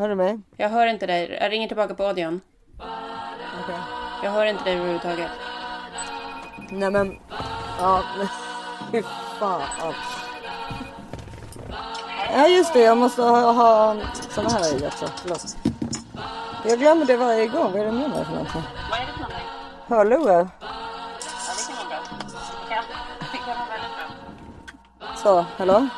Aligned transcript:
Hör 0.00 0.08
du 0.08 0.14
mig? 0.14 0.40
Jag 0.56 0.68
hör 0.68 0.86
inte 0.86 1.06
dig. 1.06 1.38
Jag 1.40 1.52
ringer 1.52 1.68
tillbaka 1.68 1.94
på 1.94 2.04
audion. 2.04 2.40
Okej. 3.62 3.78
Jag 4.22 4.30
hör 4.30 4.44
inte 4.44 4.64
dig 4.64 4.74
överhuvudtaget. 4.74 5.30
Nej 6.70 6.90
men, 6.90 7.18
ja 7.78 8.02
men 8.18 8.28
fy 8.92 9.02
fan. 9.38 9.94
Ja 12.32 12.48
just 12.48 12.72
det, 12.72 12.80
jag 12.80 12.98
måste 12.98 13.22
ha, 13.22 13.52
ha 13.52 13.96
såna 14.30 14.48
här 14.50 14.82
i 14.82 14.86
också. 14.86 15.06
Förlåt. 15.16 15.56
Jag 16.64 16.78
glömmer 16.78 17.04
det 17.04 17.16
varje 17.16 17.46
gång. 17.46 17.72
Vad 17.72 17.80
är 17.80 17.84
det 17.84 17.92
med 17.92 18.10
mig 18.10 18.24
för 18.24 18.32
någonting? 18.32 18.62
Vad 18.90 19.00
är 19.00 19.06
det 19.06 19.12
för 19.12 19.20
någonting? 19.20 19.46
Hörlurar. 19.86 20.48
Ja, 20.60 20.68
det 21.68 21.78
kan 21.78 21.88
vara 21.88 21.88
bra. 21.88 22.18
Det 22.68 22.74
kan, 22.74 22.84
det 23.32 23.38
kan 23.38 23.58
vara 23.58 23.68
väldigt 23.70 23.96
bra. 24.98 25.16
Så, 25.16 25.44
hallå? 25.58 25.88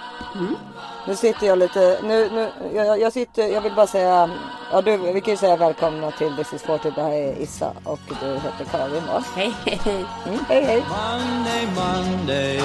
Nu 1.06 1.16
sitter 1.16 1.46
jag 1.46 1.58
lite, 1.58 1.98
nu, 2.02 2.30
nu, 2.32 2.50
jag, 2.74 3.00
jag 3.00 3.12
sitter, 3.12 3.46
jag 3.48 3.60
vill 3.60 3.72
bara 3.74 3.86
säga, 3.86 4.30
ja 4.72 4.82
du, 4.82 4.96
vi 4.96 5.20
kan 5.20 5.30
ju 5.34 5.36
säga 5.36 5.56
välkomna 5.56 6.10
till 6.10 6.36
This 6.36 6.52
is 6.52 6.62
40. 6.62 6.90
Det 6.90 7.02
här 7.02 7.12
är 7.12 7.42
Issa 7.42 7.72
och 7.84 8.00
du 8.20 8.26
heter 8.26 8.64
Karin 8.70 9.06
va? 9.06 9.24
Hej, 9.34 9.52
hej, 9.66 9.80
hej. 9.84 10.04
Mm, 10.26 10.38
hej 10.48 10.64
hej. 10.64 10.82
Monday, 10.88 11.66
Monday, 11.76 12.58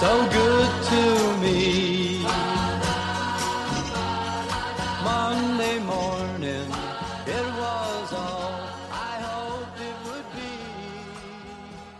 so 0.00 0.16
good 0.16 0.68
to 0.88 1.40
me. 1.42 2.13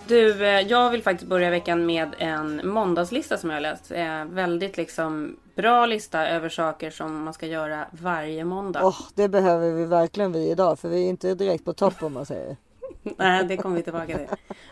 Du, 0.09 0.47
eh, 0.47 0.61
jag 0.61 0.91
vill 0.91 1.03
faktiskt 1.03 1.29
börja 1.29 1.51
veckan 1.51 1.87
med 1.87 2.15
en 2.19 2.69
måndagslista 2.69 3.37
som 3.37 3.51
jag 3.51 3.57
har 3.57 3.61
läst. 3.61 3.91
Eh, 3.91 4.25
väldigt 4.25 4.77
liksom 4.77 5.37
bra 5.55 5.87
lista 5.87 6.29
över 6.29 6.49
saker 6.49 6.91
som 6.91 7.25
man 7.25 7.35
ska 7.35 7.47
göra 7.47 7.87
varje 7.91 8.45
måndag. 8.45 8.81
Åh, 8.85 9.01
det 9.15 9.29
behöver 9.29 9.71
vi 9.71 9.85
verkligen 9.85 10.33
vi 10.33 10.51
idag 10.51 10.79
för 10.79 10.89
vi 10.89 11.05
är 11.05 11.09
inte 11.09 11.35
direkt 11.35 11.65
på 11.65 11.73
topp 11.73 12.03
om 12.03 12.13
man 12.13 12.27
säger. 12.27 12.57
Nej, 13.03 13.45
det 13.45 13.57
kommer 13.57 13.77
vi 13.77 13.83
tillbaka 13.83 14.19
till. 14.19 14.27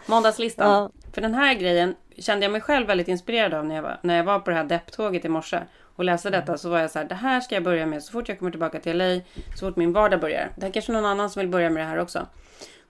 Måndagslistan. 0.07 0.73
Ja. 0.73 0.91
För 1.13 1.21
den 1.21 1.35
här 1.35 1.55
grejen 1.55 1.95
kände 2.19 2.45
jag 2.45 2.53
mig 2.53 2.61
själv 2.61 2.87
väldigt 2.87 3.09
inspirerad 3.09 3.55
av 3.55 3.65
när 3.65 3.75
jag 3.75 3.83
var, 3.83 3.99
när 4.03 4.17
jag 4.17 4.25
var 4.25 4.39
på 4.39 4.51
det 4.51 4.57
här 4.57 4.65
depptåget 4.65 5.25
i 5.25 5.29
morse 5.29 5.61
och 5.97 6.05
läste 6.05 6.31
detta 6.31 6.59
så 6.59 6.69
var 6.71 6.79
jag 6.79 6.91
så 6.91 6.99
här, 6.99 7.07
det 7.07 7.15
här 7.15 7.41
ska 7.41 7.55
jag 7.55 7.65
börja 7.65 7.87
med 7.87 8.03
så 8.03 8.13
fort 8.13 8.29
jag 8.29 8.39
kommer 8.39 8.51
tillbaka 8.51 8.81
till 8.81 8.99
LA, 8.99 9.21
så 9.57 9.67
fort 9.67 9.77
min 9.77 9.93
vardag 9.93 10.21
börjar. 10.21 10.51
Det 10.57 10.67
är 10.67 10.71
kanske 10.71 10.93
någon 10.93 11.05
annan 11.05 11.31
som 11.31 11.41
vill 11.41 11.49
börja 11.49 11.71
med 11.71 11.83
det 11.83 11.87
här 11.87 11.99
också. 11.99 12.27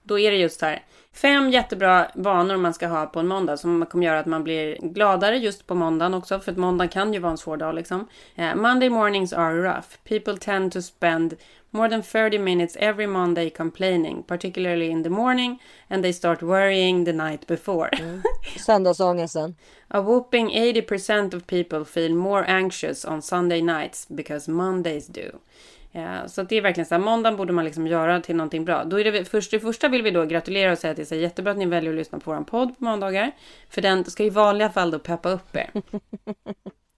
Då 0.03 0.19
är 0.19 0.31
det 0.31 0.37
just 0.37 0.61
så 0.61 0.67
här, 0.67 0.83
fem 1.13 1.51
jättebra 1.51 2.11
vanor 2.15 2.57
man 2.57 2.75
ska 2.75 2.87
ha 2.87 3.07
på 3.07 3.21
en 3.21 3.29
måndag 3.29 3.57
som 3.57 3.87
kommer 3.87 4.07
göra 4.07 4.19
att 4.19 4.27
man 4.27 4.45
blir 4.45 4.79
gladare 4.81 5.37
just 5.37 5.67
på 5.67 5.75
måndagen 5.75 6.15
också, 6.15 6.41
för 6.41 6.53
att 6.53 6.59
måndagen 6.59 6.89
kan 6.89 7.13
ju 7.13 7.19
vara 7.19 7.31
en 7.31 7.39
svår 7.39 7.57
dag 7.57 7.75
liksom. 7.75 8.09
Eh, 8.35 8.55
Monday 8.55 8.91
mornings 8.91 9.33
are 9.33 9.55
rough. 9.55 9.89
People 10.05 10.37
tend 10.37 10.73
to 10.73 10.83
spend 10.83 11.35
more 11.71 11.89
than 11.89 12.03
30 12.03 12.39
minutes 12.39 12.77
every 12.77 13.07
Monday 13.07 13.51
complaining, 13.51 14.23
particularly 14.23 14.91
in 14.91 15.03
the 15.03 15.11
morning, 15.11 15.59
and 15.89 16.03
they 16.03 16.13
start 16.13 16.43
worrying 16.43 17.05
the 17.05 17.13
night 17.13 17.47
before. 17.47 17.91
Söndagsångesten. 18.59 19.55
A 19.89 20.01
whooping 20.01 20.51
80% 20.51 21.35
of 21.35 21.47
people 21.47 21.85
feel 21.85 22.15
more 22.15 22.45
anxious 22.49 23.05
on 23.05 23.23
Sunday 23.23 23.63
nights 23.63 24.07
because 24.09 24.51
Mondays 24.51 25.07
do. 25.07 25.39
Ja, 25.95 26.29
så 26.29 26.43
det 26.43 26.57
är 26.57 26.63
verkligen 26.63 26.87
så 26.87 26.95
här, 26.95 27.03
måndagen 27.03 27.37
borde 27.37 27.53
man 27.53 27.65
liksom 27.65 27.87
göra 27.87 28.21
till 28.21 28.37
någonting 28.37 28.65
bra. 28.65 28.85
Då 28.85 29.01
är 29.01 29.13
det 29.13 29.25
först, 29.25 29.51
det 29.51 29.61
första 29.61 29.89
vill 29.89 30.03
vi 30.03 30.11
då 30.11 30.25
gratulera 30.25 30.73
och 30.73 30.79
säga 30.79 30.91
att 30.91 30.97
det 30.97 31.03
är 31.03 31.07
så 31.07 31.15
jättebra 31.15 31.53
att 31.53 31.59
ni 31.59 31.67
väljer 31.67 31.91
att 31.91 31.97
lyssna 31.97 32.19
på 32.19 32.35
vår 32.35 32.45
podd 32.45 32.79
på 32.79 32.85
måndagar. 32.85 33.33
För 33.69 33.83
den 33.83 34.05
ska 34.05 34.25
i 34.25 34.31
vanliga 34.31 34.71
fall 34.71 34.91
då 34.91 34.99
peppa 34.99 35.31
upp 35.31 35.57
er. 35.57 35.71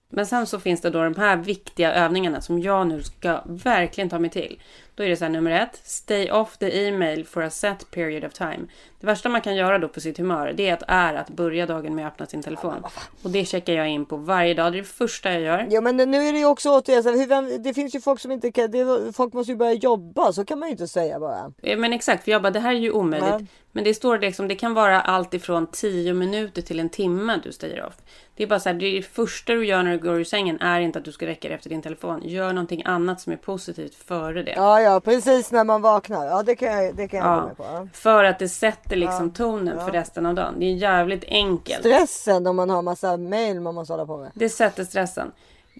Men 0.09 0.25
sen 0.25 0.47
så 0.47 0.59
finns 0.59 0.81
det 0.81 0.89
då 0.89 1.03
de 1.03 1.15
här 1.15 1.37
viktiga 1.37 1.93
övningarna 1.93 2.41
som 2.41 2.59
jag 2.59 2.87
nu 2.87 3.03
ska 3.03 3.41
verkligen 3.45 4.09
ta 4.09 4.19
mig 4.19 4.29
till. 4.29 4.59
Då 4.95 5.03
är 5.03 5.09
det 5.09 5.17
så 5.17 5.25
här 5.25 5.31
nummer 5.31 5.51
ett, 5.51 5.79
stay 5.83 6.31
off 6.31 6.57
the 6.57 6.87
email 6.87 7.25
for 7.25 7.43
a 7.43 7.49
set 7.49 7.91
period 7.91 8.23
of 8.23 8.33
time. 8.33 8.59
Det 8.99 9.07
värsta 9.07 9.29
man 9.29 9.41
kan 9.41 9.55
göra 9.55 9.77
då 9.77 9.87
på 9.87 9.99
sitt 9.99 10.17
humör, 10.17 10.53
det 10.57 10.69
är 10.69 10.73
att, 10.73 10.83
är 10.87 11.13
att 11.13 11.29
börja 11.29 11.65
dagen 11.65 11.95
med 11.95 12.07
att 12.07 12.13
öppna 12.13 12.25
sin 12.25 12.43
telefon. 12.43 12.85
Och 13.23 13.29
det 13.29 13.45
checkar 13.45 13.73
jag 13.73 13.89
in 13.89 14.05
på 14.05 14.17
varje 14.17 14.53
dag, 14.53 14.71
det 14.73 14.77
är 14.77 14.81
det 14.81 14.87
första 14.87 15.31
jag 15.31 15.41
gör. 15.41 15.67
Ja 15.69 15.81
men 15.81 15.97
nu 15.97 16.17
är 16.17 16.33
det 16.33 16.39
ju 16.39 16.45
också 16.45 16.69
återigen 16.69 17.03
så 17.03 17.09
här, 17.09 17.57
det 17.63 17.73
finns 17.73 17.95
ju 17.95 18.01
folk 18.01 18.19
som 18.19 18.31
inte 18.31 18.51
kan, 18.51 18.71
det, 18.71 19.13
folk 19.15 19.33
måste 19.33 19.51
ju 19.51 19.57
börja 19.57 19.73
jobba 19.73 20.33
så 20.33 20.45
kan 20.45 20.59
man 20.59 20.69
ju 20.69 20.71
inte 20.71 20.87
säga 20.87 21.19
bara. 21.19 21.53
Eh, 21.61 21.77
Men 21.77 21.93
exakt, 21.93 22.23
för 22.23 22.31
jag 22.31 22.41
bara, 22.41 22.51
det 22.51 22.59
här 22.59 22.75
är 22.75 22.79
ju 22.79 22.91
omöjligt. 22.91 23.29
Ja. 23.29 23.41
Men 23.75 23.83
det 23.83 23.93
står 23.93 24.19
liksom, 24.19 24.47
det 24.47 24.55
kan 24.55 24.73
vara 24.73 25.01
allt 25.01 25.33
ifrån 25.33 25.67
10 25.67 26.13
minuter 26.13 26.61
till 26.61 26.79
en 26.79 26.89
timme 26.89 27.39
du 27.43 27.51
stayar 27.51 27.85
off. 27.85 27.95
Det 28.35 28.43
är 28.43 28.47
bara 28.47 28.59
så 28.59 28.69
här, 28.69 28.75
det 28.75 29.01
första 29.01 29.53
du 29.53 29.65
gör 29.65 29.83
när 29.83 29.91
du 29.91 29.97
går 29.97 30.19
ur 30.19 30.23
sängen 30.23 30.61
är 30.61 30.79
inte 30.79 30.99
att 30.99 31.05
du 31.05 31.11
ska 31.11 31.25
räcka 31.25 31.47
dig 31.47 31.55
efter 31.55 31.69
din 31.69 31.81
telefon. 31.81 32.21
Gör 32.23 32.53
någonting 32.53 32.83
annat 32.85 33.21
som 33.21 33.33
är 33.33 33.37
positivt 33.37 33.95
före 33.95 34.43
det. 34.43 34.53
Ja 34.55 34.81
ja 34.85 34.99
precis 34.99 35.51
när 35.51 35.63
man 35.63 35.81
vaknar. 35.81 36.25
Ja 36.25 36.43
det 36.43 36.55
kan 36.55 36.83
jag, 36.85 36.95
det 36.95 37.07
kan 37.07 37.19
jag 37.19 37.27
Ja, 37.27 37.45
med 37.47 37.57
på. 37.57 37.63
Ja. 37.63 37.87
för 37.93 38.23
att 38.23 38.39
det 38.39 38.49
sätter 38.49 38.95
liksom 38.95 39.31
tonen 39.31 39.79
för 39.85 39.91
resten 39.91 40.25
av 40.25 40.35
dagen. 40.35 40.53
Det 40.59 40.65
är 40.65 40.73
jävligt 40.73 41.23
enkelt. 41.27 41.79
Stressen 41.79 42.47
om 42.47 42.55
man 42.55 42.69
har 42.69 42.81
massa 42.81 43.17
mail 43.17 43.59
man 43.61 43.75
måste 43.75 43.93
hålla 43.93 44.05
på 44.05 44.17
med. 44.17 44.31
Det 44.33 44.49
sätter 44.49 44.83
stressen. 44.83 45.31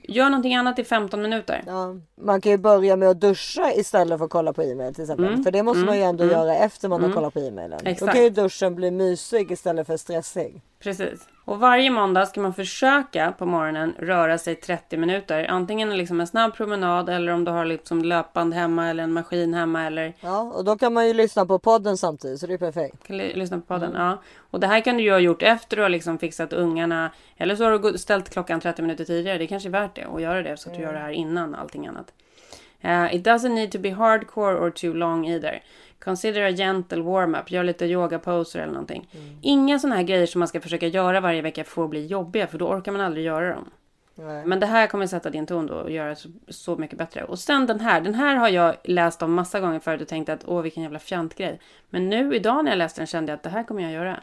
Gör 0.07 0.29
någonting 0.29 0.55
annat 0.55 0.79
i 0.79 0.83
15 0.83 1.21
minuter. 1.21 1.63
Ja, 1.67 1.95
man 2.21 2.41
kan 2.41 2.51
ju 2.51 2.57
börja 2.57 2.95
med 2.95 3.09
att 3.09 3.21
duscha 3.21 3.71
istället 3.73 4.17
för 4.17 4.25
att 4.25 4.31
kolla 4.31 4.53
på 4.53 4.63
e-mail 4.63 4.93
till 4.93 5.03
exempel. 5.03 5.43
för 5.43 5.51
det 5.51 5.63
måste 5.63 5.85
man 5.85 5.97
ju 5.97 6.03
ändå 6.03 6.25
göra 6.25 6.55
efter 6.55 6.89
man 6.89 7.03
har 7.03 7.11
kollat 7.11 7.33
på 7.33 7.39
e-mailen. 7.39 7.79
Då 7.83 7.89
Exakt. 7.89 8.13
kan 8.13 8.23
ju 8.23 8.29
duschen 8.29 8.75
bli 8.75 8.91
mysig 8.91 9.51
istället 9.51 9.87
för 9.87 9.97
stressig. 9.97 10.61
Precis. 10.79 11.27
Och 11.45 11.59
varje 11.59 11.89
måndag 11.89 12.25
ska 12.25 12.41
man 12.41 12.53
försöka 12.53 13.31
på 13.31 13.45
morgonen 13.45 13.93
röra 13.99 14.37
sig 14.37 14.55
30 14.55 14.97
minuter. 14.97 15.45
Antingen 15.49 15.97
liksom 15.97 16.21
en 16.21 16.27
snabb 16.27 16.53
promenad 16.55 17.09
eller 17.09 17.31
om 17.31 17.43
du 17.45 17.51
har 17.51 17.65
liksom 17.65 18.01
löpband 18.03 18.53
hemma 18.53 18.89
eller 18.89 19.03
en 19.03 19.13
maskin 19.13 19.53
hemma 19.53 19.83
eller 19.85 20.13
Ja, 20.19 20.41
och 20.41 20.65
då 20.65 20.77
kan 20.77 20.93
man 20.93 21.07
ju 21.07 21.13
lyssna 21.13 21.45
på 21.45 21.59
podden 21.59 21.97
samtidigt 21.97 22.39
så 22.39 22.47
det 22.47 22.53
är 22.53 22.57
perfekt. 22.57 23.07
kan 23.07 23.17
ly- 23.17 23.33
lyssna 23.35 23.57
på 23.57 23.63
podden. 23.65 23.91
Ja. 23.95 24.21
Och 24.51 24.59
det 24.59 24.67
här 24.67 24.81
kan 24.81 24.97
du 24.97 25.03
ju 25.03 25.11
ha 25.11 25.19
gjort 25.19 25.41
efter 25.41 25.75
du 25.77 25.81
har 25.83 25.89
liksom 25.89 26.17
fixat 26.19 26.53
ungarna. 26.53 27.11
Eller 27.37 27.55
så 27.55 27.63
har 27.63 27.79
du 27.79 27.97
ställt 27.97 28.29
klockan 28.29 28.59
30 28.59 28.81
minuter 28.81 29.05
tidigare. 29.05 29.37
Det 29.37 29.47
kanske 29.47 29.69
är 29.69 29.71
värt 29.71 29.95
det 29.95 30.05
att 30.15 30.21
göra 30.21 30.41
det 30.43 30.57
så 30.57 30.69
att 30.69 30.75
du 30.75 30.81
gör 30.81 30.93
det 30.93 30.99
här 30.99 31.11
innan 31.11 31.55
allting 31.55 31.87
annat. 31.87 32.13
Uh, 32.85 33.15
it 33.15 33.25
doesn't 33.27 33.49
need 33.53 33.71
to 33.71 33.79
be 33.79 33.89
hardcore 33.91 34.55
or 34.55 34.69
too 34.69 34.93
long 34.93 35.27
either. 35.27 35.61
Consider 36.05 36.41
a 36.41 36.51
gentle 36.51 37.01
warm-up. 37.01 37.51
Gör 37.51 37.63
lite 37.63 37.85
yoga 37.85 38.19
poser 38.19 38.59
eller 38.59 38.73
någonting. 38.73 39.07
Inga 39.41 39.79
sådana 39.79 39.95
här 39.95 40.03
grejer 40.03 40.25
som 40.25 40.39
man 40.39 40.47
ska 40.47 40.61
försöka 40.61 40.87
göra 40.87 41.19
varje 41.19 41.41
vecka 41.41 41.63
får 41.63 41.87
bli 41.87 42.05
jobbiga 42.05 42.47
för 42.47 42.57
då 42.57 42.67
orkar 42.67 42.91
man 42.91 43.01
aldrig 43.01 43.25
göra 43.25 43.55
dem. 43.55 43.69
Nej. 44.15 44.45
Men 44.45 44.59
det 44.59 44.65
här 44.65 44.87
kommer 44.87 45.07
sätta 45.07 45.29
din 45.29 45.45
ton 45.45 45.67
då 45.67 45.73
och 45.73 45.91
göra 45.91 46.15
så, 46.15 46.29
så 46.47 46.75
mycket 46.75 46.97
bättre. 46.97 47.23
Och 47.23 47.39
sen 47.39 47.65
den 47.65 47.79
här. 47.79 48.01
Den 48.01 48.13
här 48.13 48.35
har 48.35 48.49
jag 48.49 48.75
läst 48.83 49.21
om 49.21 49.33
massa 49.33 49.59
gånger 49.59 49.79
förut 49.79 50.01
och 50.01 50.07
tänkt 50.07 50.29
att 50.29 50.45
åh 50.47 50.61
vilken 50.61 50.83
jävla 50.83 50.99
fjantgrej. 50.99 51.59
Men 51.89 52.09
nu 52.09 52.35
idag 52.35 52.65
när 52.65 52.71
jag 52.71 52.77
läste 52.77 53.01
den 53.01 53.07
kände 53.07 53.31
jag 53.31 53.37
att 53.37 53.43
det 53.43 53.49
här 53.49 53.63
kommer 53.63 53.83
jag 53.83 53.91
göra. 53.91 54.19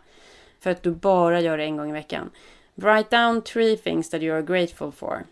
För 0.61 0.71
att 0.71 0.83
du 0.83 0.91
bara 0.91 1.41
gör 1.41 1.59
det 1.59 1.65
en 1.65 1.77
gång 1.77 1.91
i 1.91 1.93
veckan. 1.93 2.31
Write 2.75 3.17
down 3.17 3.43
three 3.43 3.77
things 3.77 4.11
that 4.11 4.23
you 4.23 4.35
are 4.35 4.43
grateful 4.43 4.93
for. 4.93 5.23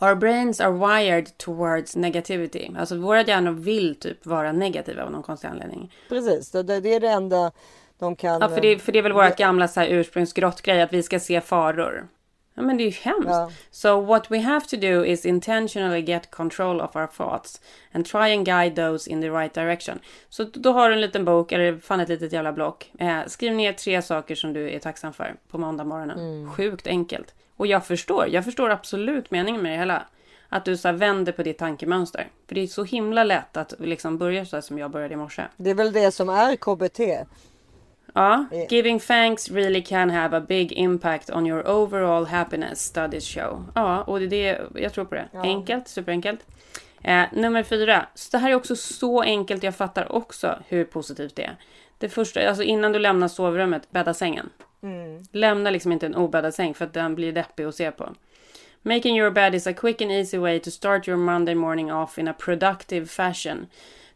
Our 0.00 0.14
brains 0.14 0.60
are 0.60 0.72
wired 0.72 1.38
towards 1.38 1.96
negativity. 1.96 2.70
Alltså 2.78 2.96
våra 2.96 3.22
hjärnor 3.22 3.52
vill 3.52 3.94
typ 3.94 4.26
vara 4.26 4.52
negativa 4.52 5.04
av 5.04 5.10
någon 5.10 5.22
konstig 5.22 5.48
anledning. 5.48 5.92
Precis, 6.08 6.50
det, 6.50 6.62
det 6.62 6.94
är 6.94 7.00
det 7.00 7.08
enda 7.08 7.52
de 7.98 8.16
kan. 8.16 8.40
Ja, 8.40 8.48
för 8.48 8.60
det, 8.60 8.78
för 8.78 8.92
det 8.92 8.98
är 8.98 9.02
väl 9.02 9.12
vårt 9.12 9.36
gamla 9.36 9.68
så 9.68 9.80
här 9.80 9.88
ursprungsgrottgrej 9.88 10.82
att 10.82 10.92
vi 10.92 11.02
ska 11.02 11.20
se 11.20 11.40
faror. 11.40 12.08
Ja, 12.56 12.62
men 12.62 12.76
det 12.76 12.82
är 12.82 12.86
ju 12.86 12.90
hemskt. 12.90 13.28
Ja. 13.28 13.50
So 13.70 14.00
what 14.00 14.30
we 14.30 14.40
have 14.40 14.66
to 14.66 14.76
do 14.76 15.04
is 15.04 15.26
intentionally 15.26 16.00
get 16.00 16.30
control 16.30 16.80
of 16.80 16.96
our 16.96 17.06
thoughts 17.06 17.60
and 17.92 18.06
try 18.06 18.36
and 18.36 18.46
guide 18.46 18.76
those 18.76 19.10
in 19.10 19.22
the 19.22 19.30
right 19.30 19.54
direction. 19.54 19.98
Så 20.28 20.44
då 20.44 20.72
har 20.72 20.88
du 20.88 20.94
en 20.94 21.00
liten 21.00 21.24
bok, 21.24 21.52
eller 21.52 21.78
fan 21.78 22.00
ett 22.00 22.08
litet 22.08 22.32
jävla 22.32 22.52
block. 22.52 22.90
Eh, 22.98 23.18
skriv 23.26 23.54
ner 23.54 23.72
tre 23.72 24.02
saker 24.02 24.34
som 24.34 24.52
du 24.52 24.70
är 24.70 24.78
tacksam 24.78 25.12
för 25.12 25.34
på 25.50 25.58
måndag 25.58 25.84
morgonen. 25.84 26.50
Sjukt 26.50 26.86
enkelt. 26.86 27.34
Och 27.56 27.66
jag 27.66 27.86
förstår, 27.86 28.28
jag 28.28 28.44
förstår 28.44 28.70
absolut 28.70 29.30
meningen 29.30 29.62
med 29.62 29.72
det 29.72 29.78
hela. 29.78 30.02
Att 30.48 30.64
du 30.64 30.76
så 30.76 30.92
vänder 30.92 31.32
på 31.32 31.42
ditt 31.42 31.58
tankemönster. 31.58 32.28
För 32.48 32.54
det 32.54 32.60
är 32.60 32.66
så 32.66 32.84
himla 32.84 33.24
lätt 33.24 33.56
att 33.56 33.74
liksom 33.78 34.18
börja 34.18 34.46
så 34.46 34.62
som 34.62 34.78
jag 34.78 34.90
började 34.90 35.14
i 35.14 35.16
morse. 35.16 35.42
Det 35.56 35.70
är 35.70 35.74
väl 35.74 35.92
det 35.92 36.10
som 36.10 36.28
är 36.28 36.56
KBT. 36.56 37.00
Ja, 38.14 38.46
giving 38.70 39.00
thanks 39.00 39.50
really 39.50 39.82
can 39.82 40.10
have 40.10 40.36
a 40.36 40.40
big 40.48 40.72
impact 40.72 41.30
on 41.30 41.46
your 41.46 41.68
overall 41.68 42.26
happiness, 42.26 42.80
studies 42.80 43.28
show. 43.28 43.64
Ja, 43.74 44.02
och 44.02 44.20
det 44.20 44.24
är 44.24 44.28
det, 44.28 44.80
jag 44.80 44.92
tror 44.92 45.04
på 45.04 45.14
det. 45.14 45.28
Enkelt, 45.32 45.88
superenkelt. 45.88 46.40
Eh, 47.02 47.24
nummer 47.32 47.62
fyra. 47.62 48.06
Så 48.14 48.28
det 48.32 48.38
här 48.38 48.50
är 48.50 48.54
också 48.54 48.76
så 48.76 49.22
enkelt, 49.22 49.62
jag 49.62 49.76
fattar 49.76 50.12
också 50.12 50.58
hur 50.68 50.84
positivt 50.84 51.36
det 51.36 51.42
är. 51.42 51.56
Det 51.98 52.08
första, 52.08 52.48
alltså 52.48 52.62
innan 52.62 52.92
du 52.92 52.98
lämnar 52.98 53.28
sovrummet, 53.28 53.90
bädda 53.90 54.14
sängen. 54.14 54.50
Lämna 55.32 55.70
liksom 55.70 55.92
inte 55.92 56.06
en 56.06 56.14
obäddad 56.14 56.54
säng 56.54 56.74
för 56.74 56.84
att 56.84 56.92
den 56.92 57.14
blir 57.14 57.32
deppig 57.32 57.64
att 57.64 57.74
se 57.74 57.90
på. 57.90 58.14
Making 58.82 59.18
your 59.18 59.30
bed 59.30 59.54
is 59.54 59.66
a 59.66 59.72
quick 59.72 60.02
and 60.02 60.12
easy 60.12 60.38
way 60.38 60.60
to 60.60 60.70
start 60.70 61.08
your 61.08 61.18
Monday 61.18 61.54
morning 61.54 61.92
off 61.92 62.18
in 62.18 62.28
a 62.28 62.34
productive 62.38 63.06
fashion. 63.06 63.66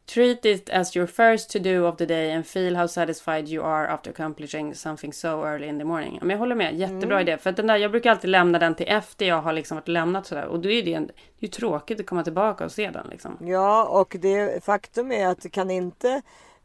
Treat 0.07 0.45
it 0.45 0.71
as 0.71 0.97
your 0.97 1.07
first 1.07 1.51
to 1.51 1.59
do 1.59 1.87
of 1.87 1.97
the 1.97 2.07
day 2.07 2.33
and 2.33 2.47
feel 2.47 2.77
how 2.77 2.89
satisfied 2.89 3.49
you 3.49 3.65
are 3.65 3.87
after 3.87 4.11
accomplishing 4.11 4.75
something 4.75 5.13
so 5.13 5.45
early 5.45 5.67
in 5.67 5.79
the 5.79 5.85
morning. 5.85 6.19
Men 6.21 6.31
jag 6.31 6.39
håller 6.39 6.55
med, 6.55 6.75
jättebra 6.75 7.21
idé. 7.21 7.39
För 7.39 7.51
att 7.51 7.57
den 7.57 7.67
där, 7.67 7.77
jag 7.77 7.91
brukar 7.91 8.11
alltid 8.11 8.31
lämna 8.31 8.59
den 8.59 8.75
till 8.75 8.87
efter 8.89 9.27
jag 9.27 9.43
har 9.43 9.53
liksom 9.53 9.75
varit 9.75 9.89
lämnat 9.89 10.27
sådär. 10.27 10.45
Och 10.45 10.61
då 10.61 10.71
är 10.71 10.83
det, 10.83 10.95
en, 10.95 11.07
det 11.07 11.13
är 11.13 11.47
ju 11.47 11.49
tråkigt 11.49 12.01
att 12.01 12.07
komma 12.07 12.25
tillbaka 12.25 12.65
och 12.65 12.73
se 12.73 12.91
den 12.91 13.07
liksom. 13.11 13.37
Ja, 13.41 13.85
och 13.85 14.17
det 14.21 14.65
faktum 14.65 15.13
är 15.13 15.27
att 15.27 15.43
det 15.43 15.49
kan 15.49 15.71
inte 15.71 16.23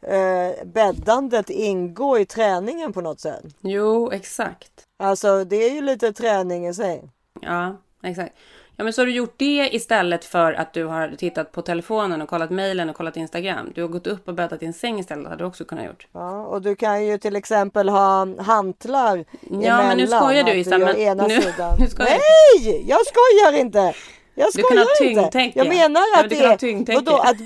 eh, 0.07 0.65
bäddandet 0.65 1.49
ingå 1.49 2.19
i 2.19 2.25
träningen 2.25 2.93
på 2.93 3.01
något 3.01 3.19
sätt. 3.19 3.43
Jo, 3.61 4.11
exakt. 4.11 4.71
Alltså 5.03 5.43
det 5.43 5.55
är 5.55 5.73
ju 5.73 5.81
lite 5.81 6.13
träning 6.13 6.67
i 6.67 6.73
sig. 6.73 7.03
Ja, 7.41 7.77
exakt. 8.03 8.35
Ja, 8.77 8.83
men 8.83 8.93
så 8.93 9.01
har 9.01 9.05
du 9.05 9.11
gjort 9.13 9.33
det 9.37 9.69
istället 9.75 10.25
för 10.25 10.53
att 10.53 10.73
du 10.73 10.85
har 10.85 11.15
tittat 11.17 11.51
på 11.51 11.61
telefonen 11.61 12.21
och 12.21 12.29
kollat 12.29 12.49
mejlen 12.51 12.89
och 12.89 12.95
kollat 12.95 13.17
Instagram. 13.17 13.71
Du 13.75 13.81
har 13.81 13.89
gått 13.89 14.07
upp 14.07 14.27
och 14.27 14.33
bäddat 14.33 14.63
en 14.63 14.73
säng 14.73 14.99
istället. 14.99 15.27
hade 15.27 15.43
du 15.43 15.47
också 15.47 15.65
kunnat 15.65 15.85
gjort. 15.85 16.07
Ja, 16.13 16.45
och 16.45 16.61
du 16.61 16.75
kan 16.75 17.05
ju 17.05 17.17
till 17.17 17.35
exempel 17.35 17.89
ha 17.89 18.27
hantlar 18.43 19.25
Ja, 19.41 19.77
men 19.77 19.97
nu 19.97 20.07
skojar 20.07 20.43
du, 20.43 20.51
att 20.51 20.57
Issa, 20.57 20.77
men 20.77 20.95
ena 20.95 21.27
nu- 21.27 21.41
sidan. 21.41 21.75
nu 21.79 21.87
skojar. 21.87 22.09
Nej, 22.09 22.85
jag 22.87 22.99
skojar 23.05 23.59
inte! 23.61 23.93
Jag 24.35 24.47
Du 24.53 24.63
kan 24.63 24.77
ha 24.77 24.85
skojar 24.95 25.23
inte! 25.25 25.51
Jag 25.59 25.67
menar 25.67 26.01
Ja, 26.01 26.23
men 26.39 26.51
att 26.53 26.59
det 26.59 26.91
är... 26.91 26.95
Vadå, 26.95 27.17
att, 27.17 27.37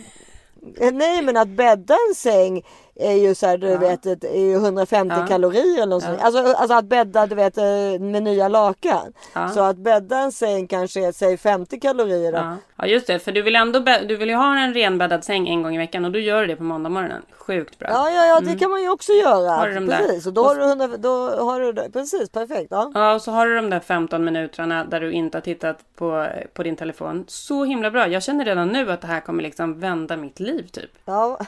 Eh, 0.78 0.94
nej, 0.94 1.22
men 1.22 1.38
att 1.38 1.48
bädda 1.48 1.98
en 2.10 2.16
säng 2.16 2.62
är 3.00 3.14
ju 3.14 3.36
så 3.36 3.48
här, 3.48 3.58
du 3.58 3.78
vet, 3.78 4.04
det 4.04 4.38
är 4.38 4.42
ju 4.42 4.54
150 4.56 5.16
Ja. 5.20 5.28
kalorier 5.28 5.84
eller 5.84 6.00
sånt. 6.00 6.22
Alltså, 6.22 6.54
alltså 6.54 6.74
att 6.74 6.86
bädda, 6.86 7.28
du 7.28 7.36
vet, 7.36 7.58
eh, 7.58 7.64
med 8.00 8.24
nya 8.24 8.48
lakan. 8.48 9.14
Ja. 9.34 9.50
Så 9.50 9.62
att 9.62 9.78
bädda 9.78 10.18
en 10.18 10.32
säng 10.32 10.68
kanske 10.68 11.08
är, 11.08 11.12
säg 11.12 11.38
50 11.38 11.80
kalorier. 11.80 12.32
Då. 12.32 12.38
Ja. 12.38 12.56
ja, 12.76 12.86
just 12.86 13.08
det. 13.08 13.20
För 13.20 13.32
du 13.32 13.42
vill 13.42 13.56
ändå 13.56 13.80
du 14.08 14.16
vill 14.16 14.30
ju 14.30 14.36
ha 14.36 14.58
en 14.60 14.74
renbäddad 14.74 15.24
säng 15.24 15.48
en 15.48 15.64
gång 15.64 15.76
i 15.76 15.78
veckan 15.78 16.06
och 16.06 16.12
då 16.12 16.20
gör 16.20 16.42
du 16.42 16.48
det 16.48 16.56
på 16.56 16.64
måndag 16.64 16.90
morgonen. 16.90 17.22
Sjukt 17.32 17.80
bra. 17.80 17.90
Ja, 17.90 18.10
ja, 18.10 18.26
ja, 18.26 18.40
det 18.40 18.60
kan 18.60 18.70
man 18.70 18.82
ju 18.82 18.90
också 18.90 19.12
göra. 19.12 19.54
Mm. 19.54 19.60
Har 19.60 19.68
du 19.68 19.74
de 19.74 19.86
där? 19.86 19.98
precis, 19.98 20.28
och 20.28 20.34
då 20.34 20.44
har 20.44 20.56
du, 20.56 20.64
100, 20.64 20.88
då 20.98 21.30
har 21.30 21.62
du 21.62 21.74
det. 21.74 21.90
Precis, 21.94 22.30
perfekt. 22.30 22.68
Ja. 22.72 22.92
Ja, 22.94 23.14
och 23.14 23.22
så 23.22 23.32
har 23.32 23.48
du 23.48 23.56
de 23.56 23.70
där 23.70 23.80
15 23.80 24.26
minuterna 24.26 24.86
där 24.86 25.00
du 25.00 25.12
inte 25.12 25.38
har 25.38 25.42
tittat 25.42 25.80
på, 25.96 26.28
på 26.54 26.64
din 26.64 26.76
telefon. 26.76 27.26
Så 27.28 27.64
himla 27.64 27.92
bra. 27.92 28.08
Jag 28.08 28.24
känner 28.24 28.46
redan 28.46 28.68
nu 28.68 28.92
att 28.92 29.02
det 29.02 29.08
här 29.08 29.20
kommer 29.20 29.44
liksom 29.44 29.80
vända 29.80 30.18
mitt 30.18 30.40
liv 30.40 30.68
typ. 30.72 30.92
Ja. 31.06 31.40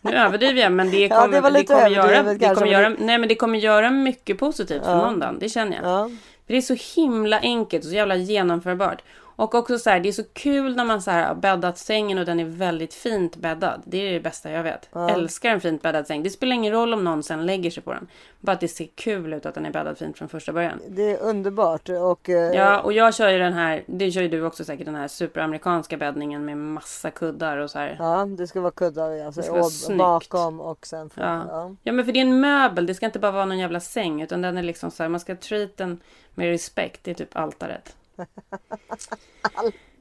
Nu 0.00 0.12
överdriver 0.12 0.62
jag 0.62 0.72
men 0.72 0.90
det 0.90 1.06
Ja, 1.06 1.20
kommer, 1.20 1.34
det 1.34 1.40
var 1.40 1.50
det 1.50 1.58
lite 1.58 1.72
kommer, 1.74 1.88
göra, 1.88 2.04
överdrivet 2.04 2.40
det 2.40 2.46
kanske, 2.46 2.64
kommer 2.64 2.72
men 2.72 2.82
göra, 2.82 2.96
nej 2.98 3.18
men 3.18 3.28
det 3.28 3.34
kommer 3.34 3.58
göra 3.58 3.90
mycket 3.90 4.38
positivt 4.38 4.84
för 4.84 4.96
måndagen. 4.96 5.38
Det 5.38 5.48
känner 5.48 5.76
jag. 5.76 5.84
Ja. 5.84 6.10
För 6.46 6.52
det 6.52 6.56
är 6.56 6.62
så 6.62 7.00
himla 7.00 7.40
enkelt 7.40 7.84
och 7.84 7.90
så 7.90 7.96
jävla 7.96 8.16
genomförbart. 8.16 9.02
Och 9.38 9.54
också 9.54 9.78
så 9.78 9.90
här, 9.90 10.00
det 10.00 10.08
är 10.08 10.12
så 10.12 10.24
kul 10.32 10.76
när 10.76 10.84
man 10.84 11.02
så 11.02 11.10
här 11.10 11.26
har 11.28 11.34
bäddat 11.34 11.78
sängen 11.78 12.18
och 12.18 12.24
den 12.24 12.40
är 12.40 12.44
väldigt 12.44 12.94
fint 12.94 13.36
bäddad. 13.36 13.82
Det 13.84 14.08
är 14.08 14.12
det 14.12 14.20
bästa 14.20 14.50
jag 14.50 14.62
vet. 14.62 14.88
Älskar 15.10 15.50
en 15.50 15.60
fint 15.60 15.82
bäddad 15.82 16.06
säng. 16.06 16.22
Det 16.22 16.30
spelar 16.30 16.54
ingen 16.54 16.72
roll 16.72 16.94
om 16.94 17.04
någon 17.04 17.22
sen 17.22 17.46
lägger 17.46 17.70
sig 17.70 17.82
på 17.82 17.92
den. 17.92 18.06
Bara 18.40 18.52
att 18.52 18.60
det 18.60 18.68
ser 18.68 18.88
kul 18.94 19.34
ut 19.34 19.46
att 19.46 19.54
den 19.54 19.66
är 19.66 19.70
bäddad 19.70 19.98
fint 19.98 20.18
från 20.18 20.28
första 20.28 20.52
början. 20.52 20.80
Det 20.88 21.10
är 21.10 21.22
underbart. 21.22 21.88
Och, 21.88 22.28
eh, 22.28 22.54
Ja, 22.54 22.80
och 22.80 22.92
jag 22.92 23.14
kör 23.14 23.28
ju 23.28 23.38
den 23.38 23.52
här, 23.52 23.82
det 23.86 24.10
kör 24.10 24.22
ju 24.22 24.28
du 24.28 24.42
också 24.44 24.64
säkert, 24.64 24.86
den 24.86 24.94
här 24.94 25.08
superamerikanska 25.08 25.96
bäddningen 25.96 26.44
med 26.44 26.56
massa 26.56 27.10
kuddar 27.10 27.56
och 27.56 27.70
så 27.70 27.78
här. 27.78 27.96
ja, 27.98 28.24
det 28.24 28.46
ska 28.46 28.60
vara 28.60 28.70
kuddar 28.70 29.26
alltså, 29.26 29.42
ska 29.42 29.52
vara 29.52 29.64
snyggt. 29.64 29.98
bakom 29.98 30.60
och 30.60 30.86
sen 30.86 31.10
för, 31.10 31.20
Ja. 31.20 31.44
ja. 31.48 31.74
ja, 31.82 31.92
men 31.92 32.04
för 32.04 32.12
det 32.12 32.18
är 32.18 32.24
en 32.24 32.40
möbel. 32.40 32.86
Det 32.86 32.94
ska 32.94 33.06
inte 33.06 33.18
bara 33.18 33.32
vara 33.32 33.44
någon 33.44 33.58
jävla 33.58 33.80
säng, 33.80 34.22
utan 34.22 34.42
den 34.42 34.58
är 34.58 34.62
liksom 34.62 34.90
så 34.90 35.02
här, 35.02 35.10
man 35.10 35.20
ska 35.20 35.36
treat 35.36 35.76
den 35.76 36.00
med 36.34 36.48
respekt. 36.48 37.00
Det 37.04 37.10
är 37.10 37.14
typ 37.14 37.36
altaret. 37.36 37.94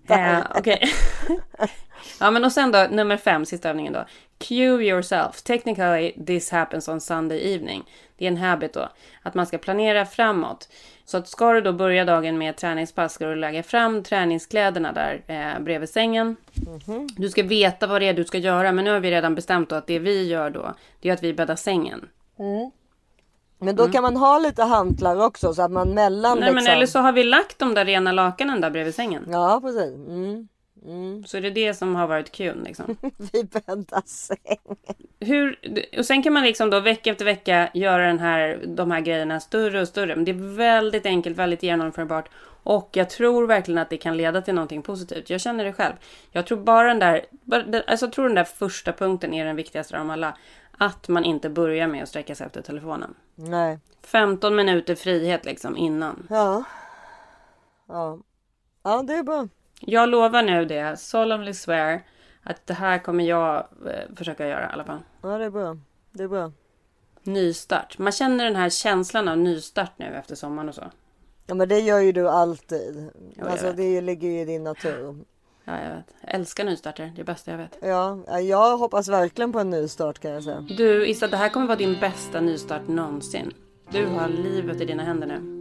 Eh, 0.10 0.40
Okej. 0.56 0.94
ja, 2.20 2.32
men 2.32 2.46
och 2.46 2.52
sen 2.52 2.72
då 2.72 2.88
nummer 2.92 3.18
fem, 3.18 3.46
sista 3.46 3.70
övningen 3.70 3.94
då. 3.94 4.06
Cue 4.38 4.86
yourself. 4.86 5.42
Technically 5.42 6.26
this 6.26 6.52
happens 6.52 6.88
on 6.88 7.02
Sunday 7.02 7.54
evening. 7.54 7.84
Det 8.18 8.26
är 8.26 8.28
en 8.28 8.38
habit 8.38 8.74
då. 8.74 8.90
Att 9.24 9.34
man 9.34 9.46
ska 9.46 9.58
planera 9.58 10.06
framåt. 10.06 10.70
Så 11.06 11.18
att 11.18 11.28
ska 11.28 11.54
du 11.54 11.62
då 11.62 11.74
börja 11.74 12.06
dagen 12.06 12.38
med 12.38 12.58
träningspass 12.58 13.14
ska 13.14 13.26
du 13.26 13.36
lägga 13.36 13.64
fram 13.64 14.04
träningskläderna 14.04 14.92
där 14.92 15.22
eh, 15.28 15.60
bredvid 15.60 15.90
sängen. 15.90 16.36
Du 17.18 17.30
ska 17.30 17.44
veta 17.44 17.88
vad 17.88 18.02
det 18.02 18.08
är 18.08 18.14
du 18.14 18.24
ska 18.24 18.38
göra. 18.38 18.72
Men 18.72 18.86
nu 18.86 18.92
har 18.92 19.00
vi 19.00 19.12
redan 19.12 19.36
bestämt 19.36 19.70
då 19.70 19.76
att 19.76 19.88
det 19.88 20.00
vi 20.00 20.28
gör 20.28 20.50
då, 20.50 20.74
det 21.02 21.10
är 21.10 21.14
att 21.14 21.24
vi 21.24 21.34
bäddar 21.34 21.56
sängen. 21.56 22.10
Men 23.60 23.76
då 23.76 23.88
kan 23.88 24.04
man 24.04 24.18
ha 24.18 24.40
lite 24.40 24.64
hantlar 24.64 25.26
också 25.26 25.54
så 25.54 25.62
att 25.62 25.72
man 25.72 25.90
mellan 25.90 26.38
Mm. 26.38 26.40
Nej, 26.40 26.54
liksom. 26.54 26.66
men 26.66 26.78
eller 26.78 26.86
så 26.88 27.00
har 27.00 27.12
vi 27.12 27.24
lagt 27.24 27.60
de 27.60 27.74
där 27.74 27.86
rena 27.86 28.12
lakanen 28.12 28.62
där 28.62 28.70
bredvid 28.70 28.96
sängen. 28.96 29.24
Ja, 29.32 29.60
precis. 29.64 29.94
Mm. 30.88 31.24
Så 31.26 31.40
det 31.40 31.48
är 31.48 31.52
det 31.52 31.74
som 31.74 31.96
har 31.96 32.08
varit 32.08 32.32
kul 32.32 32.64
liksom. 32.64 32.98
Vi 33.34 33.44
bäddar 33.44 34.04
säng. 34.06 34.58
Hur, 35.20 35.60
och 35.98 36.06
sen 36.06 36.24
kan 36.24 36.34
man 36.34 36.44
liksom 36.44 36.70
då 36.70 36.80
vecka 36.80 37.12
efter 37.12 37.26
vecka 37.26 37.70
göra 37.74 38.08
den 38.08 38.20
här, 38.20 38.64
de 38.68 38.92
här 38.92 39.02
grejerna 39.02 39.40
större 39.40 39.82
och 39.82 39.88
större. 39.88 40.16
Men 40.16 40.26
det 40.26 40.32
är 40.32 40.56
väldigt 40.58 41.06
enkelt, 41.06 41.38
väldigt 41.38 41.64
genomförbart. 41.64 42.30
Och 42.68 42.90
jag 42.94 43.10
tror 43.10 43.48
verkligen 43.48 43.78
att 43.78 43.90
det 43.90 43.98
kan 43.98 44.18
leda 44.18 44.42
till 44.42 44.54
någonting 44.54 44.82
positivt. 44.82 45.30
Jag 45.30 45.42
känner 45.42 45.64
det 45.64 45.74
själv. 45.74 45.94
Jag 46.32 46.48
tror 46.48 46.58
bara 46.58 46.94
den 46.94 47.00
där, 47.00 47.26
alltså 47.88 48.06
jag 48.06 48.14
tror 48.14 48.26
den 48.26 48.36
där 48.36 48.44
första 48.44 48.94
punkten 48.94 49.34
är 49.34 49.46
den 49.46 49.56
viktigaste 49.56 50.00
av 50.00 50.12
alla. 50.12 50.38
Att 50.78 51.08
man 51.08 51.26
inte 51.26 51.50
börjar 51.50 51.88
med 51.88 52.04
att 52.04 52.10
sträcka 52.10 52.36
sig 52.36 52.46
efter 52.46 52.62
telefonen. 52.62 53.14
Nej. 53.36 53.80
15 54.02 54.56
minuter 54.56 54.96
frihet 54.96 55.46
liksom 55.46 55.78
innan. 55.78 56.28
Ja. 56.30 56.64
Ja. 57.88 58.20
Ja, 58.84 59.04
det 59.04 59.14
är 59.14 59.24
bra. 59.24 59.48
Jag 59.80 60.10
lovar 60.10 60.44
nu 60.44 60.66
det, 60.66 61.00
solemnly 61.00 61.54
swear, 61.54 62.02
att 62.44 62.68
det 62.68 62.74
här 62.74 63.00
kommer 63.00 63.24
jag 63.24 63.56
eh, 63.86 64.16
försöka 64.16 64.48
göra 64.48 64.70
i 64.70 64.74
alla 64.74 64.84
fall. 64.84 65.00
Ja, 65.22 65.38
det 65.38 65.46
är 65.46 65.50
bra. 65.50 65.78
Det 66.12 66.24
är 66.24 66.28
bra. 66.28 66.52
Nystart. 67.24 67.98
Man 67.98 68.12
känner 68.12 68.46
den 68.46 68.56
här 68.56 68.70
känslan 68.70 69.28
av 69.28 69.38
nystart 69.38 69.92
nu 69.98 70.06
efter 70.06 70.36
sommaren 70.36 70.70
och 70.70 70.76
så. 70.76 70.84
Ja, 71.48 71.56
men 71.56 71.70
det 71.70 71.80
gör 71.80 72.00
ju 72.00 72.12
du 72.12 72.30
alltid. 72.30 73.10
jag 73.36 73.48
alltså, 73.48 73.66
vet. 73.68 73.78
det 73.78 74.02
ligger 74.02 74.30
ju 74.30 74.42
i 74.42 74.46
din 74.46 74.64
natur. 74.64 75.16
Ja, 75.66 75.82
jag 75.84 75.96
vet. 75.96 76.06
Jag 76.22 76.36
älskar 76.36 76.66
nystarter. 76.66 77.04
Det 77.04 77.10
är 77.10 77.16
det 77.16 77.24
bästa 77.24 77.52
jag 77.52 77.58
vet. 77.58 77.78
Ja, 77.82 78.40
jag 78.40 78.78
hoppas 78.78 79.08
verkligen 79.08 79.54
på 79.54 79.60
en 79.60 79.70
ny 79.70 79.88
start 79.88 80.20
kan 80.20 80.32
jag 80.32 80.44
säga. 80.44 80.66
Du, 80.78 81.08
Issa, 81.08 81.28
det 81.28 81.38
här 81.38 81.50
kommer 81.50 81.68
vara 81.68 81.78
din 81.78 82.00
bästa 82.00 82.42
nystart 82.42 82.88
någonsin. 82.88 83.54
Du 83.92 84.06
har 84.06 84.28
livet 84.28 84.82
i 84.82 84.86
dina 84.86 85.04
händer 85.04 85.28
nu. 85.28 85.57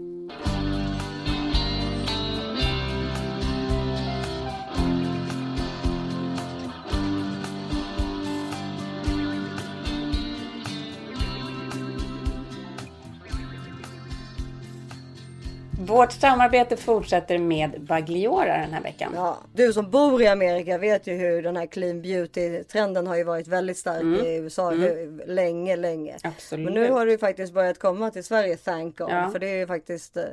Vårt 15.86 16.12
samarbete 16.12 16.76
fortsätter 16.76 17.38
med 17.38 17.80
Bagliora 17.80 18.58
den 18.58 18.72
här 18.72 18.82
veckan. 18.82 19.12
Ja, 19.14 19.38
du 19.52 19.72
som 19.72 19.90
bor 19.90 20.22
i 20.22 20.26
Amerika 20.26 20.78
vet 20.78 21.06
ju 21.06 21.14
hur 21.14 21.42
den 21.42 21.56
här 21.56 21.66
clean 21.66 22.02
beauty 22.02 22.64
trenden 22.64 23.06
har 23.06 23.16
ju 23.16 23.24
varit 23.24 23.48
väldigt 23.48 23.78
stark 23.78 24.24
i 24.24 24.36
USA 24.36 24.70
hur, 24.70 25.26
länge, 25.26 25.76
länge. 25.76 26.10
Mm. 26.10 26.32
Absolut. 26.36 26.64
Men 26.64 26.74
nu 26.74 26.90
har 26.90 27.06
det 27.06 27.12
ju 27.12 27.18
faktiskt 27.18 27.52
börjat 27.52 27.78
komma 27.78 28.10
till 28.10 28.24
Sverige, 28.24 28.56
thank 28.56 28.98
God. 28.98 29.10
Ja. 29.10 29.30
För 29.30 29.38
det 29.38 29.46
är 29.46 29.56
ju 29.56 29.66
faktiskt 29.66 30.16
eh, 30.16 30.24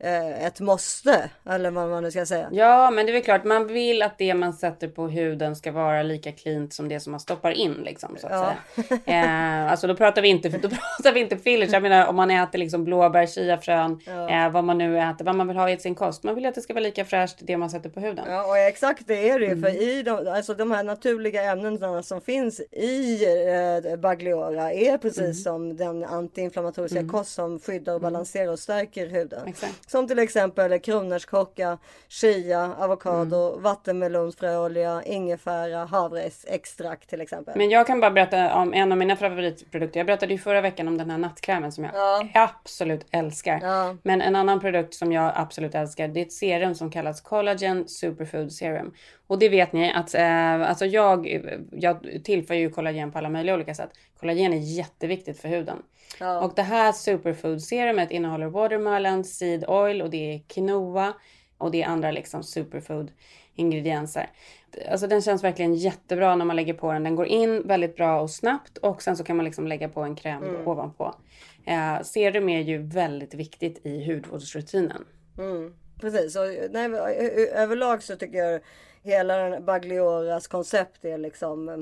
ett 0.00 0.60
måste, 0.60 1.30
eller 1.50 1.70
vad 1.70 1.88
man 1.88 2.02
nu 2.02 2.10
ska 2.10 2.26
säga. 2.26 2.48
Ja, 2.52 2.90
men 2.90 3.06
det 3.06 3.12
är 3.12 3.14
väl 3.14 3.22
klart, 3.22 3.44
man 3.44 3.66
vill 3.66 4.02
att 4.02 4.18
det 4.18 4.34
man 4.34 4.52
sätter 4.52 4.88
på 4.88 5.08
huden 5.08 5.56
ska 5.56 5.72
vara 5.72 6.02
lika 6.02 6.32
cleant 6.32 6.72
som 6.74 6.88
det 6.88 7.00
som 7.00 7.10
man 7.10 7.20
stoppar 7.20 7.50
in 7.50 7.72
liksom 7.74 8.16
så 8.20 8.26
att 8.26 8.32
Ja. 8.76 8.82
säga. 9.04 9.24
Eh, 9.64 9.70
alltså 9.70 9.86
då 9.86 9.96
pratar 9.96 10.22
vi 10.22 10.28
inte, 10.28 10.48
då 10.48 10.68
pratar 10.68 11.12
vi 11.12 11.20
inte 11.20 11.36
fillers. 11.36 11.72
Jag 11.72 11.82
menar 11.82 12.06
om 12.06 12.16
man 12.16 12.30
äter 12.30 12.58
liksom 12.58 12.84
blåbär, 12.84 13.26
chiafrön, 13.26 14.00
eh, 14.30 14.50
vad 14.50 14.64
man 14.64 14.78
nu 14.78 14.98
äter, 14.98 15.24
vad 15.24 15.34
man 15.34 15.48
vill 15.48 15.56
ha 15.56 15.70
i 15.70 15.76
sin 15.78 15.94
kost. 15.94 16.22
Man 16.22 16.34
vill 16.34 16.46
att 16.46 16.54
det 16.54 16.60
ska 16.60 16.74
vara 16.74 16.82
lika 16.84 17.04
fräscht 17.04 17.36
det 17.40 17.56
man 17.56 17.70
sätter 17.70 17.90
på 17.90 18.00
huden. 18.00 18.24
Ja, 18.28 18.46
och 18.46 18.58
exakt 18.58 19.02
det 19.06 19.30
är 19.30 19.38
det 19.38 19.46
ju. 19.46 19.52
Mm. 19.52 19.62
För 19.62 19.82
i 19.82 20.02
de, 20.02 20.28
alltså 20.28 20.54
de 20.54 20.70
här 20.70 20.82
naturliga 20.84 21.42
ämnena 21.42 22.02
som 22.02 22.20
finns 22.20 22.60
i 22.60 23.24
eh, 23.90 23.96
Bagliora 23.96 24.72
är 24.72 24.98
precis 24.98 25.18
Mm. 25.18 25.34
som 25.34 25.76
den 25.76 26.04
antiinflammatoriska 26.04 27.08
kost 27.08 27.34
som 27.34 27.60
skyddar 27.60 27.94
och 27.94 28.00
balanserar 28.00 28.52
och 28.52 28.58
stärker 28.58 29.06
huden. 29.06 29.40
Exakt. 29.48 29.87
Som 29.90 30.08
till 30.08 30.18
exempel 30.18 30.78
kronärtskocka, 30.80 31.78
chia, 32.08 32.74
avokado, 32.78 33.48
Mm. 33.50 33.62
vattenmelonsfröolja, 33.62 35.02
ingefära, 35.06 35.84
havreextrakt 35.84 37.08
till 37.10 37.20
exempel. 37.20 37.54
Men 37.56 37.70
jag 37.70 37.86
kan 37.86 38.00
bara 38.00 38.10
berätta 38.10 38.54
om 38.54 38.74
en 38.74 38.92
av 38.92 38.98
mina 38.98 39.16
favoritprodukter. 39.16 40.00
Jag 40.00 40.06
berättade 40.06 40.32
ju 40.32 40.38
förra 40.38 40.60
veckan 40.60 40.88
om 40.88 40.98
den 40.98 41.10
här 41.10 41.18
nattkrämen 41.18 41.72
som 41.72 41.84
jag 41.84 41.92
Ja. 41.94 42.28
absolut 42.34 43.06
älskar. 43.10 43.60
Ja. 43.62 43.96
Men 44.02 44.22
en 44.22 44.36
annan 44.36 44.60
produkt 44.60 44.94
som 44.94 45.12
jag 45.12 45.32
absolut 45.34 45.74
älskar, 45.74 46.08
det 46.08 46.20
är 46.20 46.24
ett 46.24 46.32
serum 46.32 46.74
som 46.74 46.90
kallas 46.90 47.20
Collagen 47.20 47.88
Superfood 47.88 48.52
Serum. 48.52 48.92
Och 49.28 49.38
det 49.38 49.48
vet 49.48 49.72
ni 49.72 49.92
att 49.92 50.14
eh, 50.14 50.68
alltså 50.70 50.86
jag, 50.86 51.42
jag 51.72 52.20
tillför 52.24 52.54
ju 52.54 52.70
kollagen 52.70 53.12
på 53.12 53.18
alla 53.18 53.28
möjliga 53.28 53.54
olika 53.54 53.74
sätt. 53.74 53.90
Kollagen 54.20 54.52
är 54.52 54.58
jätteviktigt 54.58 55.40
för 55.40 55.48
huden. 55.48 55.82
Ja. 56.20 56.40
Och 56.40 56.52
det 56.56 56.62
här 56.62 56.92
Superfood 56.92 57.62
Serumet 57.62 58.10
innehåller 58.10 58.46
watermelon, 58.46 59.24
seed 59.24 59.64
oil 59.68 60.02
och 60.02 60.10
det 60.10 60.34
är 60.34 60.38
quinoa, 60.38 61.12
Och 61.58 61.70
det 61.70 61.82
är 61.82 61.86
andra 61.86 62.10
liksom 62.10 62.42
superfood 62.42 63.10
ingredienser. 63.54 64.30
Alltså 64.90 65.06
den 65.06 65.22
känns 65.22 65.44
verkligen 65.44 65.74
jättebra 65.74 66.36
när 66.36 66.44
man 66.44 66.56
lägger 66.56 66.74
på 66.74 66.92
den. 66.92 67.04
Den 67.04 67.16
går 67.16 67.26
in 67.26 67.62
väldigt 67.66 67.96
bra 67.96 68.20
och 68.20 68.30
snabbt 68.30 68.78
och 68.78 69.02
sen 69.02 69.16
så 69.16 69.24
kan 69.24 69.36
man 69.36 69.44
liksom 69.44 69.66
lägga 69.66 69.88
på 69.88 70.00
en 70.00 70.16
kräm 70.16 70.42
Mm. 70.42 70.68
ovanpå. 70.68 71.14
Eh, 71.66 72.02
serum 72.02 72.48
är 72.48 72.60
ju 72.60 72.78
väldigt 72.78 73.34
viktigt 73.34 73.86
i 73.86 74.04
hudvårdsrutinen. 74.04 75.04
Precis, 76.00 76.36
och, 76.36 76.44
nej, 76.70 76.84
överlag 77.54 78.02
så 78.02 78.16
tycker 78.16 78.38
jag 78.38 78.60
hela 79.08 79.60
Baglioras 79.60 80.46
koncept 80.46 81.04
är 81.04 81.18
liksom 81.18 81.68
eh, 81.68 81.76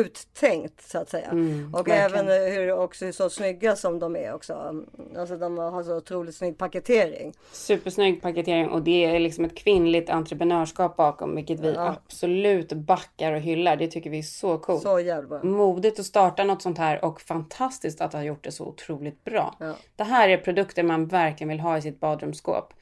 uttänkt 0.00 0.82
så 0.90 0.98
att 0.98 1.08
säga. 1.10 1.26
och 1.26 1.32
Mm, 1.32 1.72
verkligen. 1.72 2.00
även 2.00 2.52
hur 2.52 2.72
också 2.72 3.12
så 3.12 3.30
snygga 3.30 3.76
som 3.76 3.98
de 3.98 4.16
är 4.16 4.34
också. 4.34 4.84
Alltså 5.18 5.36
de 5.36 5.58
har 5.58 5.82
så 5.82 5.96
otroligt 5.96 6.34
snygg 6.34 6.58
paketering. 6.58 7.32
Supersnygg 7.52 8.22
paketering 8.22 8.68
och 8.68 8.82
det 8.82 9.04
är 9.04 9.18
liksom 9.20 9.44
ett 9.44 9.54
kvinnligt 9.56 10.10
entreprenörskap 10.10 10.96
bakom 10.96 11.34
vilket 11.36 11.60
vi 11.60 11.74
absolut 11.76 12.72
backar 12.72 13.32
och 13.32 13.40
hyllar. 13.40 13.76
Det 13.76 13.86
tycker 13.88 14.10
vi 14.10 14.18
är 14.18 14.22
så 14.22 14.58
coolt. 14.58 14.82
Så 14.82 15.00
jävla. 15.00 15.42
Modigt 15.42 16.00
att 16.00 16.06
starta 16.06 16.44
något 16.44 16.62
sånt 16.62 16.78
här 16.78 17.04
och 17.04 17.20
fantastiskt 17.20 18.00
att 18.00 18.12
ha 18.12 18.22
gjort 18.22 18.44
det 18.44 18.52
så 18.52 18.64
otroligt 18.64 19.24
bra. 19.24 19.54
Ja. 19.60 19.74
Det 19.96 20.04
här 20.04 20.28
är 20.28 20.36
produkter 20.36 20.82
man 20.82 21.06
verkligen 21.06 21.48
vill 21.48 21.60
ha 21.60 21.78
i 21.78 21.82
sitt 21.82 22.00
badrumsskåp. 22.00 22.72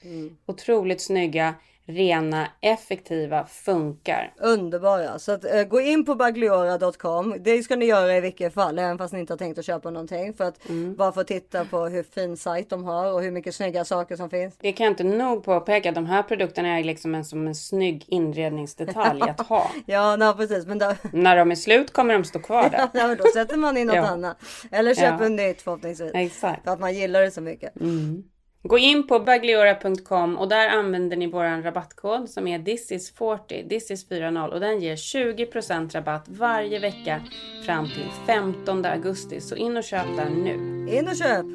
Otroligt 0.47 1.00
snygga, 1.00 1.54
rena, 1.90 2.47
effektiva, 2.61 3.47
funkar. 3.47 4.32
Underbara. 4.40 5.18
Så 5.18 5.32
att, 5.32 5.44
eh, 5.44 5.62
gå 5.62 5.80
in 5.80 6.04
på 6.04 6.14
bagliora.com. 6.14 7.35
Det 7.40 7.62
ska 7.62 7.76
ni 7.76 7.85
göra 7.87 8.16
i 8.16 8.20
vilket 8.20 8.54
fall, 8.54 8.78
även 8.78 8.99
fast 8.99 9.12
ni 9.14 9.20
inte 9.20 9.32
har 9.32 9.38
tänkt 9.38 9.59
att 9.59 9.64
köpa 9.64 9.90
någonting. 9.90 10.35
För 10.35 10.44
att 10.44 10.59
bara 10.97 11.12
få 11.12 11.25
titta 11.25 11.64
på 11.64 11.78
hur 11.87 12.02
fin 12.02 12.37
sajt 12.37 12.70
de 12.70 12.85
har 12.85 13.12
och 13.12 13.23
hur 13.23 13.30
mycket 13.30 13.54
snygga 13.54 13.85
saker 13.85 14.16
som 14.16 14.30
finns. 14.30 14.54
Det 14.61 14.73
kan 14.73 14.85
jag 14.85 14.92
inte 14.92 15.04
nog 15.04 15.44
påpeka. 15.44 15.92
De 15.92 16.06
här 16.06 16.23
produkterna 16.23 16.78
är 16.78 16.85
liksom 16.85 17.14
en, 17.14 17.25
som 17.25 17.47
en 17.47 17.54
snygg 17.54 18.04
inredningsdetalj 18.09 19.23
att 19.38 19.40
ha. 19.47 19.70
Ja, 19.87 20.16
nej, 20.16 20.35
precis. 20.35 20.66
Men 20.66 20.78
då, 20.78 20.94
När 21.12 21.37
de 21.37 21.50
är 21.50 21.54
slut 21.54 21.92
kommer 21.92 22.14
de 22.14 22.25
stå 22.25 22.38
kvar 22.38 22.68
där. 22.70 22.88
ja, 23.00 23.14
då 23.14 23.25
sätter 23.35 23.56
man 23.56 23.76
in 23.76 23.87
något 23.87 23.97
Ja. 23.97 24.06
annat. 24.06 24.37
Eller 24.70 24.94
köper 24.94 25.23
Ja. 25.23 25.28
nytt 25.28 25.62
förhoppningsvis. 25.62 26.11
Exakt. 26.14 26.64
För 26.64 26.70
att 26.70 26.80
man 26.80 26.94
gillar 26.94 27.23
det 27.23 27.30
så 27.30 27.40
mycket. 27.40 27.73
Gå 28.62 28.79
in 28.79 29.07
på 29.07 29.21
bagliora.com 29.21 30.38
och 30.38 30.49
där 30.49 30.69
använder 30.69 31.17
ni 31.17 31.26
vår 31.26 31.62
rabattkod 31.62 32.31
som 32.31 32.47
är 32.47 32.59
thisis40, 32.59 33.69
thisis40 33.69 34.49
och 34.49 34.61
den 34.61 34.81
ger 34.81 34.97
20% 34.97 35.93
rabatt 35.93 36.25
varje 36.29 36.79
vecka 36.79 37.21
fram 37.67 37.88
till 37.88 38.09
15 38.26 38.85
augusti. 38.85 39.40
Så 39.40 39.57
in 39.57 39.76
och 39.76 39.85
köp 39.85 40.17
den 40.17 40.33
nu. 40.33 40.55
In 40.99 41.09
och 41.09 41.17
köp! 41.17 41.47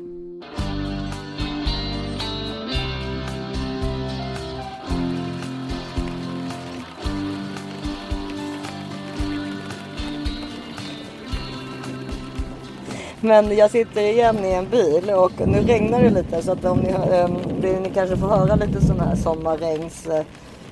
Men 13.25 13.58
jag 13.58 13.72
sitter 13.72 14.01
igen 14.01 14.46
i 14.46 14.51
en 14.53 14.70
bil 14.70 15.10
och 15.10 15.48
nu 15.48 15.60
regnar 15.60 16.01
det 16.03 16.10
lite 16.10 16.41
så 16.41 16.51
att 16.51 16.65
om 16.65 16.79
ni, 16.79 16.94
um, 16.94 17.38
det, 17.62 17.79
ni 17.79 17.89
kanske 17.89 18.17
får 18.17 18.27
höra 18.27 18.55
lite 18.55 18.82
sån 18.82 19.00
här 19.00 19.15
sommarregns 19.15 20.08
eh, 20.08 20.24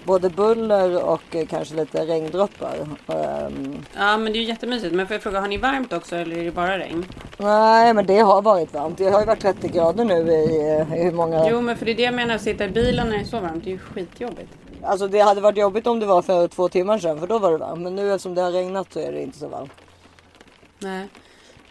både 0.06 0.30
buller 0.30 1.04
och 1.04 1.36
eh, 1.36 1.46
kanske 1.46 1.76
lite 1.76 2.06
regndroppar. 2.06 2.76
Ehm, 3.08 3.86
Ja 3.96 4.18
men 4.18 4.34
det 4.34 4.40
är 4.40 4.42
ju 4.42 4.48
jättemysigt. 4.48 4.94
Men 4.94 5.08
får 5.08 5.14
jag 5.14 5.24
fråga, 5.24 5.40
har 5.40 5.48
ni 5.48 5.58
varmt 5.58 5.94
också 5.94 6.16
eller 6.16 6.38
är 6.38 6.44
det 6.44 6.52
bara 6.52 6.78
regn? 6.80 7.06
nej 7.38 7.94
men 7.94 8.06
det 8.06 8.20
har 8.20 8.42
varit 8.42 8.74
varmt. 8.74 8.98
Det 8.98 9.10
har 9.10 9.20
ju 9.20 9.26
varit 9.26 9.42
30 9.42 9.68
grader 9.68 10.06
nu 10.06 10.32
i, 10.32 10.72
eh, 10.80 11.00
i 11.00 11.04
hur 11.04 11.12
många... 11.12 11.50
Jo 11.50 11.62
men 11.62 11.78
för 11.78 11.86
det 11.86 11.92
är 11.92 11.96
det 11.96 12.04
jag 12.04 12.14
menar, 12.14 12.36
att 12.36 12.42
sitta 12.42 12.66
i 12.66 12.70
bilen 12.70 13.08
när 13.10 13.18
det 13.18 13.24
är 13.24 13.26
så 13.26 13.40
varmt, 13.40 13.64
det 13.64 13.70
är 13.70 13.72
ju 13.72 13.80
skitjobbigt. 13.80 14.52
Alltså 14.84 15.08
det 15.08 15.20
hade 15.20 15.42
varit 15.42 15.58
jobbigt 15.58 15.88
om 15.88 16.00
det 16.00 16.06
var 16.06 16.22
för 16.22 16.48
två 16.48 16.70
timmar 16.70 16.98
sedan 17.00 17.20
för 17.20 17.28
då 17.28 17.40
var 17.40 17.52
det 17.52 17.58
varmt. 17.58 17.82
Men 17.82 17.96
nu 17.96 18.14
eftersom 18.14 18.36
det 18.36 18.42
har 18.42 18.52
regnat 18.52 18.94
så 18.94 19.00
är 19.00 19.12
det 19.12 19.22
inte 19.22 19.38
så 19.38 19.48
varmt. 19.48 19.72
Nej. 20.80 21.08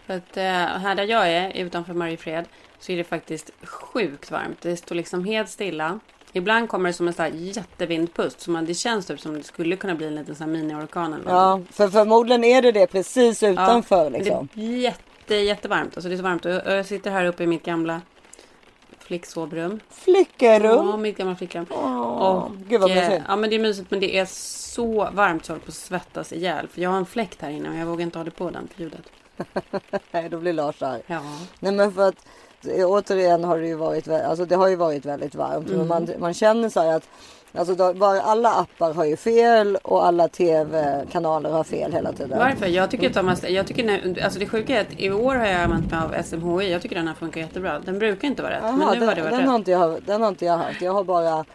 För 0.05 0.13
att 0.13 0.37
eh, 0.37 0.43
här 0.43 0.95
där 0.95 1.03
jag 1.03 1.31
är, 1.31 1.51
utanför 1.57 1.93
Mariefred, 1.93 2.45
så 2.79 2.91
är 2.91 2.97
det 2.97 3.03
faktiskt 3.03 3.51
sjukt 3.63 4.31
varmt. 4.31 4.61
Det 4.61 4.77
står 4.77 4.95
liksom 4.95 5.25
helt 5.25 5.49
stilla. 5.49 5.99
Ibland 6.33 6.69
kommer 6.69 6.89
det 6.89 6.93
som 6.93 7.07
en 7.07 7.13
sån 7.13 7.23
här 7.23 7.31
jättevindpust. 7.31 8.41
Så 8.41 8.51
man, 8.51 8.65
det 8.65 8.73
känns 8.73 9.05
typ 9.05 9.19
som 9.19 9.33
det 9.33 9.43
skulle 9.43 9.75
kunna 9.75 9.95
bli 9.95 10.07
en 10.07 10.15
liten 10.15 10.35
sån 10.35 10.51
mini-orkan 10.51 11.13
eller 11.13 11.31
Ja, 11.31 11.61
för 11.71 11.89
förmodligen 11.89 12.43
är 12.43 12.61
det 12.61 12.71
det 12.71 12.87
precis 12.87 13.43
utanför 13.43 14.09
men 14.09 14.13
liksom. 14.13 14.49
Det 14.53 14.61
är 14.61 14.77
jätte, 14.77 15.35
jättevarmt. 15.35 15.97
Alltså 15.97 16.09
det 16.09 16.15
är 16.15 16.17
så 16.17 16.23
varmt. 16.23 16.45
Och 16.45 16.51
jag, 16.51 16.85
sitter 16.85 17.11
här 17.11 17.25
uppe 17.25 17.43
i 17.43 17.47
mitt 17.47 17.65
gamla 17.65 18.01
flicksovrum. 18.99 19.79
Flickerum. 19.89 20.87
Ja, 20.87 20.97
mitt 20.97 21.17
gamla 21.17 21.35
flickrum. 21.35 21.65
Åh, 21.69 22.51
gud 22.67 22.81
vad 22.81 22.91
eh, 22.91 22.95
mysigt. 22.95 23.25
Ja 23.27 23.35
men 23.35 23.49
det 23.49 23.55
är 23.55 23.59
mysigt 23.59 23.91
men 23.91 23.99
det 23.99 24.17
är 24.17 24.25
så 24.25 25.09
varmt 25.13 25.45
så 25.45 25.51
jag 25.51 25.55
håller 25.55 25.65
på 25.65 25.69
att 25.69 25.75
svettas 25.75 26.33
ihjäl. 26.33 26.67
För 26.67 26.81
jag 26.81 26.89
har 26.89 26.97
en 26.97 27.05
fläkt 27.05 27.41
här 27.41 27.49
inne 27.49 27.69
och 27.69 27.75
jag 27.75 27.85
vågar 27.85 28.03
inte 28.03 28.19
ha 28.19 28.23
det 28.23 28.31
på 28.31 28.49
den 28.49 28.67
för 28.67 28.81
ljudet. 28.81 29.03
Nej, 30.11 30.29
då 30.29 30.37
blir 30.37 30.53
Lars 30.53 30.81
arg. 30.81 31.01
Ja. 31.07 31.21
Nej 31.59 31.71
men 31.71 31.93
för 31.93 32.07
att 32.07 32.25
återigen 32.85 33.43
har 33.43 33.57
det 33.57 33.67
ju 33.67 33.75
varit, 33.75 34.07
alltså 34.07 34.45
det 34.45 34.55
har 34.55 34.67
ju 34.67 34.75
varit 34.75 35.05
väldigt 35.05 35.35
varmt. 35.35 35.67
Mm. 35.67 35.79
Men 35.79 35.87
man, 35.87 36.09
man 36.19 36.33
känner 36.33 36.69
så 36.69 36.79
här 36.79 36.95
att 36.95 37.09
Alltså 37.57 37.75
då, 37.75 37.93
bara, 37.93 38.21
alla 38.21 38.53
appar 38.53 38.93
har 38.93 39.05
ju 39.05 39.17
fel 39.17 39.77
och 39.83 40.05
alla 40.05 40.27
tv-kanaler 40.27 41.49
har 41.49 41.63
fel 41.63 41.93
hela 41.93 42.13
tiden. 42.13 42.39
Varför? 42.39 42.67
Jag 42.67 42.91
tycker 42.91 43.07
att 43.07 43.13
Thomas, 43.13 43.49
jag 43.49 43.67
tycker 43.67 44.23
alltså 44.23 44.39
det 44.39 44.45
sjuka 44.45 44.77
är 44.77 44.81
att 44.81 44.99
i 44.99 45.11
år 45.11 45.35
har 45.35 45.45
jag 45.45 45.61
använt 45.61 45.91
mig 45.91 45.99
av 45.99 46.23
SMHI. 46.23 46.71
Jag 46.71 46.81
tycker 46.81 46.95
den 46.95 47.07
här 47.07 47.15
funkar 47.15 47.41
jättebra. 47.41 47.79
Den 47.79 47.99
brukar 47.99 48.27
inte 48.27 48.41
vara 48.41 48.53
rätt, 48.53 48.59
Jaha, 48.63 48.71
men 48.71 48.87
nu 48.87 48.99
den, 48.99 49.07
har 49.07 49.15
det 49.15 49.21
varit 49.21 49.31
den, 49.31 49.39
rätt. 49.39 49.49
har 49.49 49.55
inte 49.55 49.71
jag, 49.71 50.03
den 50.03 50.21
har 50.21 50.29
inte 50.29 50.45
jag 50.45 50.57
haft. 50.57 50.81
Jag 50.81 50.93
har 50.93 51.03
bara 51.03 51.45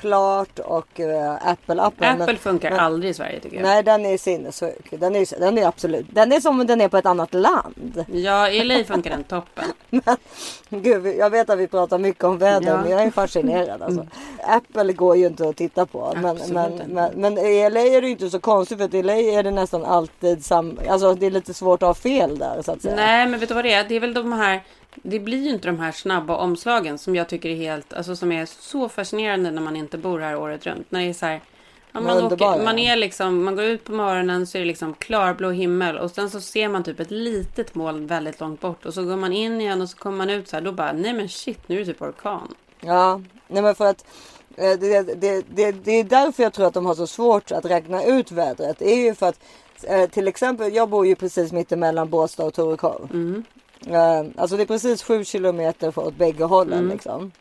Klart 0.00 0.58
och 0.58 1.00
eh, 1.00 1.32
Apple-appen. 1.32 2.12
Apple 2.12 2.26
men- 2.26 2.36
funkar 2.36 2.70
men- 2.70 2.80
aldrig 2.80 3.10
i 3.10 3.14
Sverige 3.14 3.40
tycker 3.40 3.56
jag. 3.56 3.62
Nej 3.62 3.82
den 3.82 4.06
är 4.06 4.18
sinnessjuk. 4.18 4.86
Den 4.90 5.16
är, 5.16 5.40
den 5.40 5.58
är 5.58 5.66
absolut. 5.66 6.06
Den 6.10 6.32
är 6.32 6.40
som 6.40 6.60
om 6.60 6.66
den 6.66 6.80
är 6.80 6.88
på 6.88 6.96
ett 6.96 7.06
annat 7.06 7.34
land. 7.34 8.04
Ja, 8.12 8.48
i 8.50 8.64
LA 8.64 8.84
funkar 8.84 9.10
den 9.10 9.24
toppen. 9.24 9.64
Gud, 10.68 11.06
jag 11.06 11.30
vet 11.30 11.50
att 11.50 11.58
vi 11.58 11.66
pratar 11.66 11.98
mycket 11.98 12.24
om 12.24 12.38
väder 12.38 12.68
Ja. 12.70 12.80
men 12.82 12.90
jag 12.90 13.02
är 13.02 13.10
fascinerad 13.10 13.82
alltså. 13.82 14.06
Apple 14.42 14.92
går 14.92 15.16
ju 15.16 15.26
inte 15.26 15.48
att 15.48 15.56
titta 15.56 15.86
på. 15.86 16.12
Men, 16.22 16.38
men, 16.52 16.80
men, 16.86 17.12
men 17.14 17.38
i 17.38 17.70
LA 17.70 17.80
är 17.80 18.00
det 18.00 18.06
ju 18.06 18.12
inte 18.12 18.30
så 18.30 18.40
konstigt 18.40 18.78
för 18.78 18.84
att 18.84 18.94
i 18.94 19.02
LA 19.02 19.12
är 19.16 19.42
det 19.42 19.50
nästan 19.50 19.84
alltid 19.84 20.44
sam... 20.44 20.78
Alltså 20.88 21.14
det 21.14 21.26
är 21.26 21.30
lite 21.30 21.54
svårt 21.54 21.82
att 21.82 21.86
ha 21.86 21.94
fel 21.94 22.38
där 22.38 22.62
så 22.62 22.72
att 22.72 22.82
säga. 22.82 22.96
Nej, 22.96 23.26
men 23.28 23.40
vet 23.40 23.48
du 23.48 23.54
vad 23.54 23.64
det 23.64 23.72
är? 23.72 23.84
Det 23.88 23.94
är 23.96 24.00
väl 24.00 24.14
de 24.14 24.32
här... 24.32 24.60
Det 25.02 25.20
blir 25.20 25.42
ju 25.44 25.50
inte 25.50 25.68
de 25.68 25.78
här 25.78 25.92
snabba 25.92 26.36
omslagen 26.36 26.98
som 26.98 27.16
jag 27.16 27.28
tycker 27.28 27.48
är 27.48 27.56
helt... 27.56 27.92
Alltså 27.92 28.16
som 28.16 28.32
är 28.32 28.46
så 28.46 28.88
fascinerande 28.88 29.50
när 29.50 29.62
man 29.62 29.76
inte 29.76 29.98
bor 29.98 30.20
här 30.20 30.36
året 30.36 30.66
runt. 30.66 30.90
När 30.90 31.00
det 31.00 31.06
är 31.06 31.12
så 31.12 31.26
här... 31.26 31.40
Ja, 31.92 32.00
man, 32.00 32.22
åker, 32.22 32.64
man 32.64 32.78
är 32.78 32.96
liksom, 32.96 33.44
man 33.44 33.56
går 33.56 33.64
ut 33.64 33.84
på 33.84 33.92
morgonen 33.92 34.46
så 34.46 34.58
är 34.58 34.60
det 34.60 34.66
liksom 34.66 34.94
klarblå 34.94 35.50
himmel 35.50 35.98
och 35.98 36.10
sen 36.10 36.30
så 36.30 36.40
ser 36.40 36.68
man 36.68 36.84
typ 36.84 37.00
ett 37.00 37.10
litet 37.10 37.74
moln 37.74 38.06
väldigt 38.06 38.40
långt 38.40 38.60
bort 38.60 38.86
och 38.86 38.94
så 38.94 39.04
går 39.04 39.16
man 39.16 39.32
in 39.32 39.60
igen 39.60 39.82
och 39.82 39.88
så 39.88 39.96
kommer 39.96 40.16
man 40.16 40.30
ut 40.30 40.48
så 40.48 40.56
här 40.56 40.62
då 40.62 40.72
bara 40.72 40.92
nej 40.92 41.12
men 41.12 41.28
shit 41.28 41.68
nu 41.68 41.74
är 41.76 41.78
det 41.78 41.92
typ 41.92 42.02
orkan. 42.02 42.54
Ja, 42.80 43.20
nej 43.48 43.62
men 43.62 43.74
för 43.74 43.86
att 43.86 44.04
eh, 44.56 44.72
det, 44.72 45.20
det, 45.20 45.44
det, 45.48 45.72
det 45.72 45.92
är 45.92 46.04
därför 46.04 46.42
jag 46.42 46.52
tror 46.52 46.66
att 46.66 46.74
de 46.74 46.86
har 46.86 46.94
så 46.94 47.06
svårt 47.06 47.52
att 47.52 47.64
räkna 47.64 48.04
ut 48.04 48.32
vädret. 48.32 48.78
Det 48.78 48.92
är 48.92 49.04
ju 49.04 49.14
för 49.14 49.26
att 49.26 49.38
eh, 49.82 50.06
till 50.06 50.28
exempel, 50.28 50.74
jag 50.74 50.88
bor 50.88 51.06
ju 51.06 51.14
precis 51.14 51.52
mittemellan 51.52 52.10
Båstad 52.10 52.44
och 52.44 52.54
Torekov. 52.54 53.08
Mm. 53.12 53.44
Eh, 53.86 54.24
Alltså 54.36 54.56
det 54.56 54.62
är 54.62 54.66
precis 54.66 55.02
sju 55.02 55.24
kilometer 55.24 55.98
åt 55.98 56.14
bägge 56.16 56.44
hållen 56.44 56.78
Mm. 56.78 56.90
liksom. 56.90 57.32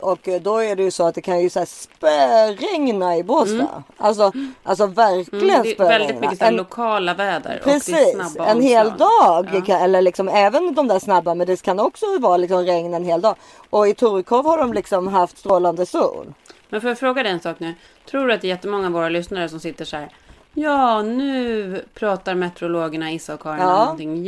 Och 0.00 0.28
eh, 0.28 0.40
då 0.42 0.58
är 0.58 0.76
det 0.76 0.82
ju 0.82 0.90
så 0.90 1.06
att 1.06 1.14
det 1.14 1.20
kan 1.22 1.40
ju 1.40 1.50
så 1.50 1.58
här 1.58 1.66
spöregna 1.66 3.16
i 3.16 3.22
Båstad. 3.22 3.82
Alltså, 3.96 4.32
alltså 4.62 4.86
verkligen 4.86 5.50
Mm, 5.50 5.62
det 5.62 5.70
är 5.70 5.88
väldigt 5.88 6.08
spöregna. 6.08 6.20
mycket 6.20 6.38
så 6.38 6.44
här 6.44 6.50
En- 6.52 6.56
lokala 6.56 7.14
väder 7.14 7.60
Precis, 7.64 8.36
en 8.38 8.60
hel 8.62 8.86
dag. 8.98 9.48
Ja. 9.54 9.60
Kan, 9.66 9.80
eller 9.80 10.02
liksom 10.02 10.28
även 10.28 10.74
de 10.74 10.88
där 10.88 10.98
snabba 10.98 11.34
men 11.34 11.46
det 11.46 11.62
kan 11.62 11.80
också 11.80 12.06
vara 12.18 12.36
liksom 12.36 12.62
regn 12.64 12.94
en 12.94 13.04
hel 13.04 13.20
dag. 13.20 13.34
Och 13.70 13.88
i 13.88 13.94
Torekov 13.94 14.44
har 14.46 14.58
de 14.58 14.72
liksom 14.72 15.08
haft 15.08 15.38
strålande 15.38 15.86
sol. 15.86 16.34
Men 16.68 16.80
får 16.80 16.88
jag 16.90 16.98
fråga 16.98 17.22
dig 17.22 17.32
en 17.32 17.40
sak 17.40 17.56
nu? 17.60 17.74
Tror 18.10 18.26
du 18.26 18.32
att 18.34 18.40
det 18.40 18.46
är 18.46 18.48
jättemånga 18.48 18.86
av 18.86 18.92
våra 18.92 19.08
lyssnare 19.08 19.48
som 19.48 19.60
sitter 19.60 19.84
så 19.84 19.96
här. 19.96 20.08
Ja, 20.54 21.02
nu 21.02 21.84
pratar 21.94 22.34
meteorologerna 22.34 23.12
Issa 23.12 23.34
och 23.34 23.40
Karin 23.40 23.60
om 23.62 23.68
Ja. 23.68 23.84
någonting 23.84 24.24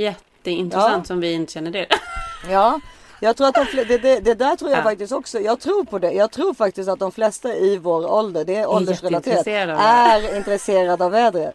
jätteintressant 0.50 1.04
Ja. 1.04 1.04
som 1.04 1.20
vi 1.20 1.32
inte 1.32 1.52
känner 1.52 1.70
till. 1.72 1.86
Ja, 2.50 2.80
jag 3.20 3.36
tror 3.36 3.48
att 3.48 3.54
de, 3.54 3.64
det, 3.84 3.98
det, 3.98 4.20
det 4.20 4.34
där 4.34 4.56
tror 4.56 4.70
jag 4.70 4.78
Ja. 4.78 4.82
faktiskt 4.82 5.12
också. 5.12 5.38
Jag 5.40 5.60
tror 5.60 5.84
på 5.84 5.98
det. 5.98 6.12
Jag 6.12 6.30
tror 6.30 6.54
faktiskt 6.54 6.88
att 6.88 6.98
de 6.98 7.12
flesta 7.12 7.54
i 7.54 7.76
vår 7.76 8.12
ålder, 8.12 8.44
det 8.44 8.56
är 8.56 8.66
åldersrelaterat, 8.70 9.46
är 9.80 10.36
intresserade 10.36 11.04
av 11.04 11.10
vädret. 11.10 11.54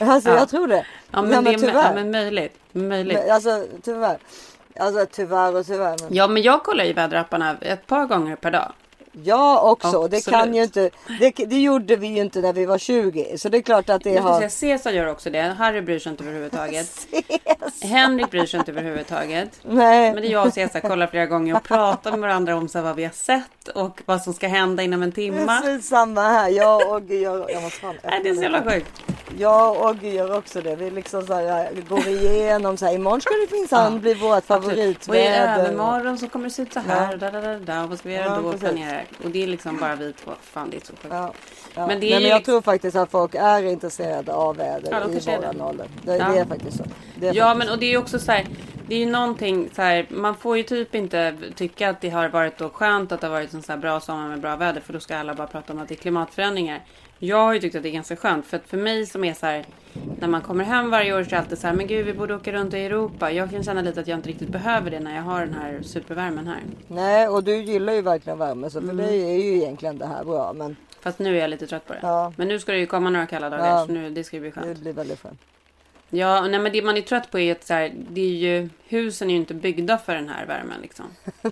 Alltså 0.00 0.28
Ja. 0.30 0.36
jag 0.36 0.48
tror 0.48 0.66
det. 0.68 0.86
Ja, 1.10 1.22
men, 1.22 1.44
Nej, 1.44 1.56
det 1.56 1.66
är, 1.68 1.94
men 1.94 2.10
möjligt. 2.10 2.52
möjligt. 2.72 3.18
Men, 3.24 3.30
alltså 3.34 3.64
tyvärr. 3.82 4.18
Alltså 4.80 5.06
tyvärr 5.12 5.56
och 5.56 5.66
tyvärr. 5.66 5.96
Men... 6.02 6.14
Ja, 6.14 6.26
men 6.28 6.42
jag 6.42 6.62
kollar 6.62 6.84
ju 6.84 6.92
väderapparna 6.92 7.56
ett 7.60 7.86
par 7.86 8.06
gånger 8.06 8.36
per 8.36 8.50
dag. 8.50 8.72
Ja 9.24 9.60
också. 9.60 10.08
Det 10.08 10.24
kan 10.30 10.54
ju 10.54 10.62
inte. 10.62 10.90
Det, 11.20 11.30
det 11.30 11.60
gjorde 11.60 11.96
vi 11.96 12.06
ju 12.06 12.20
inte 12.20 12.40
när 12.40 12.52
vi 12.52 12.66
var 12.66 12.78
20. 12.78 13.38
Så 13.38 13.48
det 13.48 13.58
är 13.58 13.62
klart 13.62 13.88
att 13.90 14.02
det 14.04 14.10
Jag 14.10 14.22
har. 14.22 14.48
säga, 14.48 14.70
Caesar 14.78 14.90
gör 14.90 15.06
också 15.10 15.30
det. 15.30 15.40
Harry 15.42 15.80
bryr 15.80 15.98
sig 15.98 16.10
inte 16.10 16.24
överhuvudtaget. 16.24 17.06
Henrik 17.82 18.30
bryr 18.30 18.46
sig 18.46 18.58
inte 18.58 18.70
överhuvudtaget. 18.72 19.50
Nej. 19.62 20.12
Men 20.12 20.22
det 20.22 20.28
är 20.28 20.32
jag 20.32 20.46
och 20.46 20.54
Caesar 20.54 20.80
kollar 20.80 21.06
flera 21.06 21.26
gånger 21.26 21.56
och 21.56 21.62
pratar 21.62 22.10
med 22.10 22.20
varandra 22.20 22.56
om 22.56 22.68
så 22.68 22.82
vad 22.82 22.96
vi 22.96 23.04
har 23.04 23.10
sett 23.12 23.68
och 23.74 24.02
vad 24.06 24.22
som 24.22 24.32
ska 24.34 24.48
hända 24.48 24.82
inom 24.82 25.02
en 25.02 25.12
timme. 25.12 25.46
Precis 25.62 25.88
samma 25.88 26.22
här. 26.22 26.48
Jag 26.48 26.90
och 26.92 27.04
gör, 27.14 27.50
jag 27.50 27.62
måste 27.62 27.80
fan 27.80 27.94
Nej, 28.04 28.20
det 28.22 28.28
är 28.28 28.34
så 28.34 28.42
jävla 28.42 28.62
sjukt. 28.72 29.02
Jag 29.38 29.76
och 29.76 29.90
Oggy 29.90 30.10
gör 30.10 30.38
också 30.38 30.60
det. 30.60 30.76
Vi 30.76 30.90
liksom 30.90 31.26
så 31.26 31.34
här, 31.34 31.68
går 31.88 32.08
igenom 32.08 32.76
så 32.76 32.86
här. 32.86 32.94
Imorgon 32.94 33.20
ska 33.20 33.30
det 33.34 33.56
minsann 33.56 34.00
bli 34.00 34.14
vårt 34.14 34.30
Och 34.32 34.38
i 34.38 34.46
favoritväder. 34.46 35.58
övermorgon 35.58 36.18
så 36.18 36.28
kommer 36.28 36.44
det 36.44 36.50
se 36.50 36.62
ut 36.62 36.72
så 36.72 36.80
här. 36.80 37.12
Ja. 37.12 37.16
Da, 37.16 37.30
da, 37.30 37.40
da, 37.40 37.58
da. 37.58 37.86
Vad 37.86 37.98
ska 37.98 38.08
vi 38.08 38.14
göra 38.14 38.24
Ja, 38.24 38.40
då? 38.42 38.52
precis. 38.52 38.70
Och 39.24 39.30
det 39.30 39.42
är 39.42 39.46
liksom 39.46 39.78
bara 39.78 39.94
vi 39.96 40.12
två. 40.12 40.30
Fan, 40.42 40.70
det 40.70 40.76
är 40.76 40.80
så 40.80 40.92
sjukt. 40.92 41.06
Ja, 41.10 41.32
ja. 41.74 41.86
Men 41.86 42.00
det 42.00 42.06
är 42.06 42.10
Nej, 42.10 42.20
men 42.20 42.30
jag 42.30 42.38
liksom- 42.38 42.52
tror 42.52 42.60
faktiskt 42.62 42.96
att 42.96 43.10
folk 43.10 43.34
är 43.34 43.62
intresserade 43.62 44.32
av 44.32 44.56
väder 44.56 44.88
Ja, 44.90 45.08
i 45.10 45.36
våran 45.38 45.56
det. 45.58 45.64
ålder. 45.64 45.88
Det, 46.04 46.12
det 46.12 46.18
är 46.38 46.44
faktiskt 46.44 46.76
så. 46.76 46.82
Är 46.82 46.88
Ja, 47.34 47.44
faktiskt 47.44 47.58
men 47.58 47.68
och 47.68 47.78
det 47.78 47.92
är 47.94 47.98
också 47.98 48.18
så 48.18 48.32
här. 48.32 48.46
Det 48.88 48.94
är 48.94 48.98
ju 48.98 49.06
någonting 49.10 49.70
så 49.76 49.82
här. 49.82 50.06
Man 50.10 50.34
får 50.36 50.56
ju 50.56 50.62
typ 50.62 50.94
inte 50.94 51.34
tycka 51.54 51.88
att 51.90 52.00
det 52.00 52.10
har 52.10 52.28
varit 52.28 52.58
då 52.58 52.68
skönt 52.68 53.12
att 53.12 53.20
det 53.20 53.26
har 53.26 53.34
varit 53.34 53.54
en 53.54 53.62
så 53.62 53.72
här 53.72 53.78
bra 53.78 54.00
sommar 54.00 54.28
med 54.28 54.40
bra 54.40 54.56
väder. 54.56 54.80
För 54.80 54.92
då 54.92 55.00
ska 55.00 55.16
alla 55.16 55.34
bara 55.34 55.46
prata 55.46 55.72
om 55.72 55.78
att 55.78 55.88
det 55.88 55.94
är 55.94 55.96
klimatförändringar. 55.96 56.80
Jag 57.18 57.36
har 57.36 57.54
ju 57.54 57.60
tyckt 57.60 57.76
att 57.76 57.82
det 57.82 57.88
är 57.88 57.92
ganska 57.92 58.16
skönt. 58.16 58.46
För 58.46 58.56
att 58.56 58.66
för 58.66 58.76
mig 58.76 59.06
som 59.06 59.24
är 59.24 59.34
så 59.34 59.46
här. 59.46 59.64
När 60.20 60.28
man 60.28 60.40
kommer 60.42 60.64
hem 60.64 60.90
varje 60.90 61.14
år 61.14 61.22
så 61.22 61.26
är 61.28 61.30
det 61.30 61.38
alltid 61.38 61.58
så 61.58 61.66
här. 61.66 61.74
Men 61.74 61.86
gud, 61.86 62.06
vi 62.06 62.12
borde 62.12 62.34
åka 62.34 62.52
runt 62.52 62.74
i 62.74 62.78
Europa. 62.78 63.32
Jag 63.32 63.50
kan 63.50 63.62
känna 63.64 63.82
lite 63.82 64.00
att 64.00 64.06
jag 64.08 64.18
inte 64.18 64.28
riktigt 64.28 64.48
behöver 64.48 64.90
det 64.90 65.00
när 65.00 65.16
jag 65.16 65.22
har 65.22 65.40
den 65.40 65.54
här 65.54 65.80
supervärmen 65.82 66.46
här. 66.46 66.60
Nej, 66.88 67.28
och 67.28 67.44
du 67.44 67.56
gillar 67.56 67.92
ju 67.92 68.02
verkligen 68.02 68.38
värme. 68.38 68.70
Så 68.70 68.80
för 68.80 68.88
Mm. 68.90 68.96
dig 69.06 69.22
är 69.22 69.44
ju 69.44 69.56
egentligen 69.56 69.98
det 69.98 70.06
här 70.06 70.24
bra. 70.24 70.52
Men 70.52 70.76
Fast 71.00 71.18
nu 71.18 71.36
är 71.36 71.40
jag 71.40 71.50
lite 71.50 71.66
trött 71.66 71.86
på 71.86 71.92
det. 71.92 71.98
Ja. 72.02 72.32
Men 72.36 72.48
nu 72.48 72.58
ska 72.58 72.72
det 72.72 72.78
ju 72.78 72.86
komma 72.86 73.10
några 73.10 73.26
kalla 73.26 73.50
dagar. 73.50 73.66
Ja. 73.66 73.86
Så 73.86 73.92
nu, 73.92 74.10
det 74.10 74.24
ska 74.24 74.36
ju 74.36 74.40
bli 74.40 74.50
det 74.50 74.60
skönt. 74.60 74.78
blir 74.78 74.92
väldigt 74.92 75.20
skönt. 75.22 75.40
Ja, 76.10 76.40
nej, 76.40 76.60
men 76.60 76.72
det 76.72 76.82
man 76.82 76.96
är 76.96 77.00
trött 77.00 77.30
på 77.30 77.38
är 77.38 77.52
att 77.52 77.66
så 77.66 77.74
här, 77.74 77.92
det 78.10 78.20
är 78.20 78.34
ju, 78.34 78.68
husen 78.88 79.30
är 79.30 79.34
ju 79.34 79.40
inte 79.40 79.54
byggda 79.54 79.98
för 79.98 80.14
den 80.14 80.28
här 80.28 80.46
värmen 80.46 80.80
liksom. 80.82 81.04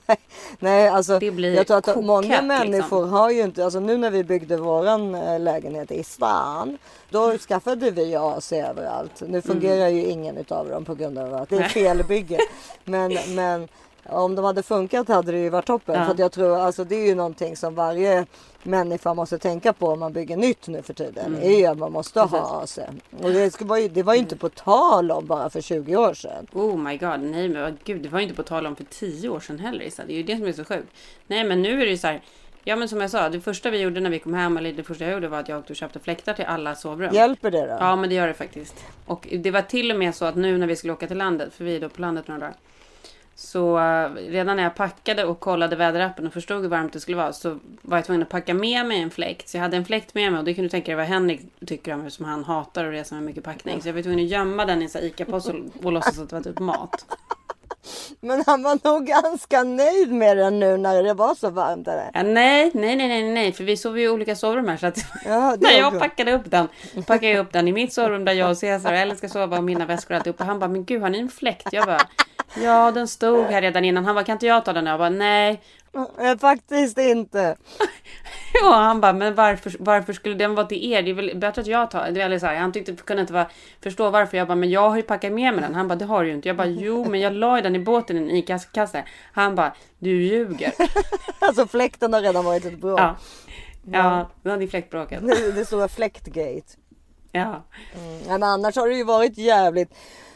Nej, 0.59 0.89
alltså 0.89 1.19
Det 1.19 1.31
blir 1.31 1.55
jag 1.55 1.67
tror 1.67 1.77
att 1.77 1.85
kokat, 1.85 2.05
många 2.05 2.29
liksom. 2.29 2.47
människor 2.47 3.07
har 3.07 3.31
ju 3.31 3.43
inte, 3.43 3.65
alltså 3.65 3.81
nu 3.81 3.97
när 3.97 4.11
vi 4.11 4.25
byggde 4.25 4.57
våran 4.57 5.15
eh, 5.15 5.41
lägenhet 5.41 5.91
i 5.91 6.05
stan, 6.05 6.79
då 7.11 7.39
skaffade 7.39 7.91
vi 7.91 8.17
AC 8.17 8.53
överallt. 8.53 9.23
Nu 9.27 9.43
fungerar 9.43 9.89
ju 9.89 10.05
ingen 10.05 10.37
utav 10.37 10.69
dem 10.69 10.85
på 10.85 10.95
grund 10.95 11.19
av 11.19 11.35
att 11.35 11.49
det 11.49 11.57
är 11.57 11.61
Nej. 11.61 11.69
felbygge. 11.69 12.39
men, 12.85 13.19
men 13.29 13.69
om 14.09 14.35
de 14.35 14.45
hade 14.45 14.63
funkat 14.63 15.09
hade 15.09 15.33
det 15.33 15.39
ju 15.39 15.51
varit 15.51 15.67
toppen. 15.67 16.01
Ja. 16.01 16.07
För 16.07 16.21
jag 16.23 16.33
tror, 16.33 16.59
alltså 16.59 16.85
det 16.85 16.95
är 16.95 17.07
ju 17.07 17.15
någonting 17.15 17.57
som 17.57 17.75
varje 17.75 18.27
människa 18.63 19.15
måste 19.15 19.39
tänka 19.39 19.73
på 19.73 19.87
om 19.87 20.01
man 20.01 20.13
bygger 20.13 20.37
nytt 20.37 20.69
nu 20.69 20.83
för 20.83 20.95
tiden. 20.95 21.37
är 21.43 21.59
ju 21.59 21.67
att 21.67 21.79
man 21.79 21.93
måste 21.93 22.21
ha 22.21 22.63
AC. 22.63 22.79
Och 23.23 23.31
det, 23.31 23.51
skulle 23.51 23.69
vara 23.69 23.81
ju, 23.81 23.89
det 23.89 24.03
var 24.03 24.15
ju 24.15 24.21
inte 24.21 24.37
på 24.37 24.49
tal 24.49 25.11
om 25.11 25.27
bara 25.27 25.51
för 25.51 25.61
20 25.61 25.97
år 25.97 26.15
sedan. 26.15 26.47
Oh 26.53 26.77
my 26.79 26.97
god, 26.97 27.21
nej 27.21 27.49
men 27.49 27.79
gud, 27.85 28.03
det 28.03 28.09
var 28.09 28.19
ju 28.19 28.23
inte 28.23 28.37
på 28.37 28.43
tal 28.43 28.67
om 28.67 28.77
för 28.77 28.85
tio 28.85 29.29
år 29.29 29.41
sedan 29.41 29.59
heller. 29.59 29.85
Issa. 29.85 30.05
Det 30.05 30.13
är 30.13 30.17
ju 30.17 30.23
det 30.23 30.37
som 30.37 30.47
är 30.47 30.53
så 30.53 30.65
sjukt. 30.65 30.89
Nej 31.27 31.45
men 31.45 31.63
nu 31.63 31.83
är 31.83 31.85
det 31.85 31.91
ju 31.91 31.99
så 31.99 32.07
här. 32.07 32.23
Ja 32.67 32.77
men 32.77 32.89
som 32.89 33.01
jag 33.01 33.11
sa, 33.11 33.29
det 33.29 33.41
första 33.41 33.71
vi 33.71 33.79
gjorde 33.79 34.01
när 34.01 34.11
vi 34.11 34.19
kom 34.19 34.35
hem, 34.35 34.57
eller 34.57 34.73
det 34.73 34.83
första 34.83 35.05
jag 35.05 35.13
gjorde 35.13 35.29
var 35.29 35.39
att 35.39 35.49
jag 35.49 35.59
åkte 35.59 35.73
och 35.73 35.77
köpte 35.77 35.99
fläktar 35.99 36.35
till 36.35 36.45
alla 36.45 36.75
sovrum. 36.75 37.15
Hjälper 37.15 37.51
det 37.51 37.67
då? 37.67 37.77
Ja 37.81 37.97
men 37.97 38.09
det 38.09 38.15
gör 38.15 38.27
det 38.27 38.35
faktiskt. 38.35 38.85
Och 39.07 39.29
det 39.33 39.51
var 39.51 39.63
till 39.63 39.91
och 39.91 39.99
med 39.99 40.15
så 40.15 40.25
att 40.25 40.37
nu 40.37 40.59
när 40.59 40.67
vi 40.67 40.77
skulle 40.77 40.93
åka 40.93 41.07
till 41.07 41.19
landet, 41.19 41.55
för 41.55 41.65
vi 41.65 41.77
är 41.77 41.81
då 41.81 41.89
på 41.89 42.01
landet 42.01 42.29
några 42.29 42.41
dagar. 42.41 42.55
Så 43.37 43.79
eh, 43.79 44.11
redan 44.15 44.57
när 44.57 44.63
jag 44.63 44.75
packade 44.75 45.25
och 45.25 45.41
kollade 45.41 45.77
väderappen 45.77 46.27
och 46.27 46.33
förstod 46.33 46.63
hur 46.63 46.69
varmt 46.69 46.93
det 46.93 47.01
skulle 47.01 47.17
vara 47.17 47.33
så 47.33 47.59
var 47.83 47.99
jag 47.99 48.05
tvungen 48.05 48.23
att 48.23 48.29
packa 48.29 48.55
med 48.55 48.87
mig 48.87 49.03
en 49.03 49.11
fläkt. 49.11 49.49
Så 49.49 49.57
jag 49.57 49.63
hade 49.63 49.77
en 49.77 49.85
fläkt 49.85 50.15
med 50.15 50.33
mig 50.33 50.39
och 50.39 50.45
det 50.45 50.55
kan 50.55 50.65
du 50.65 50.69
tänka 50.69 50.87
dig 50.87 50.97
vad 50.97 51.07
Henrik 51.07 51.41
tycker 51.67 51.95
om 51.95 52.01
eftersom 52.01 52.27
han 52.27 52.45
hatar 52.45 52.85
att 52.85 52.93
resa 52.93 53.15
med 53.15 53.25
mycket 53.25 53.45
packning. 53.45 53.83
Så 53.83 53.89
jag 53.89 53.95
var 53.95 54.03
tvungen 54.03 54.25
att 54.25 54.31
gömma 54.31 54.65
den 54.65 54.83
i 54.83 54.89
en 54.95 55.05
ICA-påse 55.05 55.55
och, 55.83 55.93
låtsas 55.93 56.19
att 56.19 56.29
det 56.29 56.37
var 56.37 56.43
typ 56.43 56.59
mat. 56.59 57.07
Men 58.21 58.45
han 58.47 58.63
var 58.63 58.79
nog 58.85 59.07
ganska 59.07 59.63
nöjd 59.63 60.13
med 60.13 60.37
den 60.37 60.61
nu 60.61 60.77
när 60.77 61.03
det 61.03 61.15
var 61.15 61.35
så 61.35 61.51
varmt. 61.51 61.89
Eller? 61.89 62.11
Ja, 62.15 62.23
nej, 62.23 62.71
nej, 62.75 62.97
nej, 62.97 63.09
nej, 63.09 63.33
nej, 63.33 63.53
för 63.53 63.65
vi 63.65 63.77
sov 63.77 63.99
ju 63.99 64.05
i 64.05 64.09
olika 64.09 64.37
sovrum 64.37 64.69
här 64.69 64.77
så 64.77 64.87
att 64.87 64.99
Ja, 65.25 65.57
det 65.57 65.67
när 65.67 65.75
är 65.75 65.79
jag 65.79 65.99
packade 65.99 66.33
upp 66.33 66.51
den, 66.51 66.69
packade 67.07 67.33
jag 67.33 67.39
upp 67.39 67.53
den 67.53 67.69
i 67.69 67.73
mitt 67.73 67.93
sovrum 67.93 68.25
där 68.25 68.33
jag 68.33 68.51
och 68.51 68.57
Cesar 68.57 68.93
och 68.93 68.99
Ellen 68.99 69.17
ska 69.17 69.29
sova 69.29 69.59
och 69.59 69.65
mina 69.65 69.87
väskor 69.87 70.15
och 70.15 70.17
alltihop. 70.17 70.41
Och 70.41 70.47
han 70.47 70.59
bara, 70.59 70.69
men 70.69 70.85
gud 70.85 71.03
har 71.03 71.11
ni 71.11 71.19
en 71.19 71.29
fläkt? 71.29 71.69
Jag 71.73 71.87
bara, 71.87 72.01
ja 72.57 72.91
den 72.91 73.09
stod 73.09 73.45
här 73.45 73.63
redan 73.63 73.85
innan. 73.85 74.05
Han 74.05 74.15
bara, 74.15 74.25
kan 74.25 74.33
inte 74.33 74.47
jag 74.47 74.65
ta 74.65 74.73
den? 74.73 74.87
Jag 74.87 74.99
bara, 74.99 75.09
nej. 75.11 75.63
Eh, 76.19 76.39
Faktiskt 76.39 76.99
inte. 76.99 77.57
Ja, 78.63 78.75
han 78.75 79.01
bara, 79.01 79.13
men 79.13 79.35
varför, 79.35 79.73
varför 79.79 80.13
skulle 80.13 80.35
den 80.35 80.55
vara 80.55 80.67
till 80.67 80.93
er? 80.93 81.03
Det 81.03 81.11
är 81.11 81.15
väl 81.15 81.37
bättre 81.37 81.61
att 81.61 81.67
jag 81.67 81.91
tar 81.91 82.11
det. 82.11 82.43
Här, 82.43 82.57
han 82.57 82.73
tyckte, 82.73 82.93
kunde 82.93 83.21
inte 83.21 83.33
vara, 83.33 83.51
förstå 83.83 84.11
varför. 84.11 84.37
Jag 84.37 84.49
bara, 84.49 84.55
men 84.55 84.71
jag 84.71 84.91
har 84.91 84.97
ju 84.97 85.03
packat 85.03 85.33
med 85.33 85.55
mig 85.55 85.63
den. 85.63 85.75
Han 85.75 85.89
bara, 85.89 85.95
det 85.95 86.05
har 86.05 86.23
du 86.23 86.29
ju 86.29 86.35
inte. 86.35 86.49
Jag 86.49 86.57
bara, 86.57 86.67
jo, 86.67 87.05
men 87.05 87.21
jag 87.21 87.33
la 87.33 87.57
ju 87.57 87.63
den 87.63 87.77
i 87.77 87.79
båten 87.79 88.17
i 88.17 88.21
en 88.21 88.31
ICA-kasse. 88.31 89.05
Han 89.33 89.55
bara, 89.55 89.75
du 89.99 90.23
ljuger. 90.23 90.73
Alltså 91.39 91.67
fläkten 91.67 92.13
har 92.13 92.21
redan 92.21 92.45
varit 92.45 92.65
ett 92.65 92.79
bråk. 92.79 93.01
Ja, 93.01 93.17
ja, 93.93 94.31
det 94.43 94.51
hade 94.51 94.69
fläktbråket. 94.69 95.27
Det, 95.27 95.53
det 95.53 95.65
stora 95.65 95.89
fläktgate. 95.89 96.63
Ja. 97.33 97.65
Mm. 97.95 98.21
Men 98.27 98.43
annars 98.43 98.77
har 98.77 98.89
det 98.89 98.95
ju 98.95 99.05
varit 99.05 99.39
jävligt. 99.39 99.91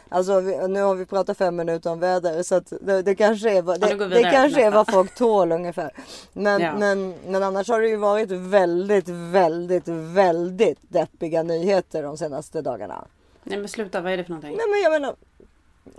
Alltså 0.09 0.41
nu 0.41 0.83
har 0.83 0.95
vi 0.95 1.07
pratat 1.07 1.39
fem 1.39 1.57
minuter 1.57 1.91
om 1.91 2.01
väder 2.01 2.43
så 2.43 2.55
att 2.55 2.73
det, 2.81 3.03
det 3.03 3.15
kanske 3.15 3.51
är 3.59 3.63
vad, 3.63 3.83
Ja, 3.83 3.95
det, 3.95 4.07
vi 4.07 4.15
det 4.23 4.31
kanske 4.31 4.65
är 4.65 4.71
vad 4.71 4.91
folk 4.93 5.15
tål 5.15 5.53
ungefär. 5.53 5.91
Men, 6.33 6.61
Ja. 6.61 6.75
men, 6.79 7.15
men 7.27 7.43
annars 7.43 7.69
har 7.69 7.81
det 7.81 7.89
ju 7.89 7.97
varit 7.97 8.31
väldigt, 8.31 9.09
väldigt, 9.09 9.89
väldigt 9.89 10.79
deppiga 10.83 11.43
nyheter 11.43 12.03
de 12.03 12.17
senaste 12.17 12.63
dagarna. 12.63 13.05
Nej, 13.45 13.59
men 13.59 13.69
sluta, 13.69 14.01
vad 14.01 14.13
är 14.13 14.17
det 14.17 14.25
för 14.25 14.31
någonting? 14.31 14.57
Nej 14.57 14.67
men 14.71 14.81
jag 14.83 14.93
menar. 15.01 15.15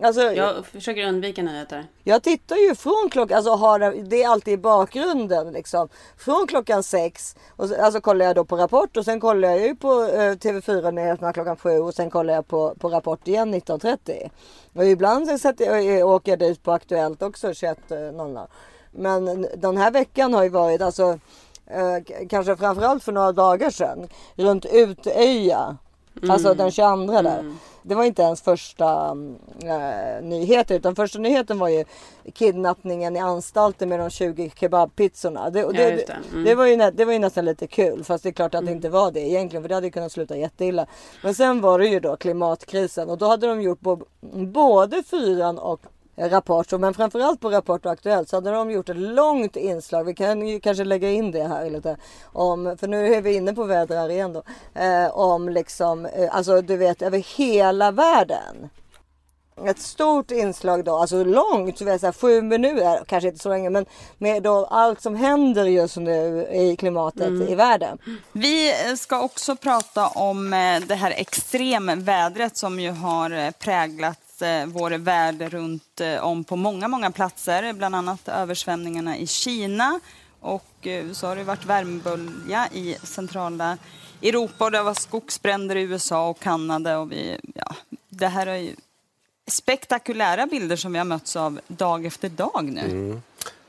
Alltså, 0.02 0.21
jag, 0.21 0.65
försöker 0.65 1.08
undvika 1.08 1.43
nyheter. 1.43 1.86
jag 2.04 2.23
tittar 2.23 2.56
ju 2.56 2.75
från 2.75 3.10
klockan, 3.12 3.38
alltså 3.38 3.52
har 3.52 3.80
det, 4.10 4.23
är 4.23 4.30
alltid 4.30 4.54
i 4.54 4.58
bakgrunden 4.58 5.52
liksom. 5.52 5.89
Från 6.17 6.47
klockan 6.47 6.84
sex, 6.84 7.36
och 7.56 7.69
så, 7.69 7.82
alltså 7.82 8.02
kollar 8.02 8.25
jag 8.25 8.36
då 8.36 8.45
på 8.45 8.58
Rapport 8.58 8.97
och 8.97 9.06
sen 9.06 9.19
kollar 9.19 9.49
jag 9.49 9.62
ju 9.62 9.75
på 9.75 10.04
eh, 10.04 10.32
TV4 10.32 10.91
nyheterna 10.91 11.34
klockan 11.34 11.58
sju 11.58 11.80
och 11.80 11.93
sen 11.93 12.10
kollar 12.10 12.34
jag 12.34 12.47
på, 12.47 12.75
på 12.80 12.89
Rapport 12.89 13.28
igen 13.28 13.54
19.30. 13.54 14.30
Och 14.73 14.86
ibland 14.86 15.28
så 15.28 15.38
sätter 15.38 15.65
jag, 15.65 15.99
eh, 15.99 16.08
åker 16.08 16.32
jag 16.32 16.39
dit 16.39 16.63
på 16.63 16.71
Aktuellt 16.71 17.21
också 17.21 17.47
21.00. 17.47 18.47
Men 18.91 19.47
den 19.58 19.78
här 19.78 19.91
veckan 19.91 20.34
har 20.34 20.43
ju 20.43 20.49
varit 20.49 20.82
alltså 20.82 21.19
eh, 21.67 22.25
kanske 22.30 22.56
framförallt 22.56 23.04
för 23.04 23.12
några 23.12 23.32
dagar 23.32 23.69
sedan 23.69 24.08
runt 24.36 24.65
Utöja. 24.65 25.78
Alltså 26.29 26.53
den 26.53 26.71
22 26.71 27.21
där. 27.21 27.55
Det 27.82 27.95
var 27.95 28.03
inte 28.03 28.21
ens 28.21 28.41
första 28.41 29.17
äh, 29.63 30.23
nyheter 30.23 30.75
utan 30.75 30.95
första 30.95 31.19
nyheten 31.19 31.60
var 31.60 31.67
ju 31.69 31.86
kidnappningen 32.34 33.15
i 33.15 33.19
anstalten 33.19 33.89
med 33.89 33.99
de 33.99 34.10
20 34.10 34.51
kebabpizzorna. 34.55 35.49
Det, 35.49 35.60
Ja, 35.60 35.67
det, 35.71 35.95
det. 36.08 36.17
Mm. 36.32 36.43
det, 36.43 36.55
var 36.55 36.65
ju, 36.65 36.75
nä- 36.77 36.91
det 36.91 37.05
var 37.05 37.13
ju 37.13 37.19
nästan 37.19 37.45
lite 37.45 37.67
kul 37.67 38.03
fast 38.03 38.23
det 38.23 38.29
är 38.29 38.34
klart 38.34 38.55
att 38.55 38.65
det 38.65 38.71
inte 38.71 38.89
var 38.89 39.12
det 39.12 39.19
egentligen 39.19 39.63
för 39.63 39.69
det 39.69 39.75
hade 39.75 39.89
kunnat 39.89 40.12
sluta 40.12 40.38
jätteilla. 40.38 40.86
Men 41.23 41.36
sen 41.36 41.62
var 41.62 41.79
det 41.79 41.88
ju 41.88 41.99
då 41.99 42.15
klimatkrisen 42.15 43.10
och 43.10 43.17
då 43.17 43.25
hade 43.27 43.47
de 43.47 43.62
gjort 43.62 43.79
både 44.53 45.03
fyran 45.03 45.58
och 45.60 45.82
Rapport, 46.19 46.71
men 46.71 46.93
framförallt 46.93 47.41
på 47.41 47.49
Rapport 47.49 47.86
och 47.86 47.91
Aktuellt 47.91 48.29
så 48.29 48.38
hade 48.38 48.51
de 48.51 48.71
gjort 48.71 48.89
ett 48.89 48.97
långt 48.97 49.55
inslag. 49.55 50.03
Vi 50.03 50.13
kan 50.13 50.47
ju 50.47 50.60
kanske 50.60 50.84
lägga 50.84 51.10
in 51.10 51.32
det 51.32 51.43
här 51.43 51.69
lite. 51.69 51.97
Om, 52.23 52.77
för 52.79 52.88
nu 52.88 53.15
är 53.15 53.21
vi 53.21 53.34
inne 53.34 53.53
på 53.53 53.63
väder 53.63 53.97
här 53.97 54.10
igen 54.10 54.34
då. 54.34 54.43
Eh, 54.82 55.17
om 55.17 55.49
liksom, 55.49 56.05
eh, 56.05 56.36
alltså 56.36 56.62
du 56.62 56.77
vet 56.77 57.01
över 57.01 57.38
hela 57.38 57.91
världen. 57.91 58.69
Ett 59.65 59.79
stort 59.79 60.32
inslag 60.32 60.84
då, 60.84 60.95
alltså 60.95 61.23
långt, 61.23 61.77
så 61.77 61.86
här, 61.86 62.12
sju 62.12 62.41
minuter, 62.41 63.03
kanske 63.08 63.27
inte 63.27 63.39
så 63.39 63.49
länge, 63.49 63.69
men 63.69 63.86
med 64.17 64.43
då 64.43 64.65
allt 64.65 65.01
som 65.01 65.15
händer 65.15 65.65
just 65.65 65.97
nu 65.97 66.47
i 66.51 66.75
klimatet 66.75 67.49
i 67.49 67.55
världen. 67.55 67.97
Vi 68.32 68.73
ska 68.97 69.21
också 69.21 69.55
prata 69.55 70.08
om 70.08 70.53
eh, 70.53 70.79
det 70.88 70.95
här 70.95 71.12
extremvädret 71.12 72.58
som 72.58 72.79
ju 72.79 72.91
har 72.91 73.32
eh, 73.32 73.51
präglat 73.51 74.29
Eh, 74.41 74.65
vår 74.65 74.91
värld 74.91 75.41
runt 75.41 76.02
eh, 76.02 76.23
om 76.23 76.43
på 76.43 76.56
många, 76.56 76.88
många 76.88 77.12
platser. 77.12 77.73
Bland 77.73 77.95
annat 77.95 78.28
översvämningarna 78.28 79.17
i 79.17 79.28
Kina 79.28 79.99
och 80.39 80.88
eh, 80.88 81.12
så 81.12 81.28
har 81.28 81.36
det 81.36 81.43
varit 81.43 81.65
värmebölja 81.65 82.69
i 82.73 82.97
centrala 83.04 83.78
Europa 84.21 84.65
och 84.65 84.71
det 84.71 84.84
var 84.84 84.93
skogsbränder 84.93 85.75
i 85.75 85.82
USA 85.82 86.30
och 86.30 86.39
Kanada 86.39 86.99
och 86.99 87.12
vi, 87.12 87.38
ja, 87.56 87.75
det 88.10 88.28
här 88.28 88.47
är 88.47 88.58
ju 88.58 88.75
spektakulära 89.47 90.45
bilder 90.45 90.75
som 90.75 90.91
vi 90.93 90.97
har 90.97 91.06
mötts 91.06 91.36
av 91.36 91.60
dag 91.67 92.06
efter 92.06 92.30
dag 92.30 92.63
nu. 92.63 92.82
Mm. 92.82 93.21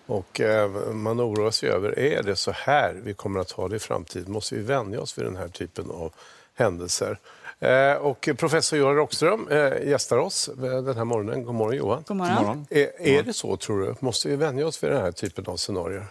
Och 0.06 0.40
eh, 0.40 0.70
man 0.92 1.20
oroar 1.20 1.50
sig 1.50 1.68
över, 1.68 1.98
är 1.98 2.22
det 2.22 2.36
så 2.36 2.50
här 2.50 3.00
vi 3.04 3.14
kommer 3.14 3.40
att 3.40 3.50
ha 3.50 3.68
det 3.68 3.76
i 3.76 3.78
framtiden? 3.78 4.32
Måste 4.32 4.54
vi 4.54 4.62
vänja 4.62 5.00
oss 5.00 5.18
vid 5.18 5.24
den 5.24 5.36
här 5.36 5.48
typen 5.48 5.90
av 5.90 6.12
händelser? 6.54 7.18
Eh, 7.60 7.96
och 7.96 8.28
professor 8.36 8.78
Johan 8.78 8.96
Rockström 8.96 9.48
eh, 9.50 9.88
gästar 9.88 10.18
oss 10.18 10.48
eh, 10.48 10.82
den 10.82 10.96
här 10.96 11.04
morgonen. 11.04 11.44
God 11.44 11.54
morgon 11.54 11.76
Johan. 11.76 12.04
God 12.06 12.16
morgon. 12.16 12.66
Är, 12.70 12.88
är 13.00 13.22
det 13.22 13.32
så 13.32 13.56
tror 13.56 13.80
du? 13.80 13.94
Måste 14.00 14.28
vi 14.28 14.36
vänja 14.36 14.66
oss 14.66 14.82
vid 14.82 14.90
den 14.90 15.02
här 15.02 15.12
typen 15.12 15.44
av 15.46 15.56
scenarier? 15.56 16.06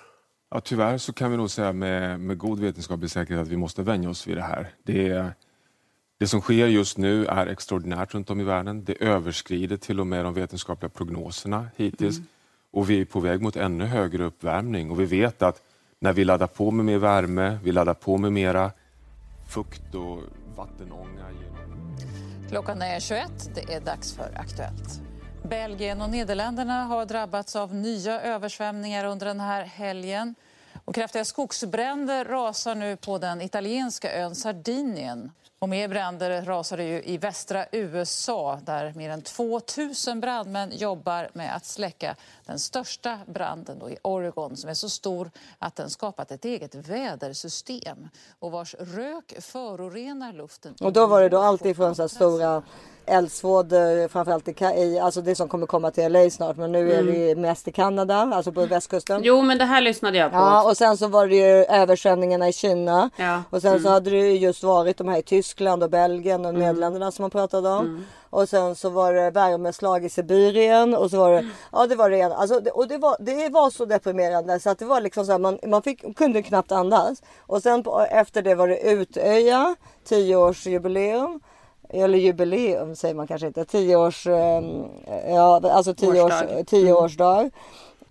Ja, 0.51 0.61
tyvärr 0.61 0.97
så 0.97 1.13
kan 1.13 1.31
vi 1.31 1.37
nog 1.37 1.49
säga 1.49 1.73
med, 1.73 2.19
med 2.19 2.37
god 2.37 2.59
vetenskaplig 2.59 3.11
säkerhet 3.11 3.41
att 3.41 3.47
vi 3.47 3.57
måste 3.57 3.81
vänja 3.81 4.09
oss 4.09 4.27
vid 4.27 4.37
det 4.37 4.41
här. 4.41 4.73
Det, 4.83 5.31
det 6.19 6.27
som 6.27 6.41
sker 6.41 6.67
just 6.67 6.97
nu 6.97 7.25
är 7.25 7.47
extraordinärt 7.47 8.13
runt 8.13 8.29
om 8.29 8.39
i 8.39 8.43
världen. 8.43 8.83
Det 8.83 9.03
överskrider 9.03 9.77
till 9.77 9.99
och 9.99 10.07
med 10.07 10.25
de 10.25 10.33
vetenskapliga 10.33 10.89
prognoserna 10.89 11.67
hittills. 11.75 12.17
Och 12.71 12.89
vi 12.89 13.01
är 13.01 13.05
på 13.05 13.19
väg 13.19 13.41
mot 13.41 13.55
ännu 13.55 13.85
högre 13.85 14.23
uppvärmning. 14.23 14.91
Och 14.91 14.99
vi 14.99 15.05
vet 15.05 15.41
att 15.41 15.61
när 15.99 16.13
vi 16.13 16.25
laddar 16.25 16.47
på 16.47 16.71
med 16.71 16.85
mer 16.85 16.97
värme, 16.97 17.59
vi 17.63 17.71
laddar 17.71 17.93
på 17.93 18.17
med 18.17 18.33
mera 18.33 18.71
fukt 19.47 19.95
och 19.95 20.19
vattenånga. 20.59 21.25
genom- 21.31 22.49
Klockan 22.49 22.81
är 22.81 22.99
21. 22.99 23.31
Det 23.55 23.73
är 23.73 23.81
dags 23.81 24.13
för 24.13 24.31
Aktuellt. 24.39 25.01
Belgien 25.43 26.01
och 26.01 26.09
Nederländerna 26.09 26.83
har 26.83 27.05
drabbats 27.05 27.55
av 27.55 27.75
nya 27.75 28.21
översvämningar 28.21 29.05
under 29.05 29.25
den 29.25 29.39
här 29.39 29.63
helgen. 29.63 30.35
Och 30.85 30.95
kraftiga 30.95 31.25
skogsbränder 31.25 32.25
rasar 32.25 32.75
nu 32.75 32.95
på 32.97 33.17
den 33.17 33.41
italienska 33.41 34.13
ön 34.13 34.35
Sardinien. 34.35 35.31
Och 35.59 35.69
mer 35.69 35.87
bränder 35.87 36.41
rasar 36.41 36.77
det 36.77 36.83
ju 36.83 37.03
i 37.03 37.17
västra 37.17 37.65
USA 37.71 38.59
där 38.63 38.93
mer 38.93 39.09
än 39.09 39.21
2 39.21 39.61
000 40.07 40.19
brandmän 40.19 40.71
jobbar 40.77 41.29
med 41.33 41.55
att 41.55 41.65
släcka 41.65 42.15
den 42.45 42.59
största 42.59 43.19
branden 43.27 43.79
då 43.79 43.89
i 43.89 43.97
Oregon 44.01 44.57
som 44.57 44.69
är 44.69 44.73
så 44.73 44.89
stor 44.89 45.31
att 45.59 45.75
den 45.75 45.89
skapat 45.89 46.31
ett 46.31 46.45
eget 46.45 46.75
vädersystem 46.75 48.09
och 48.39 48.51
vars 48.51 48.75
rök 48.79 49.41
förorenar 49.41 50.33
luften. 50.33 50.75
Och 50.81 50.93
då 50.93 51.07
var 51.07 51.21
det 51.21 51.29
då 51.29 51.39
alltid 51.39 51.75
från 51.75 51.95
så 51.95 52.09
stora 52.09 52.63
eldsvådor, 53.09 54.07
framförallt 54.07 54.47
i, 54.47 54.65
i, 54.65 54.99
alltså 54.99 55.21
det 55.21 55.35
som 55.35 55.47
kommer 55.49 55.67
komma 55.67 55.91
till 55.91 56.11
LA 56.11 56.29
snart. 56.29 56.57
Men 56.57 56.71
nu 56.71 56.93
är 56.93 57.03
det 57.03 57.11
ju 57.11 57.35
mest 57.35 57.67
i 57.67 57.71
Kanada, 57.71 58.15
alltså 58.15 58.51
på 58.51 58.65
västkusten. 58.65 59.21
Jo, 59.23 59.41
men 59.41 59.57
det 59.57 59.65
här 59.65 59.81
lyssnade 59.81 60.17
jag 60.17 60.31
på. 60.31 60.37
Ja, 60.37 60.63
och 60.69 60.77
sen 60.77 60.97
så 60.97 61.07
var 61.07 61.27
det 61.27 61.35
ju 61.35 61.65
översvämningarna 61.65 62.49
i 62.49 62.53
Kina. 62.53 63.09
Ja. 63.15 63.43
Och 63.49 63.61
sen 63.61 63.83
så 63.83 63.89
hade 63.89 64.09
det 64.09 64.17
ju 64.17 64.37
just 64.37 64.63
varit 64.63 64.97
de 64.97 65.07
här 65.07 65.17
i 65.17 65.21
Tyskland 65.21 65.83
och 65.83 65.89
Belgien 65.89 66.45
och 66.45 66.53
Nederländerna 66.53 67.11
som 67.11 67.23
man 67.23 67.31
pratade 67.31 67.69
om. 67.69 68.05
Och 68.29 68.49
sen 68.49 68.75
så 68.75 68.89
var 68.89 69.13
det 69.13 69.31
värmeslag 69.31 70.05
i 70.05 70.09
Sibirien 70.09 70.95
och 70.95 71.09
så 71.11 71.17
var 71.17 71.31
det, 71.31 71.49
ja 71.71 71.87
det 71.87 71.95
var 71.95 72.09
det 72.09 72.17
ena. 72.17 72.35
Alltså, 72.35 72.59
det, 72.59 72.71
och 72.71 72.87
det 72.87 72.97
var, 72.97 73.15
det 73.19 73.49
var 73.49 73.69
så 73.69 73.85
deprimerande 73.85 74.59
så 74.59 74.69
att 74.69 74.79
det 74.79 74.85
var 74.85 75.01
liksom 75.01 75.25
så 75.25 75.31
här, 75.31 75.39
man, 75.39 75.59
man 75.67 75.81
fick, 75.81 76.17
kunde 76.17 76.41
knappt 76.41 76.71
andas. 76.71 77.21
Och 77.39 77.63
sen 77.63 77.83
på, 77.83 77.99
efter 78.01 78.41
det 78.41 78.55
var 78.55 78.67
det 78.67 78.91
Utöja, 78.91 79.75
10-årsjubileum. 80.09 81.39
Eller 81.89 82.17
jubileum 82.17 82.95
säger 82.95 83.15
man 83.15 83.27
kanske 83.27 83.47
inte. 83.47 83.65
10 83.65 83.95
års, 83.95 84.27
eh, 84.27 84.61
ja 85.27 85.61
alltså 85.63 85.93
10 85.93 86.23
års, 86.23 86.33
Årsdag. 86.33 86.67
10 86.67 86.93
årsdag. 86.93 87.49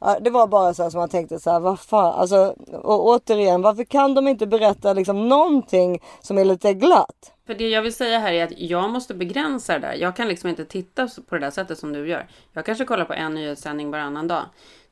Ja, 0.00 0.18
det 0.20 0.30
var 0.30 0.46
bara 0.46 0.74
så 0.74 0.82
här 0.82 0.90
som 0.90 1.00
man 1.00 1.08
tänkte 1.08 1.38
så 1.38 1.50
här, 1.50 1.60
vad 1.60 1.80
fan, 1.80 2.20
alltså, 2.20 2.54
och 2.72 3.06
återigen, 3.06 3.62
varför 3.62 3.84
kan 3.84 4.14
de 4.14 4.28
inte 4.28 4.46
berätta 4.46 4.92
liksom 4.92 5.28
någonting 5.28 6.02
som 6.20 6.38
är 6.38 6.44
lite 6.44 6.74
glatt? 6.74 7.32
För 7.46 7.54
det 7.54 7.68
jag 7.68 7.82
vill 7.82 7.94
säga 7.94 8.18
här 8.18 8.32
är 8.32 8.44
att 8.44 8.58
jag 8.58 8.90
måste 8.90 9.14
begränsa 9.14 9.72
det 9.72 9.78
där. 9.78 9.94
Jag 9.94 10.16
kan 10.16 10.28
liksom 10.28 10.50
inte 10.50 10.64
titta 10.64 11.08
på 11.28 11.34
det 11.34 11.40
där 11.40 11.50
sättet 11.50 11.78
som 11.78 11.92
du 11.92 12.08
gör. 12.08 12.28
Jag 12.52 12.66
kanske 12.66 12.84
kollar 12.84 13.04
på 13.04 13.12
en 13.12 13.34
nyhetssändning 13.34 13.90
varannan 13.90 14.28
dag. 14.28 14.42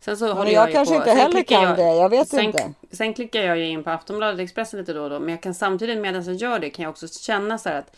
Sen 0.00 0.16
så 0.16 0.32
håller 0.32 0.50
jag 0.50 0.68
ju 0.68 0.74
kanske 0.74 0.94
på, 0.94 1.00
inte 1.00 1.10
sen 1.10 1.18
heller 1.18 1.42
kan 1.42 1.76
det, 1.76 1.94
jag 1.94 2.08
vet 2.08 2.28
sen, 2.28 2.44
inte. 2.44 2.72
Sen 2.92 3.14
klickar 3.14 3.40
jag 3.40 3.58
ju 3.58 3.68
in 3.68 3.84
på 3.84 3.90
Aftonbladet 3.90 4.40
Expressen 4.40 4.80
lite 4.80 4.92
då 4.92 5.02
och 5.02 5.10
då. 5.10 5.20
Men 5.20 5.28
jag 5.28 5.42
kan 5.42 5.54
samtidigt 5.54 5.98
medan 5.98 6.24
jag 6.24 6.34
gör 6.34 6.58
det 6.58 6.70
kan 6.70 6.82
jag 6.82 6.90
också 6.90 7.06
känna 7.08 7.58
så 7.58 7.68
här 7.68 7.78
att 7.78 7.96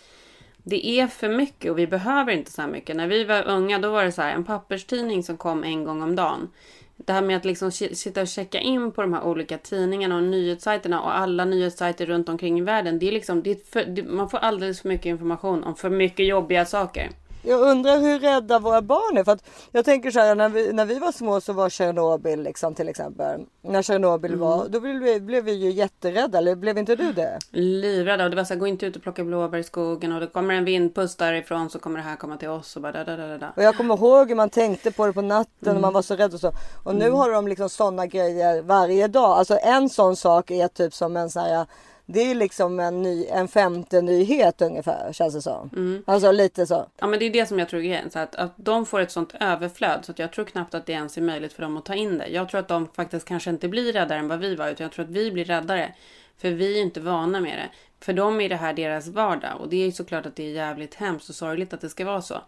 det 0.69 0.87
är 0.87 1.07
för 1.07 1.29
mycket 1.29 1.71
och 1.71 1.79
vi 1.79 1.87
behöver 1.87 2.33
inte 2.33 2.53
så 2.53 2.63
här 2.63 2.69
mycket. 2.69 2.97
När 2.97 3.07
vi 3.07 3.25
var 3.25 3.49
unga 3.49 3.79
då 3.79 3.91
var 3.91 4.05
det 4.05 4.13
så 4.13 4.23
här 4.23 4.35
en 4.35 4.45
papperstidning 4.45 5.23
som 5.23 5.37
kom 5.37 5.65
en 5.65 5.85
gång 5.85 6.03
om 6.03 6.17
dagen. 6.17 6.49
Det 6.97 7.13
här 7.13 7.23
med 7.23 7.37
att 7.37 7.45
liksom 7.45 7.71
sitta 7.73 8.21
och 8.21 8.29
checka 8.29 8.61
in 8.61 8.93
på 8.93 9.03
de 9.03 9.13
här 9.13 9.23
olika 9.23 9.59
tidningarna 9.59 10.17
och 10.17 10.23
nyhetssajterna 10.23 11.03
och 11.03 11.19
alla 11.19 11.45
nyhetssajter 11.45 12.07
runt 12.07 12.29
omkring 12.29 12.59
i 12.59 12.63
världen. 12.63 12.99
Det 12.99 13.09
är 13.09 13.13
liksom, 13.13 13.43
det 13.43 13.51
är 13.51 13.59
för, 13.73 13.85
det, 13.85 14.03
man 14.03 14.31
får 14.31 14.39
alldeles 14.39 14.81
för 14.81 14.89
mycket 14.89 15.07
information 15.07 15.65
om 15.65 15.77
för 15.77 15.91
mycket 15.91 16.27
jobbiga 16.27 16.65
saker. 16.65 17.11
Jag 17.43 17.61
undrar 17.61 17.99
hur 17.99 18.19
rädda 18.19 18.59
våra 18.59 18.83
barn 18.83 19.17
är. 19.17 19.25
För 19.25 19.33
att 19.33 19.45
jag 19.73 19.85
tänker 19.85 20.11
så 20.11 20.21
här, 20.21 20.35
när 20.35 20.49
vi, 20.49 20.73
när 20.73 20.85
vi 20.85 20.99
var 20.99 21.13
små 21.13 21.41
så 21.41 21.53
var 21.53 21.69
Tjernobyl 21.71 22.43
liksom 22.43 22.75
till 22.75 22.89
exempel. 22.89 23.41
När 23.63 23.83
Tjernobyl 23.83 24.31
Mm. 24.33 24.41
var, 24.41 24.69
då 24.69 24.81
blev 24.81 24.97
vi, 25.03 25.21
blev 25.21 25.45
vi 25.45 25.53
ju 25.53 25.71
jätterädda. 25.71 26.39
Eller 26.39 26.55
blev 26.55 26.79
inte 26.79 26.97
du 26.97 27.13
det? 27.13 27.39
Livrädda 27.51 28.25
och 28.25 28.31
det 28.31 28.37
var 28.37 28.45
så 28.45 28.55
här, 28.55 28.61
gå 28.61 28.67
inte 28.67 28.87
ut 28.87 28.97
och 28.97 29.03
plocka 29.03 29.25
blåbär 29.25 29.59
i 29.59 29.65
skogen 29.65 30.13
och 30.13 30.21
det 30.21 30.27
kommer 30.27 30.55
en 30.55 30.65
vindpust 30.65 31.19
därifrån 31.19 31.71
så 31.71 31.79
kommer 31.79 31.97
det 31.99 32.03
här 32.05 32.17
komma 32.17 32.37
till 32.37 32.49
oss 32.49 32.77
och 32.77 32.83
bara 32.83 32.93
da, 32.93 33.05
da, 33.05 33.17
da, 33.17 33.39
da. 33.39 33.53
Och 33.57 33.63
jag 33.63 33.77
kommer 33.77 33.97
ihåg 33.97 34.29
hur 34.29 34.37
man 34.37 34.51
tänkte 34.51 34.91
på 34.93 35.07
det 35.07 35.13
på 35.13 35.23
natten 35.23 35.49
Mm. 35.63 35.77
och 35.77 35.83
man 35.83 35.93
var 35.93 36.03
så 36.03 36.17
rädd 36.17 36.35
och 36.35 36.41
så. 36.41 36.53
Och 36.85 36.95
nu 36.95 37.11
har 37.11 37.31
de 37.31 37.49
liksom 37.49 37.69
sådana 37.69 38.07
grejer 38.07 38.63
varje 38.63 39.09
dag. 39.09 39.31
Alltså 39.39 39.59
en 39.63 39.89
sån 39.89 40.17
sak 40.17 40.51
är 40.51 40.69
typ 40.69 40.95
som 40.95 41.17
en 41.17 41.31
sån 41.31 41.43
här 41.43 41.67
det 42.11 42.21
är 42.21 42.35
liksom 42.35 42.81
en, 42.81 43.03
ny, 43.03 43.27
en 43.27 43.49
femte 43.49 44.03
nyhet 44.03 44.63
ungefär 44.63 45.13
känns 45.13 45.35
det 45.35 45.43
som. 45.43 45.71
Mm. 45.77 46.03
Alltså 46.07 46.33
lite 46.33 46.67
så. 46.67 46.87
Ja 46.99 47.07
men 47.07 47.19
det 47.19 47.25
är 47.25 47.31
det 47.31 47.47
som 47.47 47.59
jag 47.59 47.69
tror 47.69 47.81
är 47.81 47.85
grejen. 47.85 48.11
Så 48.11 48.19
att, 48.19 48.35
att 48.35 48.53
de 48.57 48.87
får 48.87 49.01
ett 49.01 49.11
sånt 49.11 49.35
överflöd 49.41 50.05
så 50.05 50.13
att 50.13 50.19
jag 50.19 50.33
tror 50.33 50.45
knappt 50.45 50.75
att 50.75 50.87
det 50.87 50.93
ens 50.93 51.17
är 51.17 51.23
möjligt 51.23 51.53
för 51.53 51.63
dem 51.63 51.77
att 51.77 51.85
ta 51.85 51.95
in 51.95 52.19
det. 52.19 52.27
Jag 52.27 52.49
tror 52.49 52.61
att 52.61 52.69
de 52.69 52.89
faktiskt 52.95 53.29
kanske 53.29 53.51
inte 53.51 53.69
blir 53.69 53.93
räddare 53.93 54.19
än 54.19 54.29
vad 54.29 54.39
vi 54.39 54.55
var 54.55 54.69
utan 54.69 54.85
jag 54.85 54.93
tror 54.93 55.05
att 55.05 55.11
vi 55.11 55.31
blir 55.31 55.45
räddare. 55.45 55.95
För 56.39 56.51
vi 56.51 56.79
är 56.79 56.83
inte 56.83 57.01
vana 57.01 57.41
med 57.41 57.59
det. 57.59 57.69
För 58.05 58.13
dem 58.13 58.41
är 58.41 58.49
det 58.49 58.57
här 58.57 58.73
deras 58.73 59.09
vardag 59.09 59.61
och 59.61 59.69
det 59.69 59.87
är 59.87 59.91
såklart 59.91 60.27
att 60.27 60.37
det 60.37 60.47
är 60.47 60.53
jävligt 60.53 60.95
hemskt 60.95 61.29
och 61.29 61.35
sorgligt 61.35 61.73
att 61.73 61.81
det 61.81 61.89
ska 61.89 62.05
vara 62.05 62.23
så. 62.23 62.41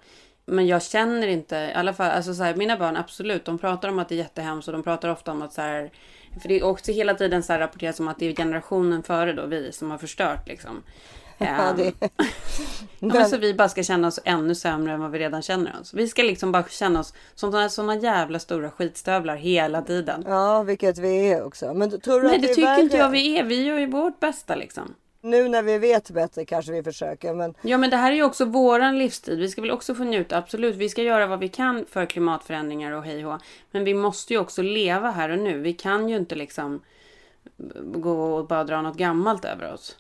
Men 0.47 0.67
jag 0.67 0.83
känner 0.83 1.29
inte, 1.29 1.57
i 1.57 1.73
alla 1.75 1.93
fall, 1.93 2.11
alltså 2.11 2.35
så 2.35 2.43
här, 2.43 2.55
mina 2.55 2.77
barn 2.77 2.97
absolut, 2.97 3.45
de 3.45 3.59
pratar 3.59 3.89
om 3.89 3.99
att 3.99 4.09
det 4.09 4.15
är 4.15 4.17
jättehemskt 4.17 4.69
och 4.69 4.73
de 4.73 4.83
pratar 4.83 5.09
ofta 5.09 5.33
om 5.33 5.43
att 5.43 5.53
så 5.53 5.61
här, 5.61 5.91
för 6.41 6.49
det 6.49 6.59
är 6.61 6.65
också 6.65 6.93
hela 6.93 7.15
tiden 7.15 7.43
så 7.43 7.53
här 7.53 7.61
rapporteras 7.61 8.01
om 8.01 8.09
att 8.09 8.19
det 8.19 8.27
är 8.27 8.35
generationen 8.35 9.03
före 9.03 9.33
då, 9.33 9.47
vi, 9.47 9.73
som 9.73 9.91
har 9.91 9.99
förstört 9.99 10.49
liksom. 10.49 10.83
Ja, 11.39 11.47
Ehm, 11.47 11.77
det, 11.77 12.11
Ja, 13.15 13.25
så 13.25 13.37
vi 13.37 13.55
bara 13.55 13.69
ska 13.69 13.83
känna 13.83 14.09
oss 14.09 14.21
ännu 14.25 14.55
sämre 14.55 14.93
än 14.93 15.01
vad 15.01 15.11
vi 15.11 15.19
redan 15.19 15.43
känner 15.43 15.81
oss. 15.81 15.95
Vi 15.95 16.09
ska 16.09 16.23
liksom 16.23 16.53
bara 16.53 16.65
känna 16.69 17.01
oss 17.01 17.15
som 17.35 17.53
såna, 17.53 17.69
såna 17.69 17.97
jävla 17.97 18.39
stora 18.39 18.71
skitstövlar 18.71 19.37
hela 19.37 19.83
tiden. 19.83 20.25
ja, 20.27 20.63
vilket 20.63 20.99
vi 20.99 21.33
är 21.33 21.45
också. 21.45 21.75
Men 21.75 22.01
tror 22.01 22.21
du 22.21 22.27
Nej, 22.27 22.37
att 22.37 22.43
det 22.43 22.51
är 22.51 22.55
tycker 22.55 22.81
inte 22.81 22.97
värre? 22.97 23.05
jag 23.07 23.11
vi 23.11 23.39
är. 23.39 23.45
Vi 23.45 23.65
gör 23.65 23.79
ju 23.79 23.87
vårt 23.87 24.21
bästa 24.21 24.55
liksom. 24.55 24.95
Nu 25.21 25.49
när 25.49 25.63
vi 25.63 25.79
vet 25.79 26.11
bättre 26.11 26.45
kanske 26.45 26.73
vi 26.73 26.83
försöker. 26.83 27.35
Men 27.35 27.55
Ja, 27.63 27.79
men 27.79 27.91
det 27.91 27.97
här 27.97 28.13
är 28.13 28.17
ju 28.17 28.23
också 28.23 28.45
våran 28.45 28.99
livstid. 28.99 29.39
Vi 29.39 29.49
ska 29.49 29.61
väl 29.61 29.71
också 29.71 29.95
få 29.95 30.05
njuta, 30.05 30.37
absolut. 30.37 30.77
Vi 30.77 30.89
ska 30.89 31.03
göra 31.03 31.27
vad 31.27 31.39
vi 31.39 31.49
kan 31.49 31.87
för 31.87 32.07
klimatförändringar 32.07 32.93
och 32.93 33.05
hej. 33.05 33.25
Men 33.71 33.85
vi 33.85 33.95
måste 33.95 34.33
ju 34.33 34.39
också 34.39 34.63
leva 34.63 35.11
här 35.11 35.29
och 35.29 35.39
nu. 35.39 35.59
Vi 35.59 35.73
kan 35.73 36.09
ju 36.09 36.17
inte 36.17 36.35
liksom 36.35 36.83
gå 37.85 38.35
och 38.35 38.47
bara 38.47 38.65
dra 38.65 38.83
något 38.83 38.97
gammalt 38.97 39.45
över 39.45 39.73
oss. 39.73 39.97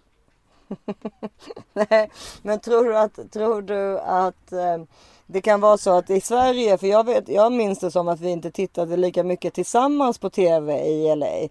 Nej, 1.73 2.11
men 2.43 2.61
tror 2.61 2.85
du 2.85 2.97
att, 2.99 3.33
tror 3.33 3.63
du 3.63 3.99
att 3.99 4.53
eh, 4.53 4.85
det 5.27 5.41
kan 5.41 5.61
vara 5.61 5.79
så 5.79 5.99
att 5.99 6.11
i 6.11 6.21
Sverige, 6.21 6.79
för 6.79 6.87
jag, 6.87 7.07
vet, 7.07 7.29
jag 7.29 7.53
minns 7.53 7.79
det 7.79 7.91
som 7.91 8.09
att 8.09 8.21
vi 8.21 8.31
inte 8.31 8.51
tittade 8.51 8.97
lika 8.97 9.25
mycket 9.25 9.55
tillsammans 9.55 10.19
på 10.19 10.31
tv 10.31 10.89
i 10.89 11.17
LA. 11.17 11.49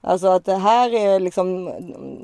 Alltså 0.00 0.26
att 0.26 0.44
det 0.44 0.54
här 0.56 0.94
är 0.94 1.20
liksom 1.20 1.72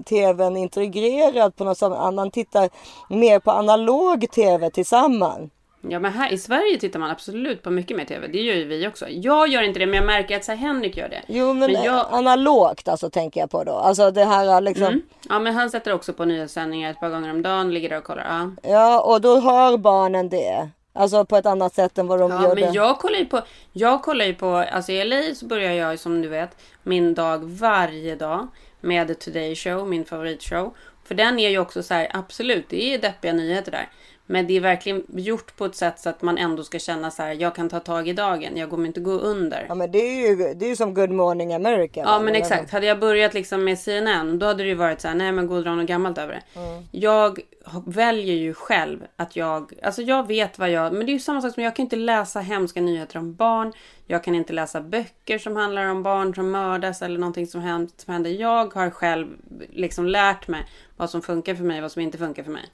tvn 0.08 0.56
integrerad 0.56 1.56
på 1.56 1.64
något 1.64 1.78
sätt. 1.78 1.90
Man 1.90 2.30
tittar 2.30 2.68
mer 3.08 3.38
på 3.38 3.50
analog 3.50 4.30
tv 4.30 4.70
tillsammans. 4.70 5.50
Ja, 5.88 5.98
men 5.98 6.12
här 6.12 6.32
i 6.32 6.38
Sverige 6.38 6.78
tittar 6.78 6.98
man 7.00 7.10
absolut 7.10 7.62
på 7.62 7.70
mycket 7.70 7.96
mer 7.96 8.04
TV. 8.04 8.26
Det 8.28 8.38
gör 8.40 8.54
ju 8.54 8.64
vi 8.64 8.88
också. 8.88 9.08
Jag 9.08 9.48
gör 9.48 9.62
inte 9.62 9.78
det, 9.78 9.86
men 9.86 9.94
jag 9.94 10.06
märker 10.06 10.36
att 10.36 10.44
så 10.44 10.52
Henrik 10.52 10.96
gör 10.96 11.08
det. 11.08 11.22
Jo 11.28 11.52
men, 11.52 11.72
Men 11.72 11.82
jag- 11.82 12.06
analogt 12.10 12.88
alltså 12.88 13.10
tänker 13.10 13.40
jag 13.40 13.50
på 13.50 13.64
då. 13.64 13.72
Alltså 13.72 14.10
det 14.10 14.24
här 14.24 14.60
liksom. 14.60 14.84
Mm. 14.86 15.02
Ja, 15.28 15.38
men 15.38 15.54
han 15.54 15.70
sätter 15.70 15.92
också 15.92 16.12
på 16.12 16.24
nyhetssändningar 16.24 16.90
ett 16.90 17.00
par 17.00 17.10
gånger 17.10 17.30
om 17.30 17.42
dagen, 17.42 17.74
ligger 17.74 17.88
där 17.88 17.98
och 17.98 18.04
kollar. 18.04 18.24
Ja. 18.62 18.70
Ja 18.70 19.00
och 19.00 19.20
då 19.20 19.40
hör 19.40 19.76
barnen 19.76 20.28
det. 20.28 20.68
Alltså 20.96 21.24
på 21.24 21.36
ett 21.36 21.46
annat 21.46 21.74
sätt 21.74 21.98
än 21.98 22.06
vad 22.06 22.20
de 22.20 22.30
Ja, 22.30 22.42
gör 22.42 22.54
men 22.54 22.72
jag 22.72 22.98
kollar 22.98 23.18
ju 23.18 23.26
på, 23.26 23.42
jag 23.72 24.02
kollar 24.02 24.24
ju 24.24 24.34
på, 24.34 24.56
alltså 24.56 24.92
i 24.92 25.04
LA 25.04 25.34
så 25.34 25.46
börjar 25.46 25.72
jag 25.72 25.98
som 25.98 26.22
du 26.22 26.28
vet 26.28 26.56
min 26.82 27.14
dag 27.14 27.44
varje 27.44 28.16
dag 28.16 28.48
med 28.80 29.08
The 29.08 29.14
Today 29.14 29.54
Show, 29.56 29.88
min 29.88 30.04
favoritshow. 30.04 30.74
För 31.04 31.14
den 31.14 31.38
är 31.38 31.48
ju 31.48 31.58
också 31.58 31.82
så 31.82 31.94
här, 31.94 32.08
absolut, 32.14 32.68
det 32.68 32.94
är 32.94 32.98
deppiga 32.98 33.32
nyheter 33.32 33.72
där. 33.72 33.88
Men 34.26 34.46
det 34.46 34.56
är 34.56 34.60
verkligen 34.60 35.02
gjort 35.08 35.56
på 35.56 35.64
ett 35.64 35.74
sätt 35.76 36.00
så 36.00 36.08
att 36.08 36.22
man 36.22 36.38
ändå 36.38 36.62
ska 36.64 36.78
känna 36.78 37.10
så 37.10 37.22
här, 37.22 37.32
jag 37.40 37.54
kan 37.54 37.68
ta 37.68 37.80
tag 37.80 38.08
i 38.08 38.12
dagen, 38.12 38.56
jag 38.56 38.70
kommer 38.70 38.86
inte 38.86 39.00
gå 39.00 39.10
under. 39.12 39.66
Ja 39.68 39.74
men 39.74 39.90
det 39.92 39.98
är 39.98 40.28
ju, 40.28 40.54
det 40.54 40.66
är 40.66 40.68
ju 40.68 40.76
som 40.76 40.94
Good 40.94 41.10
Morning 41.10 41.54
America. 41.54 42.00
Ja 42.00 42.18
men 42.18 42.28
Eller 42.28 42.38
exakt. 42.38 42.70
Hade 42.72 42.86
jag 42.86 43.00
börjat 43.00 43.34
liksom 43.34 43.64
med 43.64 43.78
CNN 43.78 44.38
då 44.38 44.46
hade 44.46 44.62
det 44.62 44.68
ju 44.68 44.74
varit 44.74 45.00
så 45.00 45.08
här, 45.08 45.14
nej 45.14 45.32
men 45.32 45.46
gå 45.46 45.54
och 45.54 45.62
dra 45.62 45.74
något 45.74 45.86
gammalt 45.86 46.18
över 46.18 46.32
det. 46.34 46.42
Jag 46.90 47.40
ha- 47.64 47.82
väljer 47.86 48.34
ju 48.34 48.54
själv 48.54 49.00
att 49.16 49.36
jag, 49.36 49.72
alltså 49.82 50.02
jag 50.02 50.26
vet 50.26 50.58
vad 50.58 50.70
jag, 50.70 50.92
men 50.92 51.06
det 51.06 51.12
är 51.12 51.14
ju 51.14 51.20
samma 51.20 51.40
sak 51.42 51.54
som 51.54 51.62
jag 51.62 51.76
kan 51.76 51.82
inte 51.82 51.96
läsa 51.96 52.40
hemska 52.40 52.80
nyheter 52.80 53.18
om 53.18 53.34
barn. 53.34 53.72
Jag 54.06 54.24
kan 54.24 54.34
inte 54.34 54.52
läsa 54.52 54.80
böcker 54.80 55.38
som 55.38 55.56
handlar 55.56 55.86
om 55.86 56.02
barn 56.02 56.34
som 56.34 56.50
mördas 56.50 57.02
eller 57.02 57.18
någonting 57.18 57.46
som 57.46 57.60
händer. 57.60 57.92
Som 57.96 58.12
händer. 58.12 58.30
Jag 58.30 58.74
har 58.74 58.90
själv 58.90 59.26
liksom 59.70 60.06
lärt 60.06 60.48
mig 60.48 60.66
vad 60.96 61.10
som 61.10 61.22
funkar 61.22 61.54
för 61.54 61.64
mig 61.64 61.78
och 61.78 61.82
vad 61.82 61.92
som 61.92 62.02
inte 62.02 62.18
funkar 62.18 62.42
för 62.42 62.50
mig. 62.50 62.64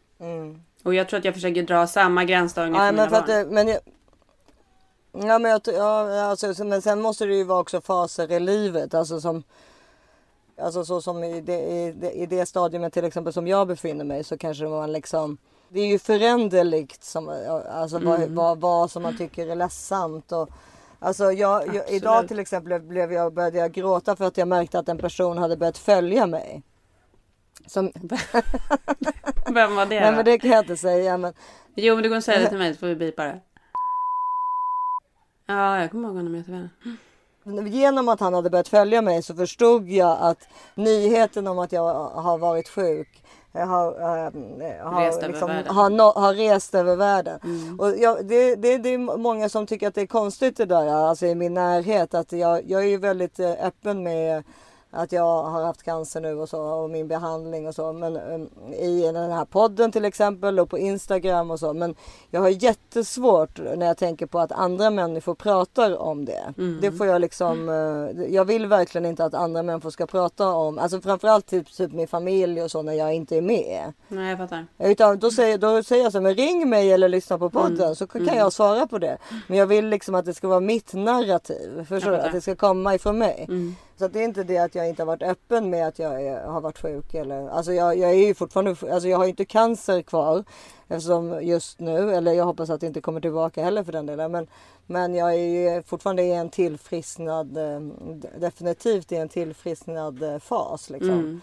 Och 0.83 0.95
jag 0.95 1.09
tror 1.09 1.19
att 1.19 1.25
jag 1.25 1.35
försöker 1.35 1.63
dra 1.63 1.87
samma 1.87 2.25
gränsdragning 2.25 2.75
för 2.81 2.93
mina 2.93 3.03
men 3.03 3.11
för 3.11 3.17
att 3.17 3.27
barn. 3.27 3.37
det, 3.49 3.55
men 3.55 3.69
jag, 3.69 3.81
Ja 5.13 5.39
men 5.39 5.51
jag, 5.51 5.61
ja, 5.67 6.21
alltså, 6.23 6.55
så- 6.55 6.65
men 6.65 6.83
sen 6.83 7.01
måste 7.03 7.25
det 7.27 7.35
ju 7.35 7.45
vara 7.45 7.61
också 7.61 7.81
faser 7.81 8.33
i 8.33 8.41
livet. 8.41 8.95
Alltså 8.95 9.21
som 9.21 9.43
Alltså 10.63 10.85
så 10.85 11.01
som 11.01 11.25
i 11.25 11.41
det, 11.41 11.61
i 11.61 11.93
det, 11.93 12.11
i 12.13 12.27
det 12.27 12.47
stadiumet 12.47 12.93
till 12.93 13.05
exempel 13.05 13.33
som 13.33 13.47
jag 13.47 13.69
befinner 13.69 14.05
mig 14.05 14.25
så 14.25 14.39
kanske 14.39 14.65
man 14.65 14.93
liksom 14.93 15.39
det 15.69 15.81
är 15.81 15.87
ju 15.87 15.99
föränderligt 15.99 17.05
som, 17.05 17.29
alltså 17.71 17.99
vad, 17.99 18.21
vad, 18.21 18.61
vad 18.61 18.91
som 18.91 19.03
man 19.03 19.17
tycker 19.17 19.47
är 19.49 19.55
ledsamt. 19.57 20.33
Och, 20.33 20.49
alltså 20.99 21.33
jag, 21.33 21.75
jag, 21.75 21.91
idag 21.91 22.29
till 22.29 22.39
exempel 22.39 22.81
blev 22.81 23.13
jag, 23.13 23.33
började 23.33 23.59
jag 23.59 23.73
gråta 23.73 24.17
för 24.17 24.25
att 24.25 24.37
jag 24.37 24.49
märkte 24.49 24.79
att 24.79 24.89
en 24.89 24.99
person 24.99 25.39
hade 25.39 25.57
börjat 25.57 25.79
följa 25.79 26.27
mig. 26.27 26.63
Som, 27.67 27.93
Vem 29.55 29.75
var 29.75 29.87
det 29.87 30.01
nej 30.01 30.11
då? 30.11 30.17
men 30.17 30.25
det 30.25 30.39
kan 30.39 30.51
jag 30.51 30.63
inte 30.63 30.77
säga 30.77 31.17
men 31.17 31.33
Jo 31.75 31.95
men 31.95 32.03
du 32.03 32.17
och 32.17 32.25
säger 32.25 32.41
det 32.41 32.49
till 32.49 32.59
mig 32.59 32.75
så 32.75 32.79
får 32.79 32.87
vi 32.87 32.97
bipa 32.97 33.25
det. 33.25 33.41
Ja, 35.47 35.81
jag 35.81 35.91
kommer 35.91 36.09
ihåg 36.09 36.17
honom 36.17 36.37
jätteväl. 36.37 36.69
Genom 37.69 38.09
att 38.09 38.21
han 38.21 38.35
hade 38.35 38.51
börjat 38.51 38.69
följa 38.69 39.03
mig 39.03 39.23
så 39.23 39.35
förstod 39.35 39.89
jag 39.89 40.19
att 40.21 40.49
nyheten 40.75 41.47
om 41.47 41.59
att 41.59 41.73
jag 41.73 41.95
har 42.09 42.39
varit 42.39 42.69
sjuk 42.69 43.25
eh, 43.53 43.69
har, 43.69 43.87
eh, 44.01 44.33
har, 44.85 45.07
Rest 45.07 45.19
över 45.19 45.29
liksom. 45.29 45.51
Mm. 45.51 45.67
har, 45.67 45.91
no, 45.91 46.03
har 46.03 46.35
rest 46.35 46.75
över 46.75 46.97
världen. 46.97 47.41
Och 47.79 47.97
jag, 47.99 48.27
det, 48.27 48.57
det, 48.57 48.79
det 48.79 48.89
är 48.89 48.99
många 48.99 49.49
som 49.49 49.67
tycker 49.67 49.89
att 49.89 49.95
det 49.95 50.01
är 50.01 50.07
konstigt 50.07 50.57
det 50.57 50.65
där, 50.65 50.87
alltså 50.87 51.27
i 51.27 51.35
min 51.35 51.55
närhet. 51.55 52.15
Att 52.15 52.33
jag, 52.33 52.71
jag 52.71 52.83
är 52.83 52.89
ju 52.89 52.97
väldigt 52.97 53.41
eh, 53.41 53.67
öppen 53.67 54.03
med 54.03 54.45
att 54.95 55.13
jag 55.13 55.43
har 55.43 55.65
haft 55.65 55.83
cancer 55.83 56.21
nu 56.21 56.35
och 56.35 56.49
så 56.49 56.63
och 56.63 56.91
min 56.91 57.09
behandling 57.09 57.69
och 57.69 57.75
så. 57.75 57.93
Men 57.93 58.17
um, 58.17 58.49
i 58.73 59.03
den 59.03 59.31
här 59.31 59.45
podden 59.45 59.93
till 59.93 60.05
exempel 60.05 60.59
och 60.61 60.71
på 60.71 60.79
Instagram 60.79 61.51
och 61.51 61.59
så. 61.59 61.73
Men 61.73 61.95
jag 62.31 62.41
har 62.41 62.49
jättesvårt 62.49 63.59
när 63.77 63.87
jag 63.87 63.97
tänker 63.97 64.27
på 64.27 64.39
att 64.39 64.53
andra 64.53 64.91
människor 64.91 65.35
pratar 65.35 65.99
om 65.99 66.25
det. 66.25 66.53
Det 66.81 66.93
får 66.93 67.07
jag 67.07 67.21
liksom. 67.21 67.69
eh, 67.69 68.25
jag 68.35 68.45
vill 68.45 68.67
verkligen 68.67 69.07
inte 69.07 69.25
att 69.25 69.35
andra 69.35 69.63
människor 69.63 69.91
ska 69.91 70.07
prata 70.07 70.49
om. 70.49 70.79
Alltså 70.79 71.01
framförallt 71.01 71.47
typ, 71.47 71.73
typ 71.73 71.93
min 71.93 72.09
familj 72.09 72.63
och 72.63 72.71
så 72.71 72.83
när 72.83 72.93
jag 72.93 73.15
inte 73.15 73.37
är 73.37 73.43
med. 73.43 73.93
Nej, 74.09 74.29
jag 74.31 74.39
fattar. 74.39 74.67
Utan 74.79 75.19
då 75.19 75.31
säger, 75.31 75.59
då 75.59 75.83
säger 75.83 76.03
jag 76.03 76.13
så 76.13 76.21
men 76.21 76.35
ring 76.35 76.69
mig 76.69 76.93
eller 76.93 77.09
lyssna 77.09 77.39
på 77.39 77.51
podden 77.51 77.97
så 77.97 78.07
kan 78.07 78.37
jag 78.37 78.53
svara 78.53 78.87
på 78.87 78.99
det. 78.99 79.19
Men 79.47 79.59
jag 79.59 79.67
vill 79.67 79.87
liksom 79.89 80.15
att 80.15 80.25
det 80.25 80.35
ska 80.35 80.49
vara 80.49 80.61
mitt 80.61 80.95
narrativ. 80.95 81.85
Förstår 81.89 82.11
du? 82.11 82.17
Att 82.17 82.33
det 82.33 82.41
ska 82.41 82.55
komma 82.57 82.95
ifrån 82.95 83.19
mig. 83.19 83.47
Så 84.03 84.09
det 84.09 84.21
är 84.21 84.25
inte 84.25 84.45
det 84.45 84.59
att 84.59 84.75
jag 84.75 84.89
inte 84.89 85.03
har 85.03 85.07
varit 85.07 85.23
öppen 85.23 85.71
med 85.71 85.87
att 85.87 85.99
jag 85.99 86.23
är, 86.23 86.45
har 86.45 86.61
varit 86.61 86.79
sjuk. 86.79 87.15
Eller, 87.15 87.49
alltså 87.49 87.73
jag, 87.73 87.99
jag 87.99 88.11
är 88.11 88.27
ju 88.27 88.35
fortfarande, 88.35 88.71
alltså 88.71 89.09
jag 89.09 89.19
har 89.19 89.27
inte 89.27 89.45
cancer 89.45 90.03
kvar. 90.03 90.45
Eftersom 90.89 91.43
just 91.43 91.81
nu, 91.81 92.15
eller 92.15 92.33
jag 92.33 92.45
hoppas 92.45 92.71
att 92.71 92.81
det 92.81 92.87
inte 92.87 93.01
kommer 93.01 93.21
tillbaka 93.21 93.65
heller 93.65 93.85
för 93.85 93.93
den 93.93 94.07
delen. 94.07 94.33
Men, 94.33 94.47
men 94.87 95.15
jag 95.15 95.35
är 95.35 95.83
fortfarande 95.83 96.23
i 96.23 96.33
en 96.33 96.51
tillfrisknad, 96.51 97.57
eh, 97.57 97.81
definitivt 98.39 99.13
i 99.13 99.17
en 99.17 99.29
tillfrisknad 99.29 100.23
eh, 100.23 100.39
fas. 100.39 100.91
Liksom. 100.91 101.41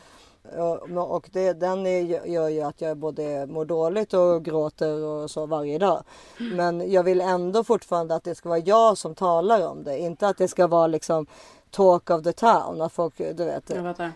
Och, 0.58 1.16
och 1.16 1.30
det, 1.32 1.54
den 1.54 1.86
är, 1.86 2.28
gör 2.28 2.50
ju 2.50 2.62
att 2.62 2.82
jag 2.82 2.98
både 2.98 3.48
mår 3.48 3.66
dåligt 3.66 4.14
och 4.14 4.46
gråter 4.46 5.04
och 5.04 5.32
så 5.32 5.46
varje 5.46 5.78
dag. 5.78 6.04
Men 6.38 6.92
jag 6.92 7.04
vill 7.04 7.22
ändå 7.22 7.64
fortfarande 7.64 8.16
att 8.16 8.24
det 8.24 8.36
ska 8.36 8.50
vara 8.50 8.60
jag 8.60 8.98
som 8.98 9.16
talar 9.16 9.68
om 9.68 9.84
det. 9.84 10.00
Inte 10.00 10.28
att 10.28 10.38
det 10.38 10.48
ska 10.48 10.68
vara 10.68 10.88
liksom 10.88 11.26
talk 11.72 12.10
of 12.10 12.24
the 12.24 12.34
town. 12.34 12.82
Att 12.82 12.94
folk, 12.94 13.18
du 13.18 13.46
vet. 13.46 13.72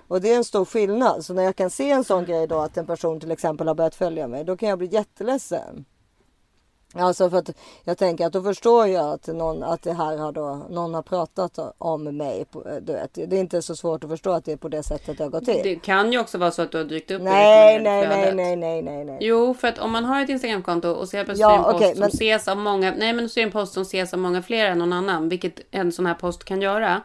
Och 0.07 0.21
det 0.21 0.33
är 0.33 0.37
en 0.37 0.43
stor 0.43 0.65
skillnad. 0.65 1.25
Så 1.25 1.33
när 1.33 1.43
jag 1.43 1.55
kan 1.55 1.69
se 1.69 1.91
en 1.91 2.03
sån 2.03 2.25
grej 2.25 2.47
då 2.47 2.59
att 2.59 2.77
en 2.77 2.85
person 2.85 3.19
till 3.19 3.31
exempel 3.31 3.67
har 3.67 3.75
börjat 3.75 3.95
följa 3.95 4.27
mig. 4.27 4.43
Då 4.43 4.57
kan 4.57 4.69
jag 4.69 4.77
bli 4.77 4.87
jätteledsen. 4.87 5.85
Alltså 6.95 7.29
för 7.29 7.37
att 7.37 7.49
jag 7.83 7.97
tänker 7.97 8.25
att 8.25 8.33
då 8.33 8.41
förstår 8.41 8.87
jag 8.87 9.09
att, 9.13 9.27
någon, 9.27 9.63
att 9.63 9.81
det 9.81 9.93
här 9.93 10.17
har 10.17 10.31
då, 10.31 10.65
någon 10.69 10.93
har 10.93 11.01
pratat 11.01 11.59
om 11.77 12.03
mig. 12.17 12.45
Du 12.81 12.93
vet. 12.93 13.13
Det 13.13 13.35
är 13.35 13.39
inte 13.39 13.61
så 13.61 13.75
svårt 13.75 14.03
att 14.03 14.09
förstå 14.09 14.31
att 14.31 14.45
det 14.45 14.51
är 14.51 14.57
på 14.57 14.67
det 14.67 14.83
sättet 14.83 15.17
det 15.17 15.23
har 15.23 15.31
gått 15.31 15.45
till. 15.45 15.59
Det 15.63 15.75
kan 15.75 16.11
ju 16.11 16.19
också 16.19 16.37
vara 16.37 16.51
så 16.51 16.61
att 16.61 16.71
du 16.71 16.77
har 16.77 16.85
dykt 16.85 17.11
upp 17.11 17.21
i 17.21 17.23
Nej, 17.23 17.73
rekommenderade 17.79 18.35
nej, 18.35 18.35
nej, 18.35 18.55
nej, 18.55 18.81
nej, 18.81 18.95
nej, 18.95 19.05
nej. 19.05 19.17
Jo, 19.21 19.53
för 19.53 19.67
att 19.67 19.79
om 19.79 19.91
man 19.91 20.05
har 20.05 20.21
ett 20.21 20.29
Instagramkonto 20.29 20.89
och 20.89 21.09
ser 21.09 21.23
plötsligt 21.23 21.41
Ja, 21.41 21.57
en 21.57 21.63
post 21.63 21.75
okej, 21.75 21.91
som 21.91 21.99
men- 21.99 22.09
ses 22.09 22.47
av 22.47 22.57
många, 22.57 22.93
nej 22.97 23.13
men 23.13 23.29
så 23.29 23.39
är 23.39 23.43
en 23.43 23.51
post 23.51 23.73
som 23.73 23.81
ses 23.83 24.13
av 24.13 24.19
många 24.19 24.41
fler 24.41 24.65
än 24.65 24.77
någon 24.79 24.93
annan, 24.93 25.29
vilket 25.29 25.59
en 25.71 25.91
sån 25.91 26.05
här 26.05 26.13
post 26.15 26.43
kan 26.43 26.61
göra. 26.61 27.01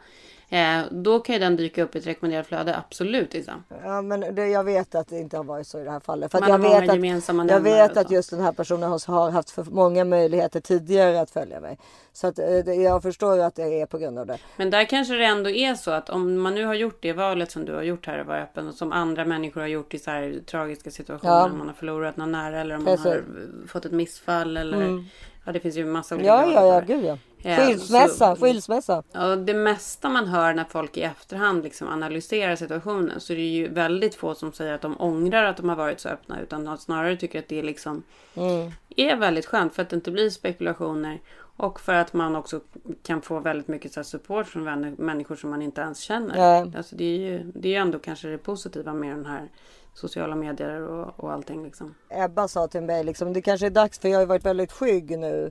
Eh, 0.51 0.81
då 0.91 1.21
kan 1.21 1.33
ju 1.33 1.39
den 1.39 1.57
dyka 1.57 1.83
upp 1.83 1.97
i 1.97 1.99
ett 1.99 2.07
rekommenderat 2.07 2.47
flöde, 2.47 2.77
absolut 2.77 3.35
liksom. 3.35 3.65
Ja, 3.85 4.03
men 4.03 4.35
det, 4.35 4.47
jag 4.47 4.65
vet 4.65 4.95
att 4.95 5.09
det 5.09 5.19
inte 5.19 5.37
har 5.37 5.45
varit 5.45 5.67
så 5.67 5.81
i 5.81 5.85
det 5.85 5.91
här 5.91 6.01
fallet. 6.01 6.33
För 6.33 6.49
jag 6.49 6.59
vet, 6.59 6.89
att, 6.91 7.51
jag 7.51 7.61
vet 7.61 7.97
att 7.97 8.11
just 8.11 8.31
den 8.31 8.41
här 8.41 8.53
personen 8.53 8.91
har, 8.91 9.31
haft 9.31 9.51
för 9.51 9.65
många 9.65 10.05
möjligheter 10.05 10.61
tidigare 10.61 11.21
att 11.21 11.31
följa 11.31 11.61
mig. 11.61 11.79
Så 12.13 12.27
att, 12.27 12.39
eh, 12.39 12.45
det, 12.47 12.75
jag 12.75 13.03
förstår 13.03 13.37
ju 13.37 13.43
att 13.43 13.55
det 13.55 13.81
är 13.81 13.87
på 13.87 13.99
grund 13.99 14.19
av 14.19 14.27
det. 14.27 14.39
Men 14.57 14.71
där 14.71 14.85
kanske 14.85 15.15
det 15.15 15.25
ändå 15.25 15.51
är 15.51 15.75
så 15.75 15.91
att 15.91 16.11
om 16.11 16.41
man 16.41 16.55
nu 16.55 16.65
har 16.65 16.75
gjort 16.75 16.99
det 17.03 17.13
valet 17.13 17.51
som 17.51 17.65
du 17.65 17.75
har 17.75 17.83
gjort 17.83 18.07
här 18.07 18.21
och 18.21 18.27
vara 18.27 18.43
öppen 18.43 18.69
och 18.69 18.75
som 18.75 18.93
andra 18.93 19.25
människor 19.25 19.61
har 19.61 19.69
gjort 19.69 19.95
i 19.95 19.99
så 19.99 20.11
här 20.11 20.41
tragiska 20.47 20.91
situationer. 20.91 21.33
Ja. 21.33 21.45
Om 21.45 21.59
man 21.59 21.67
har 21.67 21.75
förlorat 21.75 22.17
någon 22.17 22.33
nära 22.33 22.61
eller 22.61 22.75
om 22.75 22.85
Precis. 22.85 23.05
man 23.05 23.13
har 23.13 23.69
fått 23.69 23.85
ett 23.85 23.93
missfall 23.93 24.57
eller 24.57 25.05
ja, 25.45 25.53
det 25.53 25.61
finns 25.61 25.77
ju 25.77 25.85
massa 25.85 26.15
olika 26.15 26.29
Ja, 26.29 26.53
ja, 26.53 26.67
ja, 26.67 26.81
gud 26.81 27.05
ja. 27.05 27.19
Skilsmässa, 27.43 28.37
så- 28.37 28.41
skilsmässa. 28.47 29.03
Ja, 29.13 29.37
det 29.37 29.55
mesta 29.55 30.09
man 30.09 30.27
hör 30.27 30.55
när 30.55 30.65
folk 30.65 30.97
i 30.97 31.03
efterhand 31.03 31.65
liksom 31.65 31.89
analyserar 31.89 32.57
situationen 32.57 33.21
så 33.21 33.33
är 33.33 33.37
det 33.37 33.43
ju 33.43 33.69
väldigt 33.69 34.15
få 34.15 34.35
som 34.35 34.53
säger 34.53 34.73
att 34.75 34.81
de 34.81 35.01
ångrar 35.01 35.45
att 35.45 35.57
de 35.57 35.69
har 35.69 35.77
varit 35.77 36.01
så 36.01 36.09
öppna 36.09 36.41
utan 36.41 36.79
snarare 36.79 37.17
tycker 37.17 37.39
att 37.39 37.49
det 37.49 37.63
liksom 37.63 38.03
Mm. 38.35 38.71
är 38.97 39.17
väldigt 39.17 39.47
skönt 39.47 39.75
för 39.75 39.83
att 39.83 39.91
det 39.91 39.97
inte 39.97 40.11
blir 40.11 40.31
spekulationer 40.31 41.21
och 41.57 41.81
för 41.81 41.95
att 41.95 42.13
man 42.13 42.37
också 42.37 42.61
kan 43.03 43.23
få 43.23 43.41
väldigt 43.41 43.69
mycket 43.69 43.93
så 43.93 44.05
support 44.05 44.47
från 44.47 44.65
vänner, 44.65 44.95
människor 44.99 45.37
som 45.37 45.51
man 45.51 45.63
inte 45.63 45.81
ens 45.81 46.01
känner. 46.01 46.37
Nej. 46.37 46.73
Alltså 46.77 46.97
det 46.97 47.05
är 47.05 47.19
ju 47.19 47.53
det 47.55 47.75
är 47.75 47.81
ändå 47.81 47.99
kanske 47.99 48.29
det 48.29 48.39
positiva 48.39 48.93
med 48.95 49.17
den 49.17 49.27
här 49.27 49.49
sociala 49.95 50.35
medier 50.35 50.81
och, 50.81 51.21
och 51.25 51.33
allting 51.33 51.65
liksom. 51.65 51.95
Ebba 52.11 52.49
sa 52.49 52.69
till 52.69 52.83
mig 52.83 53.05
liksom, 53.05 53.33
det 53.33 53.43
kanske 53.43 53.67
är 53.67 53.71
dags 53.71 53.99
för 53.99 54.09
jag 54.09 54.19
har 54.19 54.27
varit 54.27 54.45
väldigt 54.47 54.73
skygg 54.73 55.19
nu. 55.19 55.51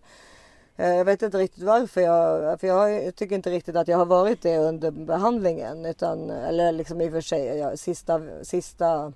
Eh, 0.77 0.95
Jag 0.95 1.05
vet 1.05 1.21
inte 1.21 1.37
riktigt 1.37 1.63
varför 1.63 2.01
jag, 2.01 2.59
för 2.59 2.67
jag, 2.67 3.15
tycker 3.15 3.35
inte 3.35 3.49
riktigt 3.49 3.75
att 3.75 3.87
jag 3.87 3.97
har 3.97 4.05
varit 4.05 4.41
det 4.41 4.57
under 4.57 4.91
behandlingen. 4.91 5.85
Utan, 5.85 6.29
eller 6.29 6.71
liksom 6.71 7.01
i 7.01 7.07
och 7.07 7.11
för 7.11 7.21
sig, 7.21 7.57
jag, 7.57 7.79
sista, 7.79 8.21
sista 8.43 9.13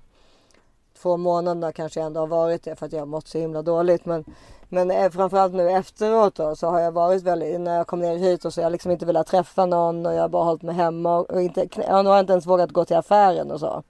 två 1.02 1.16
månaderna 1.16 1.72
kanske 1.72 2.00
jag 2.00 2.06
ändå 2.06 2.20
har 2.20 2.26
varit 2.26 2.62
det 2.62 2.76
för 2.76 2.86
att 2.86 2.92
jag 2.92 3.00
har 3.00 3.06
mått 3.06 3.28
så 3.28 3.38
himla 3.38 3.62
dåligt. 3.62 4.04
Men, 4.04 4.24
men 4.68 4.90
eh, 4.90 5.10
framförallt 5.10 5.54
nu 5.54 5.70
efteråt 5.70 6.34
då, 6.34 6.56
så 6.56 6.66
har 6.66 6.80
jag 6.80 6.92
varit 6.92 7.22
väldigt, 7.22 7.60
när 7.60 7.76
jag 7.76 7.86
kom 7.86 8.00
ner 8.00 8.16
hit 8.16 8.44
och 8.44 8.54
så 8.54 8.60
har 8.60 8.64
jag 8.64 8.72
liksom 8.72 8.90
inte 8.90 9.06
velat 9.06 9.26
träffa 9.26 9.66
någon 9.66 10.06
och 10.06 10.14
jag 10.14 10.20
har 10.20 10.28
bara 10.28 10.44
hållit 10.44 10.62
mig 10.62 10.74
hemma 10.74 11.16
och, 11.18 11.42
inte, 11.42 11.68
jag 11.76 12.04
har 12.04 12.20
inte 12.20 12.32
ens 12.32 12.46
vågat 12.46 12.70
gå 12.70 12.84
till 12.84 12.96
affären 12.96 13.50
och 13.50 13.60
så. 13.60 13.82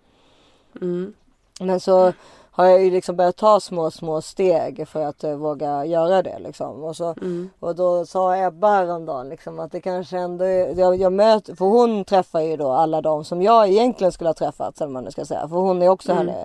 Mm. 0.81 1.15
Men 1.61 1.81
så 1.81 2.13
har 2.55 2.67
jag 2.67 2.85
ju 2.85 2.91
liksom 2.91 3.17
börjat 3.17 3.37
ta 3.37 3.61
små, 3.61 3.91
små 3.91 4.21
steg 4.21 4.89
för 4.89 5.05
att 5.05 5.25
eh, 5.25 5.35
våga 5.35 5.85
göra 5.85 6.23
det 6.23 6.39
liksom. 6.39 6.85
Och, 6.85 6.97
så, 6.97 7.15
och 7.61 7.75
då 7.75 8.07
sa 8.07 8.37
Ebba 8.37 8.69
häromdagen 8.69 9.29
liksom 9.29 9.61
att 9.61 9.73
det 9.73 9.81
kanske 9.81 10.19
ändå 10.19 10.45
är, 10.45 10.79
jag, 10.79 10.97
jag 10.97 11.13
möter, 11.13 11.55
för 11.55 11.65
hon 11.65 12.05
träffar 12.05 12.41
ju 12.41 12.57
då 12.57 12.71
alla 12.71 13.01
de 13.01 13.25
som 13.25 13.43
jag 13.43 13.69
egentligen 13.69 14.13
skulle 14.13 14.29
ha 14.29 14.35
träffat, 14.35 14.81
eller 14.81 14.93
man 14.93 15.05
nu 15.05 15.11
ska 15.11 15.25
säga. 15.25 15.49
För 15.49 15.57
hon 15.57 15.83
är 15.83 15.89
också 15.89 16.13
här 16.13 16.25
nere. 16.25 16.45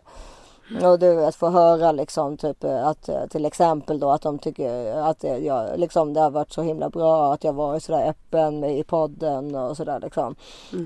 Och 0.83 0.99
du 0.99 1.15
vet, 1.15 1.35
få 1.35 1.49
höra 1.49 1.91
liksom 1.91 2.37
typ 2.37 2.63
eh, 2.63 2.87
att 2.87 3.09
eh, 3.09 3.25
till 3.27 3.45
exempel 3.45 3.99
då 3.99 4.11
att 4.11 4.21
de 4.21 4.39
tycker 4.39 4.95
att 4.95 5.19
det, 5.19 5.37
jag, 5.37 5.79
liksom, 5.79 6.13
det 6.13 6.19
har 6.19 6.29
varit 6.29 6.51
så 6.51 6.61
himla 6.61 6.89
bra 6.89 7.33
att 7.33 7.43
jag 7.43 7.53
varit 7.53 7.83
sådär 7.83 8.09
öppen 8.09 8.63
i 8.63 8.83
podden 8.83 9.55
och 9.55 9.77
sådär 9.77 9.99
liksom. 9.99 10.35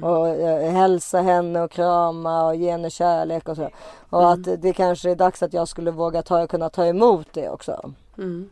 Och 0.01 0.27
eh, 0.27 0.71
hälsa 0.71 1.21
henne 1.21 1.61
och 1.61 1.71
krama 1.71 2.47
och 2.47 2.55
ge 2.55 2.71
henne 2.71 2.89
kärlek 2.89 3.49
och 3.49 3.55
så. 3.55 3.69
Och 4.09 4.31
att 4.31 4.61
det 4.61 4.73
kanske 4.73 5.11
är 5.11 5.15
dags 5.15 5.43
att 5.43 5.53
jag 5.53 5.67
skulle 5.67 5.91
våga 5.91 6.21
ta, 6.21 6.47
kunna 6.47 6.69
ta 6.69 6.85
emot 6.85 7.27
det 7.33 7.49
också. 7.49 7.93
Mm. 8.17 8.49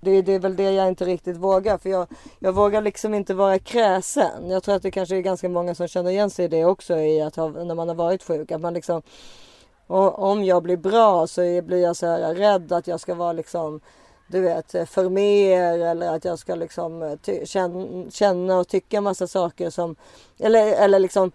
Det, 0.00 0.22
det 0.22 0.32
är 0.32 0.38
väl 0.38 0.56
det 0.56 0.70
jag 0.70 0.88
inte 0.88 1.04
riktigt 1.04 1.36
vågar. 1.36 1.78
För 1.78 1.90
jag, 1.90 2.06
jag 2.38 2.52
vågar 2.52 2.82
liksom 2.82 3.14
inte 3.14 3.34
vara 3.34 3.58
kräsen. 3.58 4.50
Jag 4.50 4.62
tror 4.62 4.74
att 4.74 4.82
det 4.82 4.90
kanske 4.90 5.16
är 5.16 5.20
ganska 5.20 5.48
många 5.48 5.74
som 5.74 5.88
känner 5.88 6.10
igen 6.10 6.30
sig 6.30 6.44
i 6.44 6.48
det 6.48 6.64
också. 6.64 6.98
I 6.98 7.20
att 7.22 7.36
ha, 7.36 7.48
när 7.48 7.74
man 7.74 7.88
har 7.88 7.94
varit 7.94 8.22
sjuk. 8.22 8.50
Att 8.50 8.60
man 8.60 8.74
liksom, 8.74 9.02
och 9.92 10.18
om 10.18 10.44
jag 10.44 10.62
blir 10.62 10.76
bra 10.76 11.26
så 11.26 11.40
blir 11.40 11.82
jag 11.82 11.96
så 11.96 12.06
här 12.06 12.34
rädd 12.34 12.72
att 12.72 12.86
jag 12.86 13.00
ska 13.00 13.14
vara 13.14 13.32
liksom 13.32 13.80
du 14.26 14.40
vet 14.40 14.88
för 14.90 15.08
mer 15.08 15.78
eller 15.78 16.16
att 16.16 16.24
jag 16.24 16.38
ska 16.38 16.54
liksom 16.54 17.18
ty- 17.22 17.46
känna, 18.10 18.58
och 18.58 18.68
tycka 18.68 19.00
massa 19.00 19.26
saker 19.26 19.70
som 19.70 19.96
eller, 20.38 20.72
eller 20.84 20.98
liksom 20.98 21.32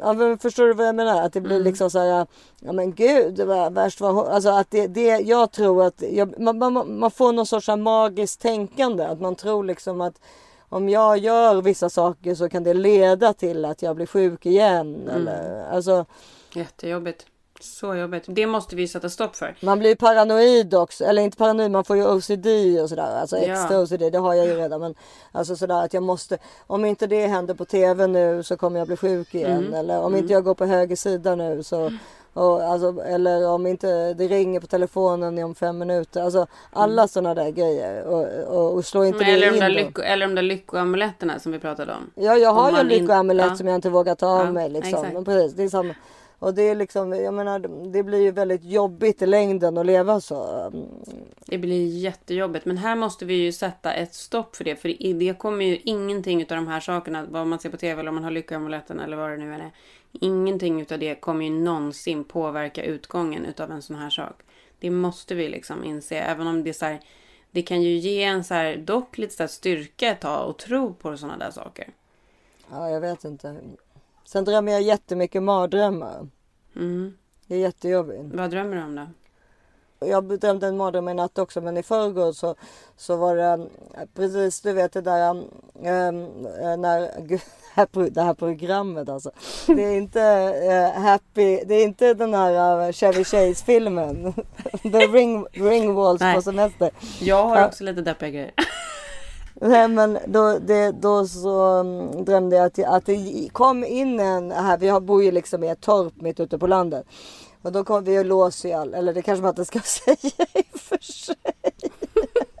ja, 0.00 0.36
förstår 0.40 0.66
du 0.66 0.74
vad 0.74 0.86
jag 0.86 0.94
menar? 0.94 1.22
Att 1.22 1.32
det 1.32 1.40
blir 1.40 1.60
liksom 1.60 1.90
så 1.90 1.98
här 1.98 2.26
ja 2.60 2.72
men 2.72 2.94
gud 2.94 3.40
var 3.40 3.70
värst 3.70 4.00
vad 4.00 4.14
hon, 4.14 4.26
alltså 4.26 4.48
att 4.48 4.70
det, 4.70 4.86
det 4.86 5.18
jag 5.18 5.52
tror 5.52 5.84
att 5.84 6.02
jag, 6.10 6.40
man, 6.40 6.58
man, 6.58 6.98
man 6.98 7.10
får 7.10 7.32
någon 7.32 7.46
sorts 7.46 7.68
magiskt 7.68 8.40
tänkande 8.40 9.04
att 9.04 9.20
man 9.20 9.34
tror 9.34 9.64
liksom 9.64 10.00
att 10.00 10.20
om 10.68 10.88
jag 10.88 11.18
gör 11.18 11.62
vissa 11.62 11.90
saker 11.90 12.34
så 12.34 12.48
kan 12.48 12.64
det 12.64 12.74
leda 12.74 13.32
till 13.32 13.64
att 13.64 13.82
jag 13.82 13.96
blir 13.96 14.06
sjuk 14.06 14.46
igen 14.46 15.08
eller 15.08 15.68
alltså 15.70 16.04
Jättejobbigt. 16.54 17.26
Så 17.64 17.94
jobbigt. 17.94 18.24
Det 18.26 18.46
måste 18.46 18.76
vi 18.76 18.88
sätta 18.88 19.08
stopp 19.08 19.36
för. 19.36 19.56
Man 19.60 19.78
blir 19.78 19.94
paranoid 19.94 20.74
också, 20.74 21.04
eller 21.04 21.22
inte 21.22 21.36
paranoid, 21.36 21.70
man 21.70 21.84
får 21.84 21.96
ju 21.96 22.06
OCD 22.06 22.46
och 22.82 22.88
sådär. 22.88 23.20
Alltså 23.20 23.36
Ja. 23.36 23.42
extra 23.42 23.80
OCD, 23.80 24.10
det 24.12 24.18
har 24.18 24.34
jag 24.34 24.46
ju 24.46 24.54
redan. 24.56 24.80
Men 24.80 24.94
alltså 25.32 25.56
sådär 25.56 25.84
att 25.84 25.94
jag 25.94 26.02
måste, 26.02 26.38
om 26.66 26.84
inte 26.84 27.06
det 27.06 27.26
händer 27.26 27.54
på 27.54 27.64
TV 27.64 28.06
nu 28.06 28.42
så 28.42 28.56
kommer 28.56 28.78
jag 28.78 28.86
bli 28.86 28.96
sjuk 28.96 29.34
igen. 29.34 29.58
Mm. 29.58 29.74
Eller 29.74 30.00
om 30.00 30.16
inte 30.16 30.32
jag 30.32 30.44
går 30.44 30.54
på 30.54 30.64
höger 30.66 30.96
sida 30.96 31.34
nu 31.34 31.62
så 31.62 31.90
och, 32.34 32.62
alltså, 32.62 33.02
eller 33.02 33.48
om 33.48 33.66
inte 33.66 34.14
det 34.14 34.28
ringer 34.28 34.60
på 34.60 34.66
telefonen 34.66 35.44
om 35.44 35.54
fem 35.54 35.78
minuter. 35.78 36.22
Alltså 36.22 36.46
alla 36.72 37.08
sådana 37.08 37.34
där 37.34 37.50
grejer. 37.50 38.04
Och, 38.04 38.26
och, 38.58 38.74
och 38.74 38.84
slå 38.84 39.04
inte 39.04 39.18
Men 39.18 39.28
eller, 39.28 39.46
det 39.46 39.50
de 39.52 39.56
in 39.56 39.62
då. 39.62 39.68
lycko, 39.68 40.02
eller 40.02 40.26
de 40.26 40.34
där 40.34 40.42
lyckoamuletterna 40.42 41.38
som 41.38 41.52
vi 41.52 41.58
pratade 41.58 41.92
om. 41.92 42.10
Ja, 42.14 42.36
jag 42.36 42.52
har 42.52 42.70
ju 42.70 42.76
en 42.76 42.86
lyckoamulett 42.88 43.46
ja. 43.48 43.56
som 43.56 43.66
jag 43.66 43.74
inte 43.74 43.90
vågar 43.90 44.14
ta 44.14 44.26
av 44.26 44.46
Ja, 44.46 44.52
mig. 44.52 44.68
Liksom. 44.68 44.94
exakt. 44.94 45.14
Men 45.14 45.24
precis, 45.24 45.52
det 45.54 45.62
är 45.62 45.68
samma. 45.68 45.94
Och 46.44 46.54
det 46.54 46.62
är 46.62 46.74
liksom, 46.74 47.12
jag 47.12 47.34
menar, 47.34 47.58
det 47.92 48.02
blir 48.02 48.20
ju 48.20 48.30
väldigt 48.30 48.64
jobbigt 48.64 49.22
i 49.22 49.26
längden 49.26 49.78
att 49.78 49.86
leva 49.86 50.20
så. 50.20 50.70
Det 51.46 51.58
blir 51.58 51.86
jättejobbigt. 51.86 52.66
Men 52.66 52.78
här 52.78 52.96
måste 52.96 53.24
vi 53.24 53.34
ju 53.34 53.52
sätta 53.52 53.92
ett 53.92 54.14
stopp 54.14 54.56
för 54.56 54.64
det. 54.64 54.76
För 54.76 55.14
det 55.18 55.38
kommer 55.38 55.64
ju 55.64 55.78
ingenting 55.84 56.42
utav 56.42 56.56
de 56.56 56.66
här 56.66 56.80
sakerna. 56.80 57.26
Vad 57.30 57.46
man 57.46 57.58
ser 57.58 57.70
på 57.70 57.76
TV 57.76 58.00
eller 58.00 58.08
om 58.08 58.14
man 58.14 58.24
har 58.24 58.30
lyckoamuletten 58.30 59.00
eller 59.00 59.16
vad 59.16 59.30
det 59.30 59.36
nu 59.36 59.54
än 59.54 59.60
är. 59.60 59.70
Ingenting 60.12 60.80
utav 60.80 60.98
det 60.98 61.14
kommer 61.14 61.44
ju 61.44 61.50
någonsin 61.50 62.24
påverka 62.24 62.84
utgången 62.84 63.44
utav 63.44 63.70
en 63.70 63.82
sån 63.82 63.96
här 63.96 64.10
sak. 64.10 64.42
Det 64.78 64.90
måste 64.90 65.34
vi 65.34 65.48
liksom 65.48 65.84
inse. 65.84 66.16
Även 66.16 66.46
om 66.46 66.64
det 66.64 66.70
är 66.70 66.74
så 66.74 66.84
här. 66.84 67.00
Det 67.50 67.62
kan 67.62 67.82
ju 67.82 67.96
ge 67.96 68.22
en 68.22 68.44
så 68.44 68.54
här, 68.54 68.76
dock 68.76 69.18
lite 69.18 69.34
så 69.34 69.42
här 69.42 69.48
styrka 69.48 70.08
ett 70.08 70.20
tag 70.20 70.48
och 70.48 70.58
tro 70.58 70.94
på 70.94 71.16
sådana 71.16 71.38
där 71.38 71.50
saker. 71.50 71.88
Ja, 72.70 72.90
jag 72.90 73.00
vet 73.00 73.24
inte. 73.24 73.56
Sen 74.24 74.44
drömmer 74.44 74.72
jag 74.72 74.82
jättemycket 74.82 75.42
mardrömmar. 75.42 76.28
Mm. 76.76 77.16
Det 77.46 77.54
är 77.54 77.58
jättejobbigt. 77.58 78.20
Vad 78.34 78.50
drömmer 78.50 78.76
du 78.76 78.82
om 78.82 78.94
då? 78.94 79.06
Jag 80.06 80.40
drömde 80.40 80.66
en 80.66 80.76
mardröm 80.76 81.08
i 81.08 81.14
natt 81.14 81.38
också 81.38 81.60
men 81.60 81.76
i 81.76 81.82
förrgår 81.82 82.32
så, 82.32 82.54
så 82.96 83.16
var 83.16 83.36
det 83.36 83.68
precis 84.14 84.60
du 84.60 84.72
vet 84.72 84.92
det 84.92 85.00
där 85.00 85.30
um, 85.30 85.46
när 86.80 87.20
gud, 87.20 87.40
det 88.14 88.22
här 88.22 88.34
programmet 88.34 89.08
alltså. 89.08 89.30
Det 89.66 89.84
är 89.84 89.96
inte 89.96 90.22
eh, 90.22 91.02
happy, 91.02 91.64
det 91.64 91.74
är 91.74 91.84
inte 91.84 92.14
den 92.14 92.34
här 92.34 92.86
uh, 92.86 92.92
Chevy 92.92 93.24
Chase 93.24 93.64
filmen. 93.64 94.32
The 94.82 95.06
ring, 95.06 95.46
ring 95.52 95.94
walls 95.94 96.22
på 96.34 96.42
semester. 96.42 96.90
Jag 97.20 97.46
har 97.46 97.66
också 97.66 97.84
lite 97.84 98.00
deppiga 98.00 98.30
grejer. 98.30 98.52
Nej 99.60 99.88
men 99.88 100.18
då, 100.26 100.58
det, 100.58 100.90
då 100.90 101.26
så 101.26 101.60
mm, 101.60 102.24
drömde 102.24 102.56
jag 102.56 102.66
att, 102.66 102.78
att 102.78 103.06
det 103.06 103.48
kom 103.52 103.84
in 103.84 104.20
en 104.20 104.50
här. 104.52 104.78
Vi 104.78 105.00
bor 105.00 105.22
ju 105.22 105.30
liksom 105.30 105.64
i 105.64 105.68
ett 105.68 105.80
torp 105.80 106.20
mitt 106.20 106.40
ute 106.40 106.58
på 106.58 106.66
landet. 106.66 107.06
Och 107.62 107.72
då 107.72 107.84
kom 107.84 108.04
vi 108.04 108.18
och 108.18 108.24
låser 108.24 108.68
ju 108.68 108.74
all, 108.74 108.94
eller 108.94 109.14
det 109.14 109.22
kanske 109.22 109.42
man 109.42 109.50
inte 109.50 109.64
ska 109.64 109.80
säga 109.84 110.16
i 110.54 110.62
och 110.72 110.80
för 110.80 110.98
sig. 111.02 111.36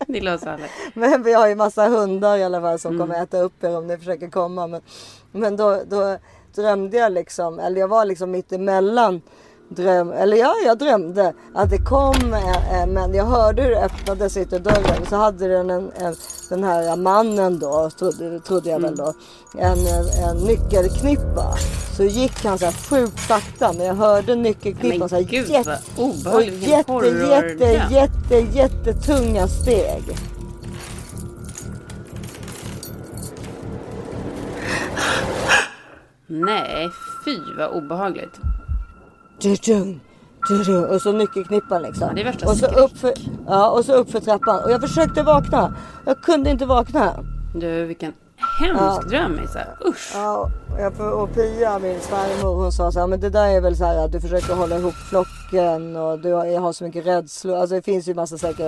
Det 0.06 0.20
låter 0.20 0.46
aldrig. 0.48 0.70
Men 0.94 1.22
vi 1.22 1.32
har 1.32 1.48
ju 1.48 1.54
massa 1.54 1.88
hundar 1.88 2.36
i 2.38 2.44
alla 2.44 2.60
fall 2.60 2.78
som 2.78 2.94
Mm. 2.94 3.06
kommer 3.06 3.22
äta 3.22 3.38
upp 3.38 3.64
er 3.64 3.76
om 3.76 3.86
ni 3.86 3.98
försöker 3.98 4.28
komma. 4.30 4.66
Men, 4.66 4.80
men 5.32 5.56
då, 5.56 5.80
då 5.86 6.18
drömde 6.54 6.96
jag 6.96 7.12
liksom, 7.12 7.58
eller 7.58 7.80
jag 7.80 7.88
var 7.88 8.04
liksom 8.04 8.30
mitt 8.30 8.52
emellan 8.52 9.22
dröm, 9.76 10.12
eller 10.12 10.36
ja, 10.36 10.54
jag 10.64 10.78
drömde 10.78 11.32
att 11.54 11.70
det 11.70 11.78
kom 11.78 12.34
en, 12.34 12.74
en 12.74 12.90
men 12.92 13.14
jag 13.14 13.24
hörde 13.24 13.62
hur 13.62 13.70
det 13.70 13.84
öppnades 13.84 14.36
ytterdörren 14.36 15.06
så 15.08 15.16
hade 15.16 15.48
den 15.48 15.70
en, 15.70 15.92
en, 15.96 16.14
den 16.48 16.64
här 16.64 16.96
mannen 16.96 17.58
då, 17.58 17.90
trodde, 17.98 18.40
trodde 18.40 18.70
jag 18.70 18.80
väl 18.80 18.96
då, 18.96 19.12
en, 19.58 19.78
en, 20.28 20.36
nyckelknippa. 20.36 21.56
Så 21.96 22.04
gick 22.04 22.44
han 22.44 22.58
så 22.58 22.64
här 22.64 22.72
sjukt 22.72 23.20
sakta 23.28 23.72
men 23.72 23.86
jag 23.86 23.94
hörde 23.94 24.34
nyckelknippan 24.34 25.08
så 25.08 25.14
här 25.14 25.22
gud, 25.22 25.50
jätte, 25.50 25.78
vad 26.24 26.34
och 26.34 26.42
jätte, 26.42 27.08
jätte, 27.08 27.94
jätte, 27.94 28.58
jättetunga 28.58 29.48
steg. 29.48 30.02
Nej, 36.26 36.90
fy 37.24 37.38
vad 37.58 37.70
obehagligt. 37.70 38.40
Och 40.92 41.02
så 41.02 41.12
nyckelknippan 41.12 41.82
liksom. 41.82 42.08
Ja, 42.08 42.14
det 42.14 42.20
är 42.20 42.24
värsta 42.24 42.48
och 42.48 42.56
så 42.56 42.66
upp 42.66 42.98
för, 42.98 43.12
ja, 43.46 43.70
och 43.70 43.84
så 43.84 43.94
upp 43.94 44.10
för 44.10 44.20
trappan. 44.20 44.64
Och 44.64 44.70
jag 44.70 44.80
försökte 44.80 45.22
vakna. 45.22 45.76
Jag 46.06 46.22
kunde 46.22 46.50
inte 46.50 46.66
vakna. 46.66 47.24
Du, 47.54 47.84
vilken 47.84 48.12
hemsk 48.60 49.08
dröm 49.08 49.40
Isa. 49.44 49.60
Usch. 49.86 50.12
Ja, 50.14 50.50
och 50.98 51.22
och 51.22 51.34
Pia, 51.34 51.78
min 51.78 52.00
svärmor, 52.00 52.54
hon 52.54 52.72
sa 52.72 52.92
så 52.92 53.00
här, 53.00 53.06
men 53.06 53.20
det 53.20 53.30
där 53.30 53.48
är 53.48 53.60
väl 53.60 53.76
så 53.76 53.84
här 53.84 54.04
att 54.04 54.12
du 54.12 54.20
försöker 54.20 54.54
hålla 54.54 54.78
ihop 54.78 54.94
flocken 54.94 55.96
och 55.96 56.18
du 56.18 56.32
har, 56.32 56.58
har 56.58 56.72
så 56.72 56.84
mycket 56.84 57.06
rädslor. 57.06 57.56
Alltså 57.56 57.76
det 57.76 57.82
finns 57.82 58.08
ju 58.08 58.14
massa 58.14 58.38
säkra, 58.38 58.66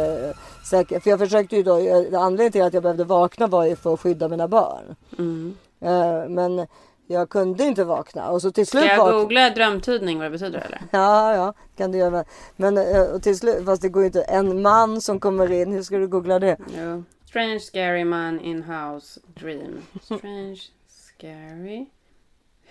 säkra 0.64 1.00
för 1.00 1.10
jag 1.10 1.18
försökte 1.18 1.56
ju 1.56 1.62
då, 1.62 1.74
anledningen 2.18 2.52
till 2.52 2.62
att 2.62 2.74
jag 2.74 2.82
behövde 2.82 3.04
vakna 3.04 3.46
var 3.46 3.64
ju 3.64 3.76
för 3.76 3.94
att 3.94 4.00
skydda 4.00 4.28
mina 4.28 4.48
barn. 4.48 4.96
Mm. 5.18 5.54
Eh, 5.80 6.28
men 6.28 6.66
jag 7.07 7.29
kunde 7.29 7.64
inte 7.64 7.85
vakna 7.85 8.31
och 8.31 8.42
så 8.42 8.51
till 8.51 8.66
slut 8.66 8.85
Ska 8.85 8.92
jag 8.95 9.05
vak- 9.05 9.12
googla 9.12 9.51
drömtydning 9.51 10.19
vad 10.19 10.27
det 10.27 10.31
betyder 10.31 10.59
eller? 10.66 10.81
Ja, 10.90 11.35
ja, 11.35 11.55
kan 11.77 11.92
du 11.92 11.99
göra. 11.99 12.25
Men 12.57 12.79
eh, 12.79 13.03
och 13.14 13.23
till 13.23 13.38
slut, 13.38 13.64
fast 13.64 13.83
det 13.83 13.88
går 13.88 14.03
ju 14.03 14.07
inte. 14.07 14.23
En 14.23 14.62
man 14.62 15.01
som 15.01 15.21
kommer 15.21 15.53
in, 15.53 15.73
hur 15.73 15.83
ska 15.83 15.97
du 15.99 16.09
googla 16.09 16.38
det? 16.38 16.57
Jo. 16.79 17.05
Strange 17.29 17.61
scary 17.61 18.05
man 18.05 18.40
in 18.40 18.62
house 18.62 19.21
dream. 19.40 19.83
Strange 20.03 20.61
scary. 20.88 21.87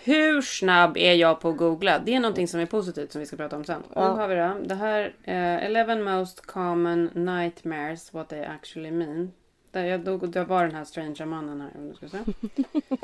Hur 0.04 0.42
snabb 0.42 0.98
är 0.98 1.14
jag 1.14 1.40
på 1.42 1.50
att 1.50 1.58
googla? 1.58 2.00
Det 2.00 2.16
är 2.16 2.20
någonting 2.20 2.48
som 2.48 2.60
är 2.60 2.66
positivt 2.66 3.12
som 3.12 3.20
vi 3.20 3.26
ska 3.26 3.36
prata 3.36 3.56
om 3.56 3.64
sen. 3.64 3.84
Nu 3.96 4.02
har 4.02 4.28
vi 4.28 4.36
det. 4.36 4.56
Det 4.66 4.76
här, 4.76 5.16
eh, 5.24 5.66
11 5.66 5.96
most 5.96 6.46
common 6.46 7.10
nightmares, 7.14 8.14
what 8.14 8.30
they 8.30 8.44
actually 8.44 8.92
mean. 8.92 9.32
Där 9.76 9.86
jag, 9.86 10.04
då, 10.04 10.18
det 10.18 10.44
var 10.44 10.64
den 10.64 10.76
här 10.76 10.86
strange 10.86 11.26
mannen 11.26 11.62
här. 11.62 11.72
Om 11.76 11.90
du 11.90 11.96
ska 11.96 12.08
se. 12.10 12.18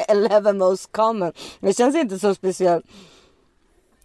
11 0.08 0.54
most 0.54 0.92
common. 0.92 1.32
Det 1.60 1.74
känns 1.74 1.96
inte 1.96 2.20
så 2.20 2.36
speciellt. 2.36 2.86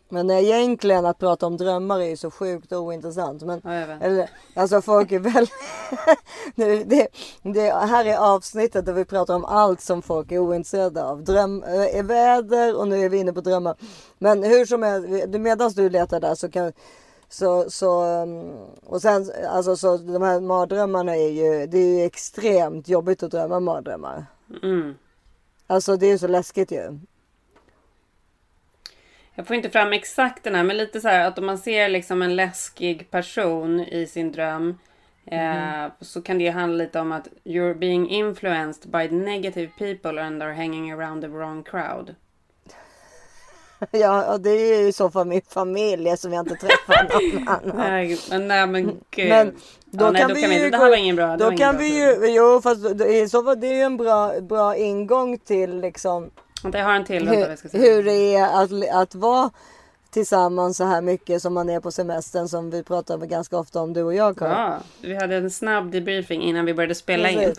Men 0.08 0.30
egentligen 0.30 1.06
att 1.06 1.18
prata 1.18 1.46
om 1.46 1.56
drömmar 1.56 2.00
är 2.00 2.04
ju 2.04 2.16
så 2.16 2.30
sjukt 2.30 2.72
ointressant. 2.72 3.42
Men, 3.42 3.60
Ja, 3.64 3.70
eller, 3.70 4.30
alltså 4.54 4.82
folk 4.82 5.12
är 5.12 5.18
väl... 5.18 5.46
Nu, 6.54 6.84
det, 6.84 7.08
det, 7.42 7.70
här 7.70 8.04
är 8.04 8.16
avsnittet 8.16 8.86
där 8.86 8.92
vi 8.92 9.04
pratar 9.04 9.34
om 9.34 9.44
allt 9.44 9.80
som 9.80 10.02
folk 10.02 10.32
är 10.32 10.38
ointresserade 10.38 11.04
av. 11.04 11.24
Dröm, 11.24 11.62
eh, 11.62 12.04
väder 12.04 12.76
och 12.76 12.88
nu 12.88 13.04
är 13.04 13.08
vi 13.08 13.18
inne 13.18 13.32
på 13.32 13.40
drömmar. 13.40 13.76
Men 14.18 14.42
hur 14.42 14.66
som 14.66 14.82
helst, 14.82 15.28
medan 15.28 15.72
du 15.76 15.90
letar 15.90 16.20
där 16.20 16.34
så 16.34 16.50
kan... 16.50 16.72
Så, 17.28 17.70
så, 17.70 18.22
um, 18.22 18.56
och 18.82 19.02
sen, 19.02 19.30
alltså 19.48 19.76
så 19.76 19.96
de 19.96 20.22
här 20.22 20.40
mardrömmarna 20.40 21.16
är 21.16 21.30
ju, 21.30 21.66
det 21.66 21.78
är 21.78 21.98
ju 21.98 22.04
extremt 22.04 22.88
jobbigt 22.88 23.22
att 23.22 23.30
drömma 23.30 23.60
mardrömmar. 23.60 24.26
Mm. 24.62 24.94
Alltså 25.66 25.96
det 25.96 26.06
är 26.06 26.10
ju 26.10 26.18
så 26.18 26.28
läskigt 26.28 26.72
ju. 26.72 26.98
Jag 29.34 29.46
får 29.46 29.56
inte 29.56 29.70
fram 29.70 29.92
exakt 29.92 30.44
den 30.44 30.54
här, 30.54 30.62
men 30.62 30.76
lite 30.76 31.00
så 31.00 31.08
här 31.08 31.28
att 31.28 31.38
om 31.38 31.46
man 31.46 31.58
ser 31.58 31.88
liksom 31.88 32.22
en 32.22 32.36
läskig 32.36 33.10
person 33.10 33.80
i 33.80 34.06
sin 34.06 34.32
dröm. 34.32 34.78
Eh, 35.24 35.92
så 36.00 36.22
kan 36.22 36.38
det 36.38 36.48
handla 36.48 36.84
lite 36.84 37.00
om 37.00 37.12
att 37.12 37.28
you're 37.44 37.74
being 37.74 38.10
influenced 38.10 38.90
by 38.90 39.08
negative 39.08 39.72
people 39.78 40.22
and 40.22 40.42
are 40.42 40.54
hanging 40.54 40.92
around 40.92 41.22
the 41.22 41.28
wrong 41.28 41.62
crowd. 41.62 42.14
Ja, 43.90 44.38
det 44.38 44.50
är 44.50 44.80
ju 44.80 44.88
i 44.88 44.92
så 44.92 45.10
fall 45.10 45.26
min 45.26 45.40
familj 45.48 46.16
som 46.16 46.32
jag 46.32 46.42
inte 46.46 46.66
träffar 46.66 47.08
någon 47.12 47.48
annan. 47.72 47.76
Nej, 47.76 48.18
men 48.30 48.48
nej 48.48 48.66
men 48.66 49.00
gud. 49.10 49.28
Men 49.28 49.54
då 49.84 50.04
ja, 50.04 50.10
nej, 50.10 50.20
kan 50.20 50.28
då 50.28 50.34
vi 50.34 50.42
kan 50.42 50.52
ju. 50.52 50.70
Det 50.70 50.76
här 50.76 50.90
var 50.90 50.96
ingen 50.96 51.16
bra. 51.16 51.26
det 51.26 51.36
Då 51.36 51.50
kan 51.50 51.76
bra 51.76 51.82
vi 51.82 51.98
ju, 51.98 52.34
jo 52.34 52.60
fast 52.62 52.98
det 52.98 53.20
är, 53.20 53.28
så 53.28 53.42
fall, 53.44 53.60
det 53.60 53.66
är 53.66 53.74
ju 53.74 53.82
en 53.82 53.96
bra, 53.96 54.40
bra 54.40 54.76
ingång 54.76 55.38
till 55.38 55.80
liksom 55.80 56.30
jag 56.62 56.84
har 56.84 56.94
en 56.94 57.04
till. 57.04 57.28
Vänta, 57.28 57.48
jag 57.48 57.58
ska 57.58 57.68
hur, 57.72 57.94
hur 57.94 58.02
det 58.02 58.34
är 58.34 58.62
att, 58.62 59.02
att 59.02 59.14
vara 59.14 59.50
tillsammans 60.10 60.76
så 60.76 60.84
här 60.84 61.00
mycket 61.00 61.42
som 61.42 61.54
man 61.54 61.70
är 61.70 61.80
på 61.80 61.90
semestern 61.90 62.48
som 62.48 62.70
vi 62.70 62.82
pratar 62.82 63.18
ganska 63.18 63.58
ofta 63.58 63.80
om 63.80 63.92
du 63.92 64.02
och 64.02 64.14
jag 64.14 64.38
Karin. 64.38 64.52
Ja, 64.52 64.78
vi 65.00 65.14
hade 65.14 65.36
en 65.36 65.50
snabb 65.50 65.90
debriefing 65.90 66.42
innan 66.42 66.64
vi 66.64 66.74
började 66.74 66.94
spela 66.94 67.30
in. 67.30 67.54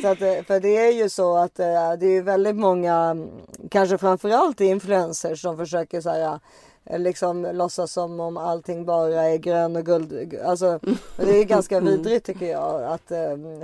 Så 0.00 0.08
att, 0.08 0.22
eh, 0.22 0.42
för 0.46 0.60
det 0.60 0.76
är 0.76 0.92
ju 0.92 1.08
så 1.08 1.36
att 1.36 1.58
eh, 1.58 1.92
det 2.00 2.06
är 2.06 2.22
väldigt 2.22 2.56
många, 2.56 2.94
mm, 2.94 3.28
kanske 3.70 3.98
framförallt 3.98 4.60
influencers 4.60 5.40
som 5.42 5.56
försöker 5.56 6.00
så 6.00 6.10
här, 6.10 6.38
eh, 6.90 6.98
liksom 6.98 7.42
låtsas 7.52 7.92
som 7.92 8.20
om 8.20 8.36
allting 8.36 8.84
bara 8.84 9.22
är 9.22 9.36
grön 9.36 9.76
och 9.76 9.84
guld. 9.86 10.34
Alltså, 10.44 10.80
det 11.16 11.36
är 11.40 11.44
ganska 11.44 11.76
Mm. 11.84 11.86
vidrigt 11.96 12.26
tycker 12.26 12.46
jag 12.46 12.82
att 12.84 13.10
eh, 13.10 13.18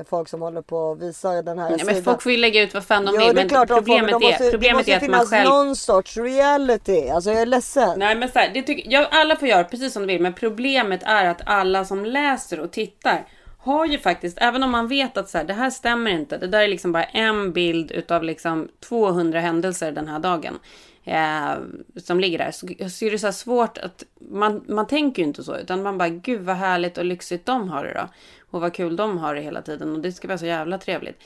folk 0.08 0.28
som 0.28 0.42
håller 0.42 0.62
på 0.62 0.76
och 0.76 1.02
visar 1.02 1.42
den 1.42 1.58
här 1.58 1.70
men 1.70 1.78
sidan. 1.78 2.02
folk 2.02 2.22
får 2.22 2.32
ju 2.32 2.38
lägga 2.38 2.62
ut 2.62 2.74
vad 2.74 2.84
fan 2.84 3.04
de 3.04 3.14
Jo, 3.14 3.18
vill. 3.20 3.26
det 3.26 3.40
är 3.40 3.44
Men 3.44 3.48
klart 3.48 3.68
men 3.68 3.78
problemet, 3.78 4.10
de 4.10 4.22
måste, 4.22 4.34
är, 4.44 4.46
det 4.46 4.50
problemet 4.50 4.76
måste 4.76 4.92
är 4.92 4.96
att 4.96 5.02
man 5.02 5.08
finnas 5.10 5.30
själv... 5.30 5.48
någon 5.50 5.76
sorts 5.76 6.16
reality. 6.16 7.08
Alltså 7.08 7.30
jag 7.30 7.40
är 7.40 7.46
ledsen. 7.46 7.98
Nej 7.98 8.14
men 8.16 8.28
så 8.28 8.38
här, 8.38 8.50
det 8.54 8.62
tycker, 8.62 8.92
ja, 8.92 9.08
alla 9.10 9.36
får 9.36 9.48
göra 9.48 9.64
precis 9.64 9.92
som 9.92 10.02
de 10.06 10.12
vill. 10.12 10.22
Men 10.22 10.34
problemet 10.34 11.00
är 11.02 11.24
att 11.24 11.40
alla 11.46 11.84
som 11.84 12.04
läser 12.04 12.60
och 12.60 12.70
tittar 12.70 13.26
har 13.62 13.86
ju 13.86 13.98
faktiskt, 13.98 14.38
även 14.40 14.62
om 14.62 14.70
man 14.70 14.88
vet 14.88 15.16
att 15.16 15.28
så 15.28 15.38
här, 15.38 15.44
det 15.44 15.52
här 15.54 15.70
stämmer 15.70 16.10
inte. 16.10 16.38
Det 16.38 16.46
där 16.46 16.60
är 16.60 16.68
liksom 16.68 16.92
bara 16.92 17.04
en 17.04 17.52
bild 17.52 17.90
utav 17.90 18.24
liksom 18.24 18.68
200 18.80 19.40
händelser 19.40 19.92
den 19.92 20.08
här 20.08 20.18
dagen. 20.18 20.58
eh, 21.04 21.52
som 21.96 22.20
ligger 22.20 22.38
där. 22.38 22.50
Så, 22.50 22.66
så 22.90 23.04
är 23.04 23.10
det 23.10 23.18
så 23.18 23.32
svårt 23.32 23.78
att 23.78 24.04
man, 24.30 24.64
man 24.68 24.86
tänker 24.86 25.22
ju 25.22 25.28
inte 25.28 25.42
så 25.44 25.56
utan 25.56 25.82
man 25.82 25.98
bara 25.98 26.08
gud 26.08 26.40
vad 26.40 26.56
härligt 26.56 26.98
och 26.98 27.04
lyxigt 27.04 27.46
de 27.46 27.68
har 27.68 27.84
det 27.84 27.92
då. 27.94 28.08
Och 28.50 28.60
vad 28.60 28.74
kul 28.74 28.96
de 28.96 29.18
har 29.18 29.34
det 29.34 29.40
hela 29.40 29.62
tiden 29.62 29.92
och 29.92 30.00
det 30.00 30.12
ska 30.12 30.28
vara 30.28 30.38
så 30.38 30.46
jävla 30.46 30.78
trevligt. 30.78 31.22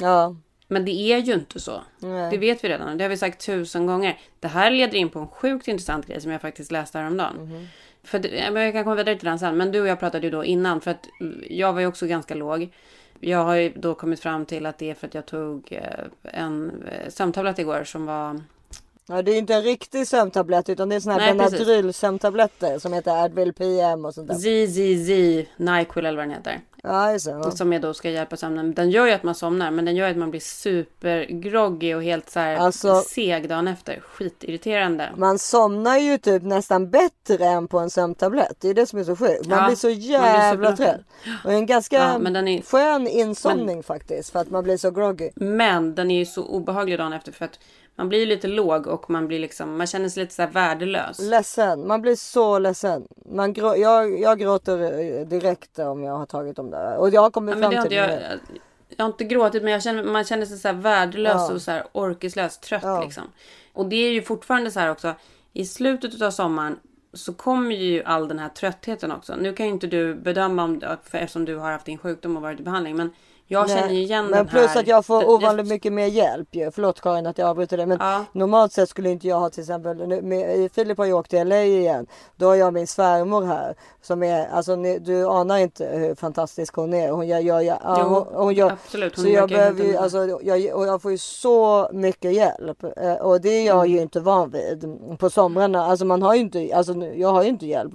Ja. 0.00 0.36
Men 0.68 0.84
det 0.84 0.90
är 0.92 1.18
ju 1.18 1.32
inte 1.34 1.60
så. 1.60 1.82
Nej. 1.98 2.30
Det 2.30 2.38
vet 2.38 2.64
vi 2.64 2.68
redan. 2.68 2.98
Det 2.98 3.04
har 3.04 3.08
vi 3.08 3.16
sagt 3.16 3.46
tusen 3.46 3.86
gånger. 3.86 4.18
Det 4.40 4.48
här 4.48 4.70
leder 4.70 4.98
in 4.98 5.08
på 5.08 5.18
en 5.18 5.28
sjukt 5.28 5.68
intressant 5.68 6.06
grej 6.06 6.20
som 6.20 6.30
jag 6.30 6.40
faktiskt 6.40 6.72
läste 6.72 6.98
häromdagen. 6.98 7.36
Mhm. 7.36 7.66
För 8.04 8.34
jag 8.34 8.72
kan 8.72 8.84
komma 8.84 8.96
vidare 8.96 9.16
till 9.16 9.28
den 9.28 9.38
sen. 9.38 9.56
Men 9.56 9.72
du 9.72 9.80
och 9.80 9.88
jag 9.88 10.00
pratade 10.00 10.26
ju 10.26 10.30
då 10.30 10.44
innan. 10.44 10.80
För 10.80 10.90
att 10.90 11.08
mm, 11.20 11.44
jag 11.50 11.72
var 11.72 11.80
ju 11.80 11.86
också 11.86 12.06
ganska 12.06 12.34
låg. 12.34 12.68
Jag 13.20 13.44
har 13.44 13.54
ju 13.54 13.72
då 13.76 13.94
kommit 13.94 14.20
fram 14.20 14.46
till 14.46 14.66
att 14.66 14.78
det 14.78 14.90
är 14.90 14.94
för 14.94 15.06
att 15.06 15.14
jag 15.14 15.26
tog 15.26 15.72
eh, 15.72 16.04
en 16.22 16.84
eh, 16.86 17.08
sömntablett 17.08 17.58
igår 17.58 17.84
som 17.84 18.06
var... 18.06 18.40
Ja, 19.12 19.22
det 19.22 19.30
är 19.32 19.38
inte 19.38 19.54
en 19.54 19.62
riktig 19.62 20.08
sömntablett 20.08 20.68
utan 20.68 20.88
det 20.88 20.96
är 20.96 21.00
såna 21.00 21.18
här 21.18 21.34
Nej, 21.34 21.38
precis. 21.38 21.58
Benadryl-sömntabletter 21.58 22.78
som 22.78 22.92
heter 22.92 23.24
Advil 23.24 23.52
PM 23.52 24.04
och 24.04 24.14
sånt 24.14 24.28
där. 24.28 24.34
ZZZ 24.34 25.48
Nyquil 25.56 26.06
eller 26.06 26.16
vad 26.16 26.26
den 26.28 26.30
heter. 26.36 26.60
Ja, 26.82 27.12
just 27.12 27.26
det. 27.26 27.52
Som 27.56 27.72
jag 27.72 27.82
då 27.82 27.94
ska 27.94 28.10
hjälpa 28.10 28.36
sömnen. 28.36 28.74
Den 28.74 28.90
gör 28.90 29.06
ju 29.06 29.12
att 29.12 29.22
man 29.22 29.34
somnar. 29.34 29.70
Men 29.70 29.84
den 29.84 29.96
gör 29.96 30.06
ju 30.06 30.10
att 30.12 30.18
man 30.18 30.30
blir 30.30 30.40
supergroggy 30.40 31.94
och 31.94 32.02
helt 32.02 32.30
så 32.30 32.40
här 32.40 32.56
Alltså- 32.56 33.00
seg 33.00 33.48
dagen 33.48 33.68
efter. 33.68 34.00
Skitirriterande. 34.00 35.10
Man 35.16 35.38
somnar 35.38 35.98
ju 35.98 36.18
typ 36.18 36.42
nästan 36.42 36.90
bättre 36.90 37.44
än 37.46 37.68
på 37.68 37.78
en 37.78 37.90
sömntablett. 37.90 38.56
Det 38.60 38.68
är 38.68 38.74
det 38.74 38.86
som 38.86 38.98
är 38.98 39.04
så 39.04 39.16
sjukt. 39.16 39.46
Man 39.46 39.58
Ja, 39.58 39.66
blir 39.66 39.76
så 39.76 39.86
blir 39.86 39.96
jävla 39.96 40.76
trött. 40.76 41.00
Och 41.44 41.52
en 41.52 41.66
ganska 41.66 41.96
Ja, 41.96 42.18
men 42.18 42.48
är- 42.48 42.62
skön 42.62 43.06
insomning 43.06 43.82
faktiskt. 43.82 44.30
För 44.30 44.38
att 44.38 44.50
man 44.50 44.64
blir 44.64 44.76
så 44.76 44.90
groggy. 44.90 45.30
Men 45.34 45.94
den 45.94 46.10
är 46.10 46.18
ju 46.18 46.26
så 46.26 46.42
obehaglig 46.44 46.98
dagen 46.98 47.12
efter 47.12 47.32
för 47.32 47.44
att 47.44 47.58
man 47.96 48.08
blir 48.08 48.26
lite 48.26 48.48
låg 48.48 48.86
och 48.86 49.10
man 49.10 49.26
blir 49.28 49.38
liksom, 49.38 49.76
man 49.78 49.86
känner 49.86 50.08
sig 50.08 50.22
lite 50.22 50.34
så 50.34 50.46
värdelös. 50.46 51.18
Ledsen. 51.20 51.86
Man 51.86 52.02
blir 52.02 52.16
så 52.16 52.58
ledsen. 52.58 53.06
Man 53.26 53.54
grå- 53.54 53.76
jag, 53.76 54.20
jag 54.20 54.38
gråter 54.38 54.78
eh, 54.82 55.26
direkt 55.26 55.78
om 55.78 56.02
jag 56.04 56.12
har 56.16 56.26
tagit 56.26 56.56
dem 56.56 56.70
där. 56.70 56.96
Och 56.96 57.10
jag 57.10 57.20
har 57.20 57.30
kommit 57.30 57.54
Ja, 57.56 57.60
fram 57.62 57.70
det 57.70 57.76
till 57.76 57.84
inte 57.84 57.94
jag, 57.94 58.08
det. 58.08 58.38
jag 58.96 59.04
har 59.04 59.10
inte 59.10 59.24
gråtit 59.24 59.62
men 59.62 59.72
jag 59.72 59.82
känner, 59.82 60.04
man 60.04 60.24
känner 60.24 60.46
sig 60.46 60.58
så 60.58 60.72
värdelös 60.72 61.34
Ja. 61.48 61.52
och 61.54 61.62
så 61.62 61.70
här 61.70 61.84
orkeslös, 61.92 62.58
trött 62.58 62.82
Ja. 62.82 63.02
liksom. 63.04 63.24
Och 63.72 63.86
det 63.86 63.96
är 63.96 64.10
ju 64.10 64.22
fortfarande 64.22 64.70
så 64.70 64.80
här 64.80 64.90
också, 64.90 65.14
i 65.52 65.64
slutet 65.64 66.22
av 66.22 66.30
sommaren 66.30 66.78
så 67.14 67.32
kommer 67.32 67.74
ju 67.76 68.02
all 68.02 68.28
den 68.28 68.38
här 68.38 68.48
tröttheten 68.48 69.12
också. 69.12 69.36
Nu 69.36 69.52
kan 69.52 69.66
ju 69.66 69.72
inte 69.72 69.86
du 69.86 70.14
bedöma 70.14 70.64
om, 70.64 70.80
eftersom 71.10 71.44
du 71.44 71.56
har 71.56 71.72
haft 71.72 71.86
din 71.86 71.98
sjukdom 71.98 72.36
och 72.36 72.42
varit 72.42 72.60
i 72.60 72.62
behandling, 72.62 72.96
men 72.96 73.10
jag 73.52 73.70
känner 73.70 73.88
ju 73.94 74.00
igen 74.02 74.24
Men 74.26 74.32
den 74.38 74.46
plus 74.46 74.66
här... 74.66 74.80
att 74.80 74.86
jag 74.86 75.06
får 75.06 75.20
det- 75.20 75.26
ovanligt 75.26 75.66
mycket 75.68 75.92
mer 75.92 76.06
hjälp 76.06 76.48
ju. 76.54 76.70
Förlåt 76.70 77.00
Karin 77.00 77.26
att 77.26 77.38
jag 77.38 77.48
avbryter 77.48 77.76
dig. 77.76 77.86
Men 77.86 77.98
Ja. 78.00 78.24
normalt 78.32 78.72
sett 78.72 78.88
skulle 78.88 79.10
inte 79.10 79.28
jag 79.28 79.36
ha 79.40 79.50
till 79.50 79.60
exempel. 79.60 79.96
Nu, 80.08 80.22
med, 80.22 80.72
Filip 80.72 80.98
har 80.98 81.04
ju 81.04 81.12
åkt 81.12 81.30
till 81.30 81.48
LA 81.48 81.62
igen. 81.62 82.06
Då 82.36 82.46
har 82.46 82.54
jag 82.54 82.74
min 82.74 82.86
svärmor 82.86 83.42
här. 83.42 83.74
Som 84.02 84.22
är, 84.22 84.48
alltså 84.48 84.76
ni, 84.76 84.98
du 84.98 85.26
anar 85.26 85.58
inte 85.58 85.84
hur 85.86 86.14
fantastisk 86.14 86.74
hon 86.76 86.94
är. 86.94 87.10
Hon 87.10 87.26
gör, 87.26 87.38
gör, 87.38 87.60
gör, 87.60 87.78
Jo, 87.84 88.04
hon, 88.04 88.26
hon 88.44 88.54
gör 88.54 88.70
absolut. 88.70 89.16
Hon 89.16 89.24
så 89.24 89.30
jag 89.30 89.48
behöver 89.48 89.84
ju, 89.84 89.96
alltså, 89.96 90.18
jag, 90.42 90.76
och 90.78 90.86
jag 90.86 91.02
får 91.02 91.10
ju 91.10 91.18
så 91.18 91.88
mycket 91.92 92.32
hjälp. 92.34 92.84
Eh, 92.96 93.12
Och 93.14 93.40
det 93.40 93.48
är 93.48 93.66
jag 93.66 93.86
ju 93.86 93.92
Mm. 93.92 94.02
inte 94.02 94.20
van 94.20 94.50
vid 94.50 94.84
på 95.18 95.30
somrarna. 95.30 95.86
Alltså 95.86 96.04
man 96.04 96.22
har 96.22 96.34
ju 96.34 96.40
inte, 96.40 96.70
alltså 96.74 96.94
jag 96.94 97.28
har 97.32 97.42
ju 97.42 97.48
inte 97.48 97.66
hjälp. 97.66 97.92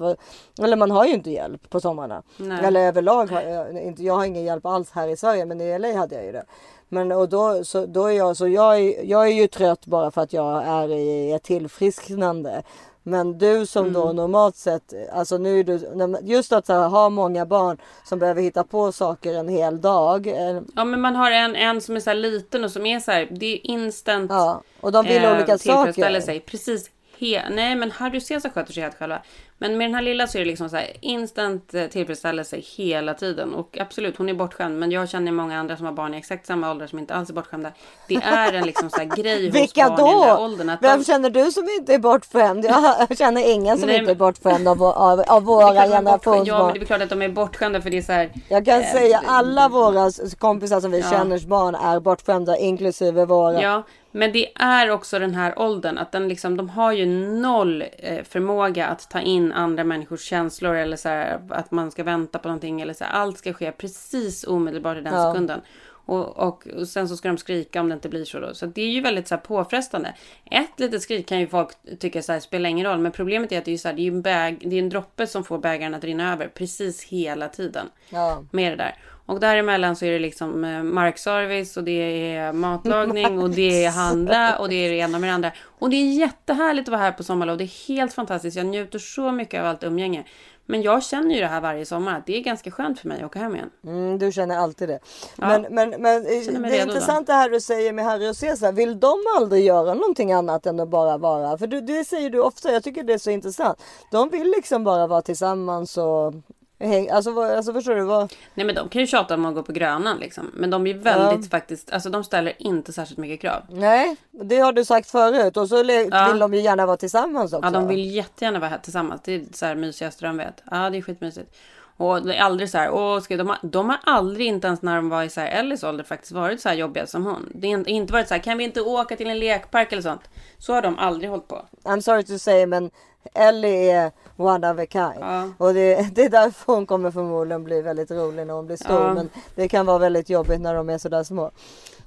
Eller 0.62 0.78
man 0.78 0.92
har 0.92 1.06
ju 1.06 1.14
inte 1.14 1.32
hjälp 1.32 1.70
på 1.70 1.80
somrarna. 1.80 2.24
Nej. 2.38 2.66
Eller 2.66 2.88
överlag 2.88 3.26
har 3.32 3.42
jag 3.42 3.82
inte, 3.84 4.04
jag 4.04 4.14
har 4.14 4.26
ingen 4.26 4.44
hjälp 4.44 4.66
alls 4.66 4.92
här 4.92 5.08
i 5.08 5.18
Sverige. 5.18 5.46
Men 5.48 5.62
i 5.62 5.80
LA 5.80 5.94
hade 5.98 6.16
jag 6.16 6.26
ju 6.26 6.32
det. 6.32 6.46
Men 6.90 7.12
och 7.12 7.30
då, 7.30 7.64
så, 7.64 7.86
då 7.86 8.06
är 8.06 8.12
jag, 8.18 8.38
så 8.38 8.48
jag 8.48 8.80
är, 8.80 9.04
jag 9.04 9.28
är 9.28 9.32
ju 9.34 9.48
trött 9.48 9.86
bara 9.86 10.12
för 10.12 10.22
att 10.22 10.34
jag 10.34 10.64
är 10.68 10.90
i 10.90 11.32
ett 11.34 11.44
tillfrisknande. 11.44 12.64
Men 13.04 13.38
du 13.38 13.66
som 13.66 13.82
Mm. 13.86 13.94
då 13.94 14.14
normalt 14.14 14.56
sett, 14.56 14.94
alltså 15.14 15.38
nu 15.38 15.60
är 15.60 15.64
du, 15.64 16.18
just 16.22 16.52
att 16.52 16.66
så 16.66 16.74
här, 16.74 16.88
ha 16.90 17.10
många 17.10 17.46
barn 17.46 17.78
som 18.06 18.20
behöver 18.20 18.42
hitta 18.42 18.64
på 18.64 18.92
saker 18.92 19.34
en 19.34 19.48
hel 19.50 19.82
dag. 19.82 20.28
eh, 20.28 20.62
Ja 20.76 20.84
men 20.84 21.02
man 21.02 21.16
har 21.16 21.32
en, 21.32 21.56
en 21.56 21.82
som 21.82 21.96
är 21.96 22.00
så 22.00 22.10
här 22.10 22.18
liten 22.18 22.64
och 22.64 22.72
som 22.72 22.86
är 22.86 23.00
så 23.00 23.12
här, 23.12 23.28
det 23.32 23.46
är 23.54 23.68
instant 23.68 24.32
Ja, 24.32 24.62
och 24.82 24.92
de 24.92 25.06
vill 25.06 25.24
eh, 25.24 25.36
olika 25.36 25.58
saker. 25.58 26.20
sig. 26.22 26.40
Precis. 26.40 26.90
He 27.20 27.50
Nej 27.50 27.76
men 27.76 27.92
Harry 27.92 28.22
Cesar 28.22 28.50
sköter 28.50 28.74
sig 28.74 28.84
helt 28.84 28.96
själva. 28.96 29.22
Men 29.60 29.78
med 29.78 29.88
den 29.88 29.96
här 29.96 30.02
lilla 30.02 30.28
så 30.28 30.38
är 30.38 30.40
det 30.40 30.46
liksom 30.48 30.70
så 30.70 30.78
instant 31.02 31.74
eh, 31.74 31.86
tillfredsställelse 31.88 32.58
hela 32.78 33.14
tiden. 33.14 33.54
Och 33.54 33.78
absolut 33.82 34.18
hon 34.18 34.30
är 34.30 34.34
bortskämd. 34.34 34.80
Men 34.80 34.92
jag 34.92 35.10
känner 35.10 35.32
många 35.32 35.60
andra 35.60 35.78
som 35.78 35.86
har 35.86 35.94
barn 35.94 36.14
i 36.14 36.18
exakt 36.18 36.46
samma 36.46 36.72
ålder 36.72 36.88
som 36.88 37.00
inte 37.00 37.14
alls 37.16 37.30
är 37.30 37.34
bortskämda. 37.34 37.72
Det 38.08 38.16
är 38.16 38.54
en 38.54 38.66
liksom 38.66 38.90
så 38.90 38.98
här 38.98 39.06
grej 39.18 39.46
hos 39.46 39.56
Vilka 39.56 39.90
barn 39.90 40.00
i 40.00 40.12
den 40.12 40.22
där 40.22 40.36
då? 40.38 40.44
åldern. 40.44 40.70
Att 40.70 40.84
Vem 40.84 41.00
de, 41.00 41.06
känner 41.06 41.30
du 41.30 41.52
som 41.52 41.68
inte 41.80 41.94
är 41.94 42.00
bortskämd? 42.00 42.66
Jag 42.66 43.18
känner 43.18 43.52
ingen 43.54 43.78
som 43.78 43.88
Nej, 43.88 44.00
inte 44.00 44.12
är 44.12 44.16
bortskämd 44.16 44.68
av, 44.68 44.84
av, 44.84 45.20
av 45.28 45.44
våra 45.44 45.66
bortskämda. 45.66 45.86
Ja 45.86 45.90
men 45.90 45.92
generationsbarn. 46.04 46.74
det 46.74 46.80
är 46.80 46.86
klart 46.86 47.02
att 47.02 47.10
de 47.10 47.22
är 47.22 47.30
bortskämda 47.30 47.82
för 47.82 47.90
det 47.90 47.98
är 47.98 48.02
så 48.02 48.12
här. 48.12 48.32
Jag 48.50 48.66
kan 48.66 48.82
eh, 48.82 48.88
säga 48.92 49.22
alla 49.28 49.70
våra 49.70 50.12
kompisar 50.38 50.82
som 50.82 50.92
vi 50.92 51.00
Ja. 51.00 51.10
känners 51.12 51.46
barn 51.46 51.76
är 51.76 52.00
bortskämda 52.00 52.58
inklusive 52.58 53.26
våra. 53.26 53.62
Ja, 53.62 53.84
men 54.12 54.32
det 54.32 54.48
är 54.56 54.92
också 54.92 55.20
den 55.20 55.36
här 55.36 55.60
åldern 55.60 55.98
att 55.98 56.12
den 56.12 56.28
liksom, 56.28 56.58
de 56.58 56.70
har 56.70 56.92
ju 56.92 57.06
noll 57.42 57.84
eh, 57.98 58.24
förmåga 58.24 58.88
att 58.88 59.10
ta 59.10 59.20
in 59.20 59.47
andra 59.52 59.84
människors 59.84 60.22
känslor 60.22 60.76
eller 60.76 60.98
så 60.98 61.10
här, 61.10 61.40
att 61.50 61.72
man 61.72 61.92
ska 61.92 62.04
vänta 62.04 62.40
på 62.40 62.48
någonting 62.48 62.82
eller 62.82 62.94
så 62.94 63.04
här, 63.04 63.12
allt 63.12 63.38
ska 63.38 63.54
ske 63.54 63.72
precis 63.72 64.44
omedelbart 64.44 64.98
i 64.98 65.02
den 65.02 65.14
Ja. 65.14 65.32
sekunden. 65.34 65.62
Och, 66.10 66.38
och, 66.38 66.68
och 66.68 66.88
sen 66.88 67.10
så 67.10 67.18
ska 67.18 67.28
de 67.28 67.38
skrika 67.38 67.82
om 67.82 67.90
det 67.90 67.94
inte 67.94 68.10
blir 68.10 68.26
så 68.26 68.40
då. 68.40 68.54
Så 68.54 68.66
det 68.66 68.82
är 68.82 68.90
ju 68.90 69.02
väldigt 69.02 69.28
så 69.28 69.36
här 69.36 69.42
påfrestande. 69.42 70.14
Ett 70.52 70.80
litet 70.80 71.02
skrik 71.02 71.28
kan 71.28 71.40
ju 71.40 71.48
folk 71.48 71.70
tycka 72.00 72.22
så 72.22 72.32
här, 72.32 72.40
spelar 72.40 72.70
ingen 72.70 72.86
roll. 72.86 73.00
Men 73.00 73.12
problemet 73.12 73.52
är 73.52 73.58
att 73.58 73.66
det 73.66 73.74
är, 73.74 73.78
så 73.78 73.88
här, 73.88 73.96
det 73.96 74.02
är 74.02 74.08
en, 74.12 74.22
bäg, 74.22 74.70
det 74.70 74.76
är 74.76 74.80
en 74.80 74.90
droppe 74.90 75.28
som 75.28 75.44
får 75.44 75.58
bägaren 75.58 75.94
att 75.94 76.04
rinna 76.04 76.34
över 76.34 76.48
precis 76.48 77.04
hela 77.04 77.48
tiden 77.48 77.90
Ja. 78.10 78.44
med 78.52 78.72
det 78.72 78.76
där. 78.76 78.96
Och 79.28 79.40
däremellan 79.40 79.96
så 79.96 80.06
är 80.06 80.12
det 80.12 80.20
liksom 80.20 80.64
eh, 80.64 80.84
markservice 80.84 81.78
och 81.78 81.84
det 81.84 81.92
är 82.36 82.54
matlagning 82.54 83.40
och 83.40 83.50
det 83.50 83.86
är 83.86 83.92
handla 83.92 84.58
och 84.58 84.70
det 84.70 84.76
är 84.76 84.90
det 84.90 84.96
ena 84.96 85.20
med 85.20 85.30
det 85.30 85.34
andra. 85.34 85.52
Och 85.80 85.90
det 85.90 85.96
är 85.96 86.14
jättehärligt 86.14 86.88
att 86.88 86.92
vara 86.92 87.02
här 87.02 87.12
på 87.12 87.24
sommarlov. 87.24 87.58
Det 87.58 87.64
är 87.64 87.88
helt 87.88 88.14
fantastiskt. 88.14 88.58
Jag 88.58 88.66
njuter 88.66 89.00
så 89.00 89.32
mycket 89.32 89.60
av 89.60 89.66
allt 89.66 89.84
umgänge. 89.84 90.26
Men 90.70 90.82
jag 90.82 91.04
känner 91.04 91.36
ju 91.36 91.42
det 91.42 91.48
här 91.48 91.62
varje 91.62 91.86
sommar. 91.86 92.24
Det 92.26 92.38
är 92.38 92.42
ganska 92.42 92.72
skönt 92.72 93.00
för 93.00 93.08
mig 93.08 93.18
att 93.18 93.26
åka 93.26 93.40
hem 93.40 93.56
igen. 93.56 93.70
Mm, 93.84 94.20
du 94.20 94.32
känner 94.32 94.58
alltid 94.58 94.90
det. 94.90 95.00
Ja. 95.36 95.48
Men, 95.48 95.62
men, 95.62 95.90
men 95.90 96.16
eh, 96.18 96.70
det 96.70 96.78
är 96.78 96.86
då. 96.86 96.92
intressant 96.92 97.28
det 97.28 97.34
här 97.34 97.50
du 97.50 97.62
säger 97.62 97.94
med 97.94 98.06
Harry 98.06 98.30
och 98.30 98.36
Cesar. 98.36 98.72
Vill 98.72 99.00
de 99.00 99.14
aldrig 99.38 99.66
göra 99.66 99.94
någonting 99.94 100.34
annat 100.34 100.66
än 100.66 100.80
att 100.80 100.90
bara 100.90 101.18
vara? 101.18 101.58
För 101.58 101.68
du, 101.68 101.82
det 101.82 102.06
säger 102.06 102.30
du 102.30 102.40
ofta. 102.40 102.72
Jag 102.72 102.84
tycker 102.84 103.04
det 103.04 103.14
är 103.14 103.18
så 103.18 103.32
intressant. 103.32 103.82
De 104.12 104.30
vill 104.30 104.48
liksom 104.56 104.84
bara 104.84 105.08
vara 105.08 105.22
tillsammans 105.22 105.98
och 105.98 106.34
häng, 106.80 107.10
alltså, 107.10 107.42
alltså 107.42 107.74
förstår 107.74 107.96
du? 107.96 108.04
Vad, 108.04 108.34
Nej 108.54 108.66
men 108.66 108.76
de 108.76 108.90
kan 108.90 109.02
ju 109.02 109.08
tjata 109.08 109.34
om 109.34 109.46
att 109.46 109.56
gå 109.56 109.64
på 109.64 109.72
Grönan 109.72 110.18
liksom. 110.18 110.52
Men 110.54 110.70
de 110.70 110.88
är 110.88 110.94
väldigt 110.94 111.52
faktiskt, 111.52 111.92
alltså 111.92 112.10
de 112.10 112.24
ställer 112.24 112.54
inte 112.58 112.94
särskilt 112.94 113.18
mycket 113.20 113.42
krav. 113.42 113.62
nej, 113.70 114.16
det 114.32 114.58
har 114.58 114.74
du 114.74 114.86
sagt 114.86 115.10
förut. 115.12 115.58
Och 115.58 115.70
så 115.70 115.76
Ja. 115.76 116.28
vill 116.32 116.40
de 116.40 116.54
ju 116.54 116.62
gärna 116.62 116.86
vara 116.86 116.98
tillsammans 116.98 117.54
också. 117.54 117.66
Ja, 117.68 117.72
de 117.72 117.88
vill 117.88 118.16
jättegärna 118.16 118.60
vara 118.60 118.70
här 118.70 118.78
tillsammans. 118.78 119.22
Det 119.24 119.36
är 119.36 119.42
så 119.54 119.66
här 119.66 119.76
mysigast 119.76 120.20
de 120.20 120.38
vet. 120.38 120.64
Ja, 120.72 120.90
det 120.90 120.98
är 120.98 121.02
skitmysigt. 121.02 121.56
Och 121.98 122.26
det 122.26 122.36
är 122.36 122.42
aldrig 122.42 122.70
så 122.70 122.78
här, 122.78 122.92
åh, 122.92 123.20
ska 123.20 123.38
de, 123.38 123.48
ha, 123.48 123.58
de 123.62 123.90
har 123.90 124.00
aldrig, 124.04 124.48
inte 124.48 124.68
ens 124.68 124.82
när 124.82 124.96
de 124.96 125.10
var 125.10 125.24
i 125.24 125.30
så 125.30 125.42
här 125.42 125.48
Ellis 125.48 125.84
ålder, 125.84 126.04
faktiskt 126.04 126.32
varit 126.32 126.62
så 126.62 126.70
här 126.70 126.76
jobbiga 126.76 127.08
som 127.08 127.26
hon. 127.26 127.52
Det 127.56 127.72
har 127.72 127.90
inte 127.90 128.14
varit 128.14 128.28
så 128.28 128.34
här, 128.34 128.42
kan 128.42 128.58
vi 128.58 128.64
inte 128.64 128.82
åka 128.82 129.16
till 129.16 129.30
en 129.30 129.40
lekpark 129.40 129.92
eller 129.92 130.02
sånt? 130.02 130.30
Så 130.58 130.74
har 130.74 130.82
de 130.82 131.00
aldrig 131.00 131.30
hållit 131.30 131.48
på. 131.48 131.66
I'm 131.84 132.02
sorry 132.02 132.24
to 132.24 132.38
say 132.38 132.66
men 132.66 132.92
Ellie 133.34 133.92
är 133.92 134.12
one 134.36 134.72
of 134.72 134.80
a 134.80 134.86
kind. 134.92 135.20
Ja. 135.20 135.50
Och 135.58 135.74
det, 135.74 136.10
det 136.16 136.24
är 136.24 136.30
därför 136.30 136.74
hon 136.74 136.86
kommer 136.86 137.12
förmodligen 137.12 137.64
bli 137.64 137.82
väldigt 137.82 138.12
rolig 138.12 138.48
när 138.48 138.54
hon 138.54 138.66
blir 138.66 138.78
stor. 138.78 139.02
Ja. 139.02 139.14
Men 139.14 139.30
det 139.56 139.68
kan 139.68 139.86
vara 139.86 139.98
väldigt 139.98 140.30
jobbigt 140.30 140.62
när 140.62 140.74
de 140.74 140.90
är 140.90 140.98
sådär 140.98 141.24
små. 141.24 141.52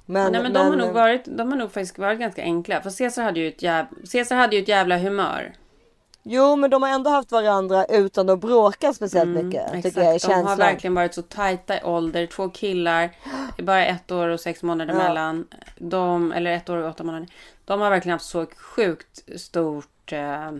Men, 0.05 0.31
Nej, 0.31 0.43
men, 0.43 0.53
de, 0.53 0.59
har 0.59 0.75
nog 0.75 0.91
varit, 0.91 1.25
de 1.25 1.51
har 1.51 1.57
nog 1.57 1.71
faktiskt 1.71 1.99
varit 1.99 2.19
ganska 2.19 2.41
enkla. 2.41 2.81
För 2.81 2.97
Caesar 2.97 3.23
hade 3.23 3.39
ju 3.39 3.47
ett, 3.47 3.61
jäv, 3.61 3.85
Caesar 4.11 4.35
hade 4.35 4.55
ju 4.55 4.61
ett 4.61 4.67
jävla 4.67 4.97
humör. 4.97 5.53
Jo 6.23 6.55
men 6.55 6.69
de 6.69 6.81
har 6.81 6.89
ändå 6.89 7.09
haft 7.09 7.31
varandra 7.31 7.85
utan 7.85 8.29
att 8.29 8.39
bråka 8.39 8.93
speciellt 8.93 9.29
mycket. 9.29 9.67
Mm, 9.67 9.77
Exakt. 9.79 9.83
Tycker 9.83 9.99
jag 10.01 10.09
är 10.09 10.13
de 10.13 10.19
känslan. 10.19 10.45
har 10.45 10.55
verkligen 10.57 10.93
varit 10.95 11.13
så 11.13 11.21
tajta 11.21 11.77
i 11.77 11.83
ålder. 11.83 12.25
Två 12.27 12.49
killar, 12.49 13.09
bara 13.63 13.85
ett 13.85 14.11
år 14.11 14.27
och 14.27 14.39
sex 14.39 14.63
månader 14.63 14.93
Ja. 14.93 14.97
mellan. 15.03 15.47
De, 15.77 16.31
eller 16.31 16.51
ett 16.51 16.69
år 16.69 16.77
och 16.77 16.89
åtta 16.89 17.03
månader. 17.03 17.27
De 17.65 17.81
har 17.81 17.89
verkligen 17.89 18.13
haft 18.13 18.25
så 18.25 18.45
sjukt 18.57 19.39
stort 19.41 20.11
eh, 20.13 20.51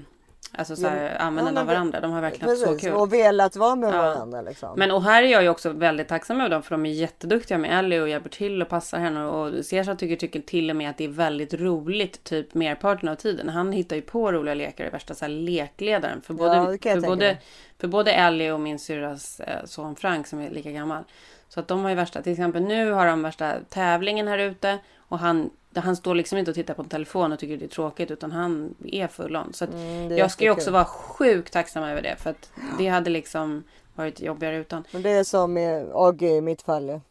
alltså 0.58 0.76
så 0.76 0.88
här, 0.88 1.18
användande 1.22 1.52
men 1.52 1.62
av 1.62 1.68
vi- 1.68 1.74
varandra. 1.74 2.00
De 2.00 2.12
har 2.12 2.22
verkligen 2.22 2.50
haft 2.50 2.62
så 2.62 2.66
Precis, 2.68 2.82
kul. 2.90 2.94
och 2.94 3.14
velat 3.14 3.56
vara 3.56 3.76
med 3.76 3.94
Ja. 3.94 4.02
varandra 4.02 4.42
liksom. 4.42 4.70
Men 4.80 4.92
och 4.92 5.04
här 5.04 5.24
är 5.24 5.28
jag 5.28 5.44
ju 5.44 5.50
också 5.50 5.70
väldigt 5.70 6.08
tacksam 6.08 6.40
över 6.42 6.50
dem 6.50 6.64
för 6.64 6.72
de 6.72 6.86
är 6.86 6.90
jätteduktiga 6.90 7.58
med 7.58 7.80
Ellie 7.80 8.00
och 8.02 8.10
hjälper 8.10 8.30
till 8.30 8.62
och 8.62 8.70
passar 8.70 9.00
henne 9.00 9.26
och 9.26 9.66
Cesar 9.66 9.96
tycker, 9.96 10.16
tycker 10.16 10.40
till 10.42 10.70
och 10.70 10.76
med 10.76 10.90
att 10.90 10.98
det 10.98 11.04
är 11.04 11.08
väldigt 11.10 11.54
roligt 11.54 12.24
typ 12.24 12.54
merparten 12.54 13.10
av 13.10 13.16
tiden. 13.16 13.50
Han 13.50 13.72
hittar 13.72 13.96
ju 13.96 14.02
på 14.02 14.32
roliga 14.32 14.54
lekar, 14.54 14.86
är 14.86 14.92
värsta 14.92 15.14
så 15.14 15.26
här 15.26 15.30
lekledaren 15.30 16.22
för 16.22 16.34
både, 16.34 16.56
Ja, 16.56 16.66
för, 16.94 17.02
både, 17.02 17.38
för 17.80 17.88
både 17.88 18.12
Ellie 18.14 18.52
och 18.52 18.60
min 18.60 18.80
syrras 18.80 19.40
eh, 19.40 19.66
son 19.66 19.96
Frank 19.96 20.28
som 20.28 20.40
är 20.40 20.50
lika 20.50 20.72
gammal. 20.72 21.04
Så 21.50 21.60
att 21.60 21.68
de 21.68 21.82
har 21.84 21.90
ju 21.90 21.96
värsta, 21.96 22.22
till 22.22 22.32
exempel 22.32 22.62
nu 22.64 22.92
har 22.92 23.06
de 23.08 23.22
värsta 23.24 23.54
tävlingen 23.70 24.28
här 24.28 24.38
ute 24.38 24.78
och 24.98 25.20
han 25.20 25.50
han 25.76 25.96
står 25.96 26.16
liksom 26.16 26.38
inte 26.38 26.52
och 26.52 26.56
tittar 26.56 26.74
på 26.74 26.82
en 26.82 26.90
telefon 26.90 27.32
och 27.32 27.40
tycker 27.40 27.58
det 27.58 27.66
är 27.66 27.70
tråkigt 27.70 28.12
utan 28.12 28.32
han 28.32 28.76
är 28.86 29.08
full 29.08 29.36
on. 29.36 29.54
Så 29.54 29.66
Mm, 29.66 30.18
jag 30.18 30.32
ska 30.32 30.44
ju 30.44 30.52
också 30.52 30.72
vara 30.72 30.86
sjukt 30.86 31.54
tacksam 31.54 31.84
över 31.84 32.02
det 32.02 32.16
för 32.20 32.30
att 32.30 32.52
det 32.78 32.88
hade 32.88 33.10
liksom 33.10 33.64
varit 33.96 34.22
jobbigare 34.22 34.58
utan. 34.58 34.84
Men 34.92 35.02
det 35.02 35.10
är 35.10 35.24
som 35.24 35.54
med 35.54 35.88
AG 35.94 36.24
i 36.24 36.42
mitt 36.42 36.62
fall. 36.62 37.02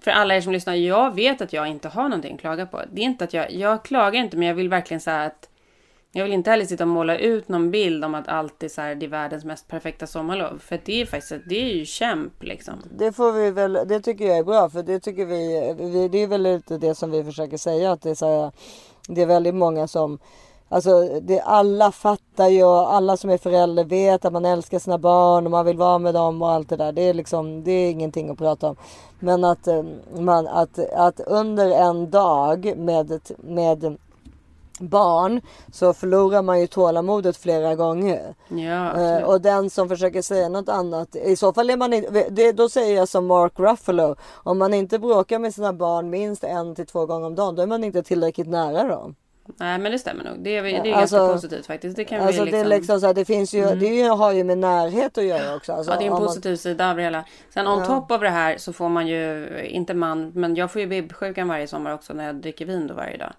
För 0.00 0.10
alla 0.10 0.36
er 0.36 0.40
som 0.40 0.52
lyssnar, 0.52 0.74
jag 0.74 1.14
vet 1.14 1.40
att 1.40 1.52
jag 1.52 1.66
inte 1.66 1.88
har 1.88 2.02
någonting 2.02 2.34
att 2.34 2.40
klaga 2.40 2.66
på. 2.66 2.82
Det 2.92 3.00
är 3.00 3.04
inte 3.04 3.24
att 3.24 3.32
jag, 3.34 3.52
jag 3.52 3.84
klagar 3.84 4.20
inte 4.20 4.36
men 4.36 4.48
jag 4.48 4.54
vill 4.54 4.68
verkligen 4.68 5.00
säga 5.00 5.22
att 5.22 5.49
jag 6.12 6.24
vill 6.24 6.32
inte 6.32 6.50
heller 6.50 6.64
sitta 6.64 6.84
och 6.84 6.88
måla 6.88 7.18
ut 7.18 7.48
någon 7.48 7.70
bild 7.70 8.04
om 8.04 8.14
att 8.14 8.28
allt 8.28 8.62
är 8.62 8.68
så 8.68 8.80
här, 8.80 8.94
det 8.94 9.06
är 9.06 9.10
världens 9.10 9.44
mest 9.44 9.68
perfekta 9.68 10.06
sommarlov. 10.06 10.58
För 10.58 10.80
det 10.84 11.00
är 11.00 11.06
faktiskt, 11.06 11.42
det 11.46 11.70
är 11.70 11.74
ju 11.74 11.84
kämp 11.84 12.42
liksom. 12.42 12.74
Det 12.98 13.12
får 13.12 13.32
vi 13.32 13.50
väl, 13.50 13.72
det 13.72 14.00
tycker 14.00 14.24
jag 14.24 14.38
är 14.38 14.44
bra 14.44 14.70
för 14.70 14.82
det 14.82 15.00
tycker 15.00 15.26
vi, 15.26 15.74
vi 15.78 16.08
det 16.08 16.18
är 16.18 16.26
väl 16.26 16.42
lite 16.42 16.78
det 16.78 16.94
som 16.94 17.10
vi 17.10 17.24
försöker 17.24 17.56
säga 17.56 17.92
att 17.92 18.02
det 18.02 18.10
är 18.10 18.14
så 18.14 18.42
här, 18.42 18.52
det 19.08 19.22
är 19.22 19.26
väldigt 19.26 19.54
många 19.54 19.88
som 19.88 20.18
Alltså 20.72 21.20
det, 21.20 21.40
alla 21.40 21.92
fattar 21.92 22.48
ju 22.48 22.64
och 22.64 22.94
alla 22.94 23.16
som 23.16 23.30
är 23.30 23.38
förälder 23.38 23.84
vet 23.84 24.24
att 24.24 24.32
man 24.32 24.44
älskar 24.44 24.78
sina 24.78 24.98
barn 24.98 25.44
och 25.44 25.50
man 25.50 25.66
vill 25.66 25.76
vara 25.76 25.98
med 25.98 26.14
dem 26.14 26.42
och 26.42 26.50
allt 26.50 26.68
det 26.68 26.76
där. 26.76 26.92
Det 26.92 27.02
är 27.02 27.14
liksom, 27.14 27.64
det 27.64 27.72
är 27.72 27.90
ingenting 27.90 28.30
att 28.30 28.38
prata 28.38 28.68
om. 28.68 28.76
Men 29.18 29.44
att, 29.44 29.66
eh, 29.66 29.84
man, 30.18 30.46
att, 30.46 30.78
att 30.78 31.20
under 31.20 31.70
en 31.70 32.10
dag 32.10 32.74
med, 32.76 33.20
med 33.38 33.96
barn 34.80 35.40
så 35.72 35.92
förlorar 35.94 36.42
man 36.42 36.60
ju 36.60 36.66
tålamodet 36.66 37.36
flera 37.36 37.74
gånger. 37.74 38.34
Ja, 38.48 39.00
Eh, 39.00 39.22
och 39.22 39.40
den 39.40 39.70
som 39.70 39.88
försöker 39.88 40.22
säga 40.22 40.48
något 40.48 40.68
annat, 40.68 41.16
i 41.16 41.36
så 41.36 41.52
fall 41.52 41.70
är 41.70 41.76
man 41.76 41.92
inte, 41.92 42.26
det, 42.30 42.52
då 42.52 42.68
säger 42.68 42.96
jag 42.96 43.08
som 43.08 43.26
Mark 43.26 43.52
Ruffalo, 43.56 44.16
om 44.34 44.58
man 44.58 44.74
inte 44.74 44.98
bråkar 44.98 45.38
med 45.38 45.54
sina 45.54 45.72
barn 45.72 46.10
minst 46.10 46.44
en 46.44 46.74
till 46.74 46.86
två 46.86 47.06
gånger 47.06 47.26
om 47.26 47.34
dagen, 47.34 47.56
då 47.56 47.62
är 47.62 47.66
man 47.66 47.84
inte 47.84 48.02
tillräckligt 48.02 48.48
nära 48.48 48.88
dem. 48.88 49.14
Nej 49.56 49.78
men 49.78 49.92
det 49.92 49.98
stämmer 49.98 50.24
nog. 50.24 50.32
Det 50.44 50.56
är, 50.56 50.62
det 50.62 50.70
är 50.90 50.94
Alltså- 50.94 51.16
ganska 51.16 51.34
positivt 51.34 51.66
faktiskt. 51.66 51.96
Det 51.96 52.04
kan 52.04 52.20
Alltså 52.20 52.44
vi 52.44 52.50
det 52.50 52.56
liksom... 52.56 52.72
är 52.72 52.76
liksom 52.78 53.00
så 53.00 53.06
här, 53.06 53.14
det 53.14 53.24
finns 53.24 53.54
ju, 53.54 53.64
det 53.74 53.86
är 53.88 54.04
ju- 54.04 54.08
har 54.10 54.32
ju 54.32 54.44
med 54.44 54.58
närhet 54.58 55.18
att 55.18 55.24
göra 55.24 55.56
också. 55.56 55.72
Alltså, 55.72 55.92
Ja, 55.92 55.98
det 55.98 56.04
är 56.04 56.06
en 56.06 56.12
om 56.12 56.18
man- 56.18 56.26
positiv 56.28 56.56
sida 56.56 56.90
av 56.90 56.96
det 56.96 57.02
hela. 57.02 57.24
Sen 57.54 57.66
on 57.66 57.78
Ja. 57.78 57.86
top 57.86 58.10
av 58.10 58.20
det 58.20 58.28
här 58.28 58.56
så 58.58 58.72
får 58.72 58.88
man 58.88 59.06
ju, 59.06 59.48
inte 59.70 59.94
man, 59.94 60.30
men 60.34 60.54
jag 60.56 60.70
får 60.70 60.80
ju 60.80 60.86
bibbsjukan 60.88 61.48
varje 61.48 61.66
sommar 61.66 61.94
också 61.94 62.12
när 62.12 62.26
jag 62.26 62.34
dricker 62.34 62.66
vin 62.66 62.86
då 62.86 62.94
varje 62.94 63.16
dag. 63.16 63.32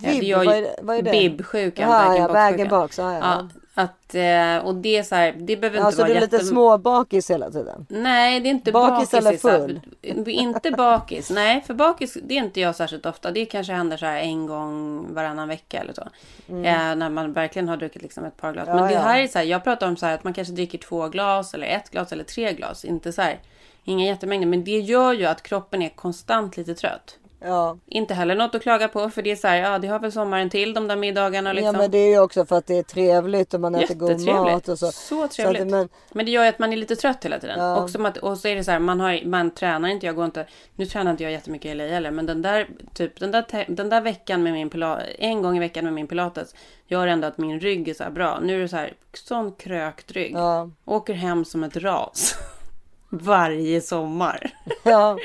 Ja, 0.00 0.10
Vibb, 0.10 0.22
gör 0.22 0.40
ju- 0.42 0.46
vad 0.48 0.56
är 0.56 0.62
det- 0.62 0.76
vad 0.82 0.96
är 0.96 1.02
det? 1.02 1.10
Bibbsjukan, 1.10 1.90
Jaha, 1.90 2.16
ja, 2.16 2.28
bag-in-box, 2.28 2.98
ja, 2.98 3.12
ja. 3.12 3.18
Ja, 3.22 3.48
att, 3.82 4.14
eh, 4.14 4.66
och 4.66 4.74
det 4.74 4.96
är 4.96 5.02
så 5.02 5.14
här, 5.14 5.32
det 5.38 5.56
behöver 5.56 5.76
inte 5.78 5.86
Alltså 5.86 6.00
vara 6.02 6.08
du 6.12 6.16
är 6.16 6.20
lite 6.20 6.38
småbakis 6.44 7.30
hela 7.30 7.50
tiden. 7.50 7.86
Nej, 7.88 8.40
det 8.40 8.48
är 8.48 8.50
inte 8.50 8.72
Bakis 8.72 9.10
bakis. 9.10 9.14
eller 9.26 9.36
så 9.38 9.48
här- 9.48 9.58
full? 9.58 9.80
Inte 10.26 10.70
bakis. 10.70 11.30
Nej, 11.30 11.62
för 11.66 11.74
bakis 11.74 12.18
det 12.22 12.34
är 12.34 12.38
inte 12.44 12.60
jag 12.60 12.76
särskilt 12.76 13.06
ofta. 13.06 13.30
Det 13.30 13.44
kanske 13.44 13.72
händer 13.72 13.96
så 13.96 14.06
här 14.06 14.16
en 14.20 14.46
gång 14.46 15.06
varannan 15.14 15.48
vecka 15.48 15.78
eller 15.80 15.92
så. 15.92 16.02
Eh, 16.48 16.94
när 16.96 17.10
man 17.10 17.32
verkligen 17.32 17.68
har 17.68 17.76
druckit 17.76 18.02
liksom 18.02 18.24
ett 18.24 18.36
par 18.36 18.52
glas. 18.52 18.68
Mm. 18.68 18.78
Ja, 18.78 18.84
Men 18.84 18.92
det 18.94 18.98
här 19.00 19.18
är 19.20 19.26
så 19.26 19.38
här, 19.38 19.46
jag 19.46 19.64
pratar 19.64 19.88
om 19.88 19.96
så 19.96 20.06
här 20.06 20.14
att 20.14 20.24
man 20.24 20.34
kanske 20.34 20.54
dricker 20.54 20.78
två 20.78 21.08
glas 21.08 21.54
eller 21.54 21.66
ett 21.66 21.90
glas 21.90 22.12
eller 22.12 22.24
tre 22.24 22.52
glas. 22.52 22.84
Inte 22.84 23.12
så 23.12 23.22
här, 23.22 23.38
inga 23.84 24.06
jättemängder. 24.06 24.46
Men 24.46 24.64
det 24.64 24.78
gör 24.78 25.12
ju 25.12 25.24
att 25.26 25.42
kroppen 25.42 25.82
är 25.82 25.88
konstant 25.88 26.56
lite 26.56 26.74
trött. 26.74 27.16
Ja. 27.40 27.78
Inte 27.86 28.14
heller 28.14 28.34
något 28.34 28.54
att 28.54 28.62
klaga 28.62 28.88
på 28.88 29.10
för 29.10 29.22
det 29.22 29.30
är 29.30 29.36
så 29.36 29.48
här, 29.48 29.56
ja 29.56 29.78
det 29.78 29.88
har 29.88 29.98
väl 29.98 30.12
sommaren 30.12 30.50
till 30.50 30.74
de 30.74 30.88
där 30.88 30.96
middagarna 30.96 31.52
liksom. 31.52 31.74
ja 31.74 31.80
men 31.80 31.90
det 31.90 31.98
är 31.98 32.08
ju 32.08 32.20
också 32.20 32.46
för 32.46 32.56
att 32.56 32.66
det 32.66 32.78
är 32.78 32.82
trevligt 32.82 33.54
och 33.54 33.60
man 33.60 33.74
äter 33.74 33.94
god 33.94 34.20
mat 34.26 34.68
och 34.68 34.78
så. 34.78 34.92
Så 34.92 35.28
trevligt. 35.28 35.62
att, 35.62 35.68
men, 35.68 35.88
Men 36.12 36.26
det 36.26 36.32
gör 36.32 36.42
ju 36.42 36.48
att 36.48 36.58
man 36.58 36.72
är 36.72 36.76
lite 36.76 36.96
trött 36.96 37.24
hela 37.24 37.38
tiden. 37.38 37.58
Ja. 37.58 37.76
Och, 37.76 38.06
att, 38.06 38.16
och 38.16 38.38
så 38.38 38.48
är 38.48 38.56
det 38.56 38.64
så 38.64 38.70
här, 38.70 38.78
man, 38.78 39.00
har, 39.00 39.24
man 39.24 39.50
tränar 39.50 39.88
inte, 39.88 40.06
jag 40.06 40.14
går 40.14 40.24
inte, 40.24 40.46
nu 40.76 40.86
tränar 40.86 41.10
inte 41.10 41.22
jag 41.22 41.32
jättemycket 41.32 41.70
i 41.70 41.74
LA 41.74 41.86
heller, 41.86 42.10
men 42.10 42.26
den 42.26 42.42
där, 42.42 42.68
typ, 42.94 43.20
den 43.20 43.30
där, 43.30 43.64
den 43.68 43.88
där 43.88 44.00
veckan 44.00 44.42
med 44.42 44.52
min 44.52 44.70
pilates, 44.70 45.06
en 45.18 45.42
gång 45.42 45.56
i 45.56 45.60
veckan 45.60 45.84
med 45.84 45.92
min 45.92 46.06
pilates, 46.06 46.54
gör 46.86 47.06
ändå 47.06 47.28
att 47.28 47.38
min 47.38 47.60
rygg 47.60 47.88
är 47.88 47.94
så 47.94 48.04
här 48.04 48.10
bra. 48.10 48.40
Nu 48.42 48.56
är 48.56 48.60
det 48.60 48.68
så 48.68 48.76
här, 48.76 48.94
sån 49.12 49.52
krökt 49.52 50.12
rygg. 50.12 50.34
ja. 50.34 50.70
Åker 50.84 51.14
hem 51.14 51.44
som 51.44 51.64
ett 51.64 51.76
ras. 51.76 52.34
Varje 53.08 53.80
sommar. 53.80 54.50
Ja. 54.82 55.18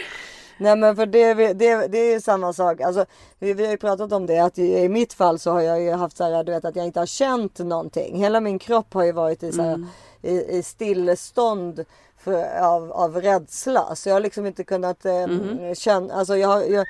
Nej 0.57 0.75
men 0.75 0.95
för 0.95 1.05
det, 1.05 1.33
det, 1.33 1.87
det 1.87 1.97
är 1.97 2.13
ju 2.13 2.21
samma 2.21 2.53
sak. 2.53 2.81
Alltså, 2.81 3.05
vi, 3.39 3.53
vi 3.53 3.63
har 3.65 3.71
ju 3.71 3.77
pratat 3.77 4.11
om 4.11 4.25
det 4.25 4.39
att 4.39 4.57
i, 4.57 4.77
i 4.77 4.89
mitt 4.89 5.13
fall 5.13 5.39
så 5.39 5.51
har 5.51 5.61
jag 5.61 5.81
ju 5.81 5.91
haft 5.91 6.17
så 6.17 6.23
här, 6.23 6.43
du 6.43 6.51
vet 6.51 6.65
att 6.65 6.75
jag 6.75 6.85
inte 6.85 6.99
har 6.99 7.05
känt 7.05 7.59
någonting. 7.59 8.17
Hela 8.17 8.39
min 8.39 8.59
kropp 8.59 8.93
har 8.93 9.03
ju 9.03 9.11
varit 9.11 9.43
i, 9.43 9.51
så 9.51 9.61
här, 9.61 9.85
i, 10.21 10.57
i 10.57 10.63
stillestånd 10.63 11.85
för, 12.17 12.59
av, 12.61 12.91
av 12.91 13.21
rädsla. 13.21 13.95
Så 13.95 14.09
jag 14.09 14.15
har 14.15 14.21
liksom 14.21 14.45
inte 14.45 14.63
kunnat 14.63 15.05
eh, 15.05 15.27
känna, 15.73 16.13
alltså 16.13 16.37
jag, 16.37 16.69
jag 16.69 16.87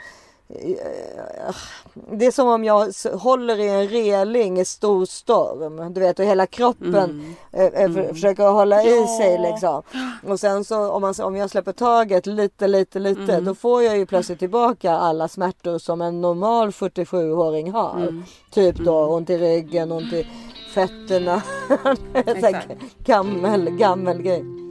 det 2.12 2.26
är 2.26 2.32
som 2.32 2.48
om 2.48 2.64
jag 2.64 2.92
håller 3.14 3.60
i 3.60 3.70
en 3.70 3.88
reling 3.88 4.60
i 4.60 4.66
stor 4.66 5.06
storm. 5.06 5.94
Du 5.94 6.02
vet 6.02 6.20
och 6.20 6.26
hela 6.26 6.46
kroppen 6.46 7.36
eh, 7.52 7.66
eh, 7.66 7.92
för, 7.92 8.14
försöker 8.14 8.44
hålla 8.44 8.84
i 8.84 9.08
sig 9.08 9.40
liksom. 9.40 9.84
Och 10.28 10.40
sen 10.40 10.64
så 10.64 10.90
om, 10.90 11.02
man, 11.02 11.14
om 11.22 11.36
jag 11.36 11.50
släpper 11.50 11.72
taget 11.72 12.26
lite 12.26 12.68
lite 12.68 13.00
lite 13.00 13.40
då 13.40 13.56
får 13.56 13.84
jag 13.84 13.98
ju 13.98 14.06
plötsligt 14.06 14.40
tillbaka 14.40 14.92
alla 14.92 15.28
smärtor 15.28 15.78
som 15.78 16.02
en 16.02 16.22
normal 16.22 16.70
47-åring 16.70 17.72
har. 17.72 18.24
Typ 18.52 18.76
då 18.76 19.06
ont 19.06 19.30
i 19.30 19.38
ryggen, 19.38 19.92
ont 19.92 20.14
i 20.14 20.28
fötterna. 20.74 21.42
Gammel, 23.06 23.70
gammel 23.70 24.22
grej. 24.22 24.63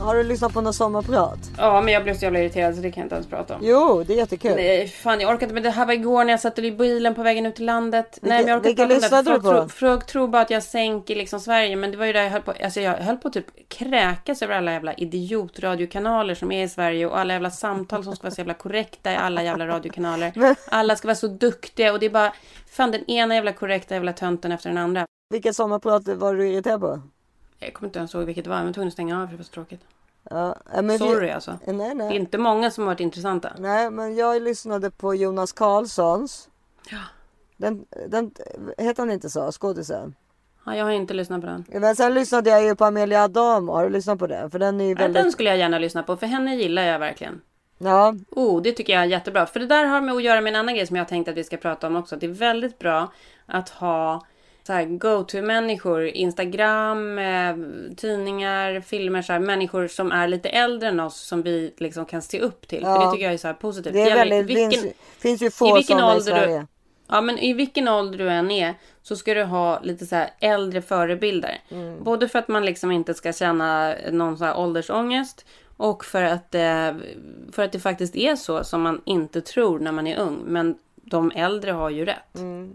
Har 0.00 0.14
du 0.14 0.22
lyssnat 0.22 0.52
på 0.52 0.60
något 0.60 0.74
sommarprat? 0.74 1.38
Ja, 1.58 1.80
men 1.80 1.94
jag 1.94 2.02
blev 2.02 2.14
så 2.14 2.24
jävla 2.24 2.38
irriterad 2.38 2.74
så 2.74 2.80
det 2.80 2.90
kan 2.90 3.00
jag 3.00 3.06
inte 3.06 3.14
ens 3.14 3.26
prata 3.26 3.54
om. 3.54 3.60
Jo, 3.64 4.04
det 4.06 4.12
är 4.12 4.16
jättekul. 4.16 4.56
Nej, 4.56 4.88
fan 4.88 5.20
jag 5.20 5.30
orkar 5.30 5.42
inte. 5.42 5.54
Men 5.54 5.62
det 5.62 5.70
här 5.70 5.86
var 5.86 5.92
igår 5.92 6.24
när 6.24 6.32
jag 6.32 6.40
satt 6.40 6.58
i 6.58 6.72
bilen 6.72 7.14
på 7.14 7.22
vägen 7.22 7.46
ut 7.46 7.56
till 7.56 7.66
landet. 7.66 8.18
Nej, 8.22 8.38
men 8.38 8.48
jag 8.48 8.58
orkar 8.58 8.70
inte 8.70 9.08
prata 9.08 9.34
om 9.34 9.42
det. 9.42 9.50
Folk, 9.50 9.72
folk 9.72 10.06
tror 10.06 10.28
bara 10.28 10.42
att 10.42 10.50
jag 10.50 10.62
sänker 10.62 11.16
liksom 11.16 11.40
Sverige. 11.40 11.76
Men 11.76 11.90
det 11.90 11.96
var 11.96 12.06
ju 12.06 12.12
där 12.12 12.22
jag 12.22 12.30
höll 12.30 12.42
på. 12.42 12.54
Alltså 12.64 12.80
jag 12.80 12.92
höll 12.94 13.16
på 13.16 13.28
att 13.28 13.34
typ 13.34 13.68
kräkas 13.68 14.42
över 14.42 14.54
alla 14.54 14.72
jävla 14.72 14.94
idiotradiokanaler 14.94 16.34
som 16.34 16.52
är 16.52 16.64
i 16.64 16.68
Sverige. 16.68 17.06
Och 17.06 17.18
alla 17.18 17.32
jävla 17.32 17.50
samtal 17.50 18.04
som 18.04 18.16
ska 18.16 18.22
vara 18.22 18.34
så 18.34 18.40
jävla 18.40 18.54
korrekta 18.54 19.12
i 19.12 19.16
alla 19.16 19.42
jävla 19.42 19.66
radiokanaler. 19.66 20.32
Alla 20.68 20.96
ska 20.96 21.08
vara 21.08 21.16
så 21.16 21.28
duktiga. 21.28 21.92
Och 21.92 21.98
det 22.00 22.06
är 22.06 22.10
bara, 22.10 22.32
fan 22.70 22.90
den 22.90 23.10
ena 23.10 23.34
jävla 23.34 23.52
korrekta 23.52 23.94
jävla 23.94 24.12
tönten 24.12 24.52
efter 24.52 24.68
den 24.68 24.78
andra. 24.78 25.06
Vilka 25.30 25.52
sommarprat 25.52 26.08
var 26.08 26.34
du 26.34 26.48
irriterad 26.48 26.80
på? 26.80 27.00
Jag 27.60 27.74
kommer 27.74 27.88
inte 27.88 27.98
ens 27.98 28.14
ihåg 28.14 28.24
vilket 28.24 28.44
det 28.44 28.50
var. 28.50 28.56
Men 28.56 28.64
jag 28.64 28.68
var 28.68 28.74
tvungen 28.74 28.88
att 28.88 28.92
stänga 28.92 29.22
av 29.22 29.26
för 29.26 29.32
det 29.32 29.36
var 29.36 29.44
så 29.44 29.52
tråkigt. 29.52 29.80
Ja, 30.30 30.56
men 30.74 30.88
vi- 30.88 30.98
Sorry 30.98 31.30
alltså. 31.30 31.58
Nej, 31.66 31.76
Det 31.76 31.84
är 31.84 31.94
nej. 31.94 32.16
inte 32.16 32.38
många 32.38 32.70
som 32.70 32.84
har 32.84 32.86
varit 32.90 33.00
intressanta. 33.00 33.52
Nej, 33.58 33.90
men 33.90 34.16
jag 34.16 34.42
lyssnade 34.42 34.90
på 34.90 35.14
Jonas 35.14 35.52
Karlssons. 35.52 36.48
Ja. 36.90 36.98
Den, 37.56 37.84
den, 38.08 38.30
heter 38.78 39.02
han 39.02 39.10
inte 39.10 39.30
så? 39.30 39.52
Skådisen? 39.52 40.14
Ja, 40.66 40.76
jag 40.76 40.84
har 40.84 40.90
inte 40.92 41.14
lyssnat 41.14 41.40
på 41.40 41.46
den. 41.46 41.64
Men 41.68 41.96
sen 41.96 42.14
lyssnade 42.14 42.50
jag 42.50 42.64
ju 42.64 42.76
på 42.76 42.84
Amelia 42.84 43.22
Adamo. 43.24 43.72
Har 43.72 43.84
du 43.84 43.90
lyssnat 43.90 44.18
på 44.18 44.26
den? 44.26 44.50
För 44.50 44.58
den 44.58 44.80
är 44.80 44.84
ju 44.84 44.90
Ja, 44.90 44.96
väldigt... 44.96 45.22
Den 45.22 45.32
skulle 45.32 45.48
jag 45.48 45.58
gärna 45.58 45.78
lyssna 45.78 46.02
på. 46.02 46.16
För 46.16 46.26
henne 46.26 46.56
gillar 46.56 46.82
jag 46.82 46.98
verkligen. 46.98 47.40
Ja, 47.78 48.14
Oh, 48.30 48.62
det 48.62 48.72
tycker 48.72 48.92
jag 48.92 49.02
är 49.02 49.06
jättebra. 49.06 49.46
För 49.46 49.60
det 49.60 49.66
där 49.66 49.84
har 49.84 50.00
med 50.00 50.14
att 50.14 50.22
göra 50.22 50.40
med 50.40 50.54
en 50.54 50.60
annan 50.60 50.74
grej 50.74 50.86
som 50.86 50.96
jag 50.96 51.08
tänkt 51.08 51.28
att 51.28 51.36
vi 51.36 51.44
ska 51.44 51.56
prata 51.56 51.86
om 51.86 51.96
också. 51.96 52.16
Det 52.16 52.26
är 52.26 52.30
väldigt 52.30 52.78
bra 52.78 53.12
att 53.46 53.68
ha 53.68 54.26
så 54.66 54.84
go-to-människor. 54.88 56.06
Instagram, 56.06 57.18
eh, 57.18 57.54
tidningar, 57.96 58.80
filmer. 58.80 59.22
Så 59.22 59.32
här, 59.32 59.40
människor 59.40 59.88
som 59.88 60.12
är 60.12 60.28
lite 60.28 60.48
äldre 60.48 60.88
än 60.88 61.00
oss 61.00 61.20
som 61.20 61.42
vi 61.42 61.74
liksom 61.76 62.06
kan 62.06 62.22
se 62.22 62.40
upp 62.40 62.68
till. 62.68 62.80
För 62.80 62.86
Ja. 62.88 63.04
det 63.06 63.12
tycker 63.12 63.24
jag 63.24 63.34
är 63.34 63.38
så 63.38 63.54
positivt. 63.54 63.92
det 63.92 64.00
är 64.00 64.14
väldigt... 64.14 64.46
vilken- 64.46 64.70
Finns, 64.82 64.94
finns 65.18 65.42
ju 65.42 65.46
i 65.46 65.50
få 65.50 65.74
vilken 65.74 65.98
sådana 65.98 66.12
i 66.14 66.16
ålder 66.16 66.32
du- 66.34 66.38
Sverige. 66.40 66.66
Ja, 67.08 67.20
men 67.20 67.38
i 67.38 67.52
vilken 67.52 67.88
ålder 67.88 68.18
du 68.18 68.30
än 68.30 68.50
är 68.50 68.74
så 69.02 69.16
ska 69.16 69.34
du 69.34 69.42
ha 69.44 69.80
lite 69.82 70.06
så 70.06 70.24
äldre 70.40 70.82
förebilder. 70.82 71.58
Mm. 71.70 72.04
Både 72.04 72.28
för 72.28 72.38
att 72.38 72.48
man 72.48 72.64
liksom 72.64 72.90
inte 72.90 73.14
ska 73.14 73.32
känna 73.32 73.94
någon 74.10 74.38
så 74.38 74.44
här 74.44 74.58
åldersångest 74.58 75.46
och 75.76 76.04
för 76.04 76.22
att, 76.22 76.54
eh, 76.54 76.92
för 77.52 77.62
att 77.62 77.72
det 77.72 77.80
faktiskt 77.80 78.16
är 78.16 78.36
så 78.36 78.64
som 78.64 78.82
man 78.82 79.00
inte 79.04 79.40
tror 79.40 79.78
när 79.78 79.92
man 79.92 80.06
är 80.06 80.18
ung. 80.18 80.38
Men 80.46 80.74
de 81.10 81.30
äldre 81.34 81.70
har 81.70 81.90
ju 81.90 82.04
rätt. 82.04 82.16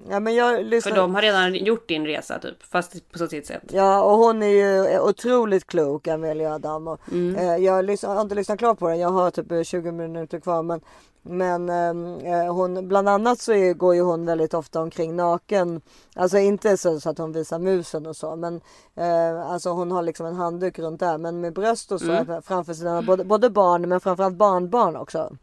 Ja, 0.09 0.19
men 0.19 0.35
jag 0.35 0.55
För 0.55 0.63
lyssnade... 0.63 0.97
de 1.01 1.15
har 1.15 1.21
redan 1.21 1.55
gjort 1.55 1.87
din 1.87 2.05
resa 2.05 2.39
typ, 2.39 2.63
fast 2.63 3.11
på 3.11 3.27
sitt 3.27 3.47
sätt. 3.47 3.63
Ja, 3.71 4.03
och 4.03 4.17
hon 4.17 4.43
är 4.43 4.47
ju 4.47 4.99
otroligt 4.99 5.67
klok, 5.67 6.07
Amelia 6.07 6.53
Adamo. 6.53 6.97
Mm. 7.11 7.35
Eh, 7.35 7.55
jag, 7.65 7.85
lyssn- 7.85 8.05
jag 8.07 8.15
har 8.15 8.21
inte 8.21 8.35
lyssnat 8.35 8.59
klart 8.59 8.79
på 8.79 8.87
den. 8.89 8.99
Jag 8.99 9.09
har 9.09 9.31
typ 9.31 9.51
eh, 9.51 9.61
20 9.63 9.91
minuter 9.91 10.39
kvar. 10.39 10.63
Men, 10.63 10.81
men 11.21 11.69
ehm, 11.69 12.17
eh, 12.17 12.53
hon, 12.53 12.87
bland 12.87 13.09
annat 13.09 13.39
så 13.39 13.53
är, 13.53 13.73
går 13.73 13.95
ju 13.95 14.01
hon 14.01 14.25
väldigt 14.25 14.53
ofta 14.53 14.81
omkring 14.81 15.15
naken. 15.15 15.81
Alltså 16.15 16.37
inte 16.37 16.77
så, 16.77 16.99
så 16.99 17.09
att 17.09 17.17
hon 17.17 17.31
visar 17.31 17.59
musen 17.59 18.05
och 18.05 18.15
så. 18.15 18.35
Men 18.35 18.61
eh, 18.95 19.51
alltså 19.51 19.69
hon 19.69 19.91
har 19.91 20.01
liksom 20.01 20.25
en 20.25 20.35
handduk 20.35 20.79
runt 20.79 20.99
där. 20.99 21.17
Men 21.17 21.41
med 21.41 21.53
bröst 21.53 21.91
och 21.91 21.99
så 22.01 22.11
Mm. 22.11 22.41
framför 22.41 22.73
sina 22.73 23.01
både, 23.01 23.23
både 23.23 23.49
barn 23.49 23.89
men 23.89 23.99
framförallt 23.99 24.35
barnbarn 24.35 24.95
också. 24.95 25.35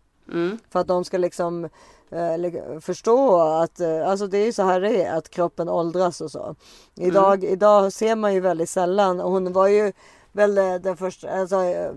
För 0.70 0.80
att 0.80 0.86
de 0.86 1.04
ska 1.04 1.18
liksom 1.18 1.64
eh, 2.10 2.80
förstå 2.80 3.40
att 3.40 3.80
eh, 3.80 4.08
alltså 4.08 4.26
det 4.26 4.38
är 4.38 4.52
så 4.52 4.62
här 4.62 4.80
det 4.80 5.02
är 5.02 5.18
att 5.18 5.30
kroppen 5.30 5.68
åldras 5.68 6.20
och 6.20 6.30
så. 6.30 6.54
Idag, 6.94 7.44
idag 7.44 7.92
ser 7.92 8.16
man 8.16 8.34
ju 8.34 8.40
väldigt 8.40 8.70
sällan 8.70 9.20
och 9.20 9.30
hon 9.30 9.52
var 9.52 9.68
ju 9.68 9.92
väl 10.32 10.58
eh, 10.58 10.74
den 10.74 10.96
första, 10.96 11.30
alltså, 11.30 11.56
eh, 11.62 11.90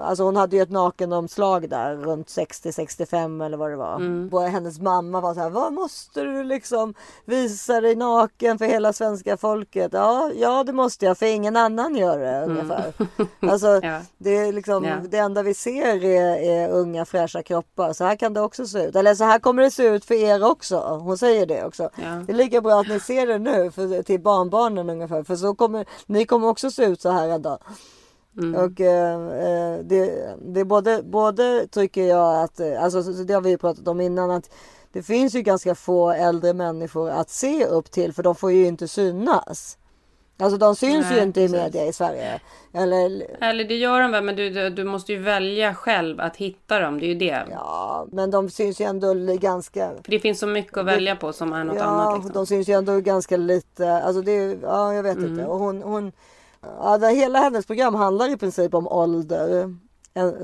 alltså 0.00 0.24
hon 0.24 0.36
hade 0.36 0.56
ju 0.56 0.62
ett 0.62 0.70
nakenomslag 0.70 1.68
där 1.68 1.96
runt 1.96 2.26
60-65 2.28 3.44
eller 3.46 3.56
vad 3.56 3.70
det 3.70 3.76
var. 3.76 3.94
Mm. 3.96 4.28
Och 4.32 4.42
hennes 4.42 4.80
mamma 4.80 5.20
var 5.20 5.34
så 5.34 5.40
här, 5.40 5.50
vad 5.50 5.72
måste 5.72 6.20
du 6.22 6.44
liksom 6.44 6.94
visa 7.24 7.80
dig 7.80 7.96
naken 7.96 8.58
för 8.58 8.64
hela 8.64 8.92
svenska 8.92 9.36
folket? 9.36 9.92
Ja, 9.92 10.30
ja 10.36 10.64
det 10.64 10.72
måste 10.72 11.06
jag 11.06 11.18
för 11.18 11.26
ingen 11.26 11.56
annan 11.56 11.96
gör 11.96 12.18
det 12.18 12.44
ungefär. 12.46 12.92
Alltså 13.50 13.64
Mm. 13.74 13.92
Ja. 13.92 14.00
det 14.18 14.30
är 14.36 14.52
liksom 14.52 14.84
Ja. 14.84 14.96
det 15.08 15.18
enda 15.18 15.42
vi 15.42 15.54
ser 15.54 16.04
är, 16.04 16.36
är 16.36 16.68
unga 16.70 17.04
fräscha 17.04 17.42
kroppar. 17.42 17.92
Så 17.92 18.04
här 18.04 18.16
kan 18.16 18.34
det 18.34 18.40
också 18.40 18.66
se 18.66 18.84
ut. 18.84 18.96
Eller 18.96 19.14
så 19.14 19.24
här 19.24 19.38
kommer 19.38 19.62
det 19.62 19.70
se 19.70 19.86
ut 19.86 20.04
för 20.04 20.14
er 20.14 20.44
också. 20.50 20.78
Hon 20.80 21.18
säger 21.18 21.46
det 21.46 21.64
också. 21.64 21.82
Ja. 21.96 22.10
Det 22.26 22.32
är 22.32 22.36
lika 22.36 22.60
bra 22.60 22.80
att 22.80 22.88
ni 22.88 23.00
ser 23.00 23.26
det 23.26 23.38
nu 23.38 23.70
för, 23.70 24.02
till 24.02 24.20
barnbarnen 24.20 24.90
ungefär. 24.90 25.22
För 25.22 25.36
så 25.36 25.54
kommer 25.54 25.86
ni 26.06 26.24
kommer 26.26 26.48
också 26.48 26.70
se 26.70 26.84
ut 26.84 27.00
så 27.00 27.10
här 27.10 27.28
en 27.28 27.42
dag. 27.42 27.58
Och 28.36 28.80
eh, 28.80 29.14
eh, 29.14 29.78
det, 29.84 30.34
det 30.46 30.60
är 30.60 30.64
både, 30.64 31.02
både 31.02 31.66
tycker 31.70 32.02
jag 32.04 32.42
att, 32.42 32.60
eh, 32.60 32.82
alltså 32.84 33.02
så- 33.02 33.12
så 33.12 33.22
det 33.22 33.34
har 33.34 33.40
vi 33.40 33.56
pratat 33.56 33.88
om 33.88 34.00
innan 34.00 34.30
att 34.30 34.50
det 34.92 35.02
finns 35.02 35.34
ju 35.34 35.42
ganska 35.42 35.74
få 35.74 36.10
äldre 36.10 36.52
människor 36.54 37.10
att 37.10 37.30
se 37.30 37.66
upp 37.66 37.90
till 37.90 38.12
för 38.12 38.22
de 38.22 38.34
får 38.34 38.52
ju 38.52 38.66
inte 38.66 38.88
synas. 38.88 39.78
Alltså 40.38 40.58
de 40.58 40.76
syns 40.76 41.06
Nej, 41.10 41.16
ju 41.16 41.22
inte 41.22 41.40
i 41.40 41.48
precis. 41.48 41.62
media 41.62 41.86
i 41.86 41.92
Sverige. 41.92 42.40
Eller 42.72 43.26
Eller 43.40 43.64
det 43.64 43.74
gör 43.76 44.00
de 44.00 44.10
väl, 44.10 44.24
men 44.24 44.36
du, 44.36 44.70
du, 44.70 44.84
måste 44.84 45.12
ju 45.12 45.18
välja 45.22 45.74
själv 45.74 46.20
att 46.20 46.36
hitta 46.36 46.78
dem. 46.80 47.00
Det 47.00 47.06
är 47.06 47.08
ju 47.08 47.14
det. 47.14 47.46
ja, 47.50 48.06
men 48.12 48.30
de 48.30 48.50
syns 48.50 48.80
ju 48.80 48.84
ändå 48.84 49.14
ganska 49.40 49.90
För 50.04 50.10
det 50.10 50.18
finns 50.18 50.38
så 50.38 50.46
mycket 50.46 50.76
att 50.78 50.86
välja 50.86 51.16
på 51.16 51.32
som 51.32 51.52
är 51.52 51.64
något 51.64 51.76
Ja, 51.76 51.82
annat. 51.84 52.14
Liksom. 52.14 52.32
de 52.32 52.46
syns 52.46 52.68
ju 52.68 52.72
ändå 52.72 53.00
ganska 53.00 53.36
lite. 53.36 53.92
Alltså 53.92 54.22
det, 54.22 54.32
är- 54.32 54.58
ja, 54.62 54.94
jag 54.94 55.02
vet 55.02 55.16
Mm. 55.16 55.30
inte. 55.30 55.44
Och 55.46 55.58
hon, 55.58 55.82
hon, 55.82 56.12
ja, 56.80 56.98
det, 56.98 57.08
hela 57.08 57.38
hennes 57.38 57.66
program 57.66 57.94
handlar 57.94 58.32
i 58.32 58.36
princip 58.36 58.74
om 58.74 58.88
ålder. 58.88 59.76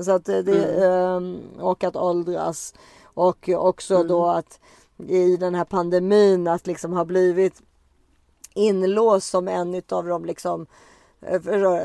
Så 0.03 0.11
att 0.11 0.25
det, 0.25 0.39
Mm. 0.49 0.83
ehm, 0.83 1.39
och 1.59 1.83
att 1.83 1.95
åldras. 1.95 2.73
Och 3.03 3.49
också 3.49 3.95
Mm. 3.95 4.07
då 4.07 4.25
att 4.25 4.59
i 5.07 5.37
den 5.37 5.55
här 5.55 5.65
pandemin 5.65 6.47
att 6.47 6.67
liksom 6.67 6.93
ha 6.93 7.05
blivit 7.05 7.61
inlåst 8.53 9.29
som 9.29 9.47
en 9.47 9.81
av 9.89 10.05
de 10.05 10.25
liksom 10.25 10.65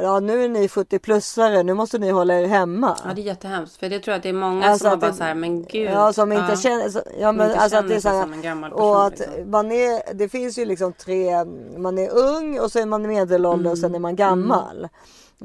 Ja 0.03 0.21
nu 0.21 0.45
är 0.45 0.49
ni 0.49 0.67
70-plussare, 0.67 1.63
nu 1.63 1.75
måste 1.75 1.99
ni 1.99 2.11
hålla 2.11 2.35
er 2.41 2.47
hemma. 2.47 2.97
Ja, 3.05 3.11
det 3.15 3.21
är 3.21 3.25
jättehemskt. 3.25 3.77
För 3.77 3.89
det 3.89 3.99
tror 4.01 4.13
jag 4.13 4.17
att 4.17 4.23
det 4.23 4.29
är 4.29 4.33
många 4.33 4.67
Alltså 4.67 4.83
som 4.83 4.91
har 4.91 4.97
bara 4.97 5.11
det- 5.11 5.17
så 5.17 5.25
här, 5.25 5.35
men 5.35 5.63
gud. 5.65 5.91
Ja, 5.91 6.13
som 6.13 6.33
inte 6.33 6.47
ja. 6.53 6.57
känner... 6.57 6.89
så- 6.89 7.03
Ja, 7.21 7.33
men 7.33 7.47
inte 7.51 7.61
alltså 7.61 7.79
att 7.79 7.89
det 7.89 7.89
känner 7.89 7.97
är 7.97 8.01
så 8.01 8.09
här, 8.09 8.23
som 8.23 8.33
en 8.33 8.43
gammal 8.43 8.71
person, 8.71 8.85
Och 8.89 9.05
att 9.07 9.19
liksom. 9.19 9.51
man 9.51 9.73
är... 9.73 10.15
Det 10.15 10.29
finns 10.29 10.59
ju 10.59 10.65
liksom 10.65 10.93
tre... 10.93 11.45
Man 11.79 11.99
är 11.99 12.11
ung 12.11 12.61
och 12.61 12.73
så 12.73 12.79
är 12.79 12.87
man 12.87 13.03
medelålder 13.03 13.71
och 13.71 13.79
sen 13.79 13.85
Mm. 13.91 13.95
är 13.95 14.01
man 14.01 14.17
gammal. 14.17 14.89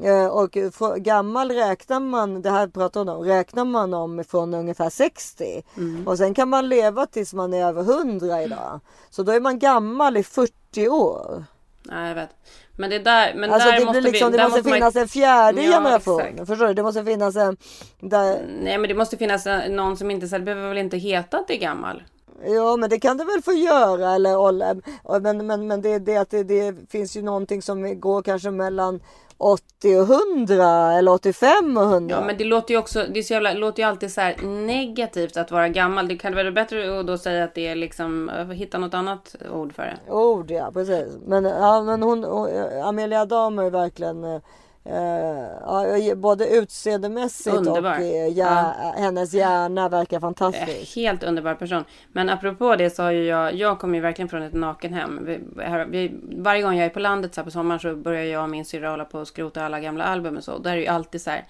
Eh, 0.02 0.26
Och 0.26 0.50
gammal 0.96 1.50
räknar 1.50 2.00
man, 2.00 2.42
det 2.42 2.50
här 2.50 2.66
pratar 2.68 3.00
hon 3.00 3.08
om, 3.08 3.24
räknar 3.24 3.64
man 3.64 3.94
om 3.94 4.24
från 4.28 4.54
ungefär 4.54 4.90
60. 4.90 5.62
Mm. 5.76 6.08
Och 6.08 6.18
sen 6.18 6.34
kan 6.34 6.48
man 6.48 6.68
leva 6.68 7.06
tills 7.06 7.34
man 7.34 7.54
är 7.54 7.66
över 7.66 7.82
100 7.82 8.42
idag. 8.42 8.80
Så 9.10 9.22
då 9.22 9.32
är 9.32 9.40
man 9.40 9.58
gammal 9.58 10.16
i 10.16 10.22
40 10.22 10.88
år. 10.88 11.44
Nej, 11.84 12.08
jag 12.08 12.14
vet. 12.14 12.30
Men 12.76 12.90
det 12.90 12.98
där, 12.98 13.34
men 13.34 13.52
Alltså 13.52 13.68
där 13.70 13.78
det, 13.78 13.84
måste 13.84 14.00
liksom, 14.00 14.32
vi, 14.32 14.36
det 14.38 14.44
måste 14.44 14.62
man- 14.68 14.74
finnas 14.74 14.96
en 14.96 15.08
fjärde 15.08 15.62
Ja, 15.62 15.72
generation. 15.72 16.20
exakt. 16.20 16.48
Förstår 16.48 16.66
du? 16.66 16.74
Det 16.74 16.82
måste 16.82 17.04
finnas 17.04 17.36
en... 17.36 17.56
Där, 18.00 18.46
Nej, 18.62 18.78
men 18.78 18.88
det 18.88 18.94
måste 18.94 19.16
finnas 19.16 19.46
eh, 19.46 19.70
någon 19.70 19.96
som 19.96 20.10
inte, 20.10 20.28
så 20.28 20.38
det 20.38 20.44
behöver 20.44 20.68
väl 20.68 20.78
inte 20.78 20.96
heta 20.96 21.38
att 21.38 21.48
det 21.48 21.54
är 21.56 21.60
gammal. 21.60 22.02
Ja 22.46 22.76
men 22.76 22.90
det 22.90 22.98
kan 23.00 23.16
det 23.16 23.24
väl 23.24 23.42
få 23.42 23.52
göra 23.52 24.14
eller. 24.14 25.20
Men, 25.20 25.46
men, 25.46 25.66
men 25.66 25.82
det 25.82 25.98
det 25.98 26.16
att 26.16 26.30
det, 26.30 26.42
det 26.42 26.74
finns 26.90 27.16
ju 27.16 27.22
någonting 27.22 27.62
som 27.62 28.00
går 28.00 28.22
kanske 28.22 28.50
mellan 28.50 29.00
80 29.42 29.96
och 29.96 30.08
100 30.36 30.92
eller 30.92 31.12
85 31.12 31.76
och 31.76 31.82
100. 31.82 32.14
Ja, 32.14 32.26
men 32.26 32.36
det 32.38 32.44
låter 32.44 32.74
ju 32.74 32.80
också, 32.80 33.06
det 33.12 33.18
är 33.18 33.22
så 33.22 33.32
jävla, 33.32 33.52
låter 33.52 33.82
ju 33.82 33.88
alltid 33.88 34.12
så 34.12 34.20
här 34.20 34.36
negativt 34.66 35.36
att 35.36 35.50
vara 35.50 35.68
gammal. 35.68 36.08
Det 36.08 36.16
kan 36.16 36.34
vara 36.34 36.50
bättre 36.50 37.00
att 37.00 37.06
då 37.06 37.18
säga 37.18 37.44
att 37.44 37.54
det 37.54 37.66
är 37.66 37.74
liksom, 37.74 38.28
eh, 38.28 38.46
hitta 38.46 38.78
något 38.78 38.94
annat 38.94 39.36
ord 39.52 39.74
för 39.74 39.82
det. 39.82 40.12
Ord 40.12 40.50
ja 40.50 40.70
precis. 40.72 41.18
Men, 41.26 41.44
ja, 41.44 41.82
men 41.82 42.02
hon, 42.02 42.24
hon, 42.24 42.48
Amelia 42.84 43.20
Adam 43.20 43.58
är 43.58 43.70
verkligen 43.70 44.40
eh, 44.84 46.02
ja, 46.06 46.14
både 46.16 46.48
utseendemässigt 46.48 47.56
Underbar. 47.56 47.92
och 47.92 48.00
eh, 48.00 48.28
ja, 48.28 48.74
hennes 48.96 49.34
hjärna 49.34 49.88
verkar 49.88 50.16
Eh, 50.16 50.20
fantastisk. 50.20 50.96
Helt 50.96 51.22
underbar 51.22 51.54
person. 51.54 51.84
Men 52.12 52.28
apropå 52.28 52.76
det 52.76 52.90
så 52.90 53.02
har 53.02 53.10
ju 53.10 53.24
jag, 53.24 53.54
jag 53.54 53.78
kommer 53.78 53.94
ju 53.94 54.00
verkligen 54.00 54.28
från 54.28 54.42
ett 54.42 54.52
nakenhem. 54.52 55.20
Vi, 55.24 55.62
här, 55.62 55.84
vi, 55.84 56.12
varje 56.36 56.62
gång 56.62 56.76
jag 56.76 56.86
är 56.86 56.90
på 56.90 57.00
landet 57.00 57.34
så 57.34 57.40
här 57.40 57.44
på 57.44 57.50
sommaren 57.50 57.80
så 57.80 57.96
börjar 57.96 58.24
jag 58.24 58.42
och 58.42 58.50
min 58.50 58.64
syrra 58.64 58.90
hålla 58.90 59.04
på 59.04 59.18
och 59.18 59.28
skrota 59.28 59.64
alla 59.64 59.80
gamla 59.80 60.04
album 60.04 60.36
och 60.36 60.44
så. 60.44 60.58
Där 60.58 60.72
är 60.72 60.76
ju 60.76 60.86
alltid 60.86 61.22
så 61.22 61.30
här. 61.30 61.44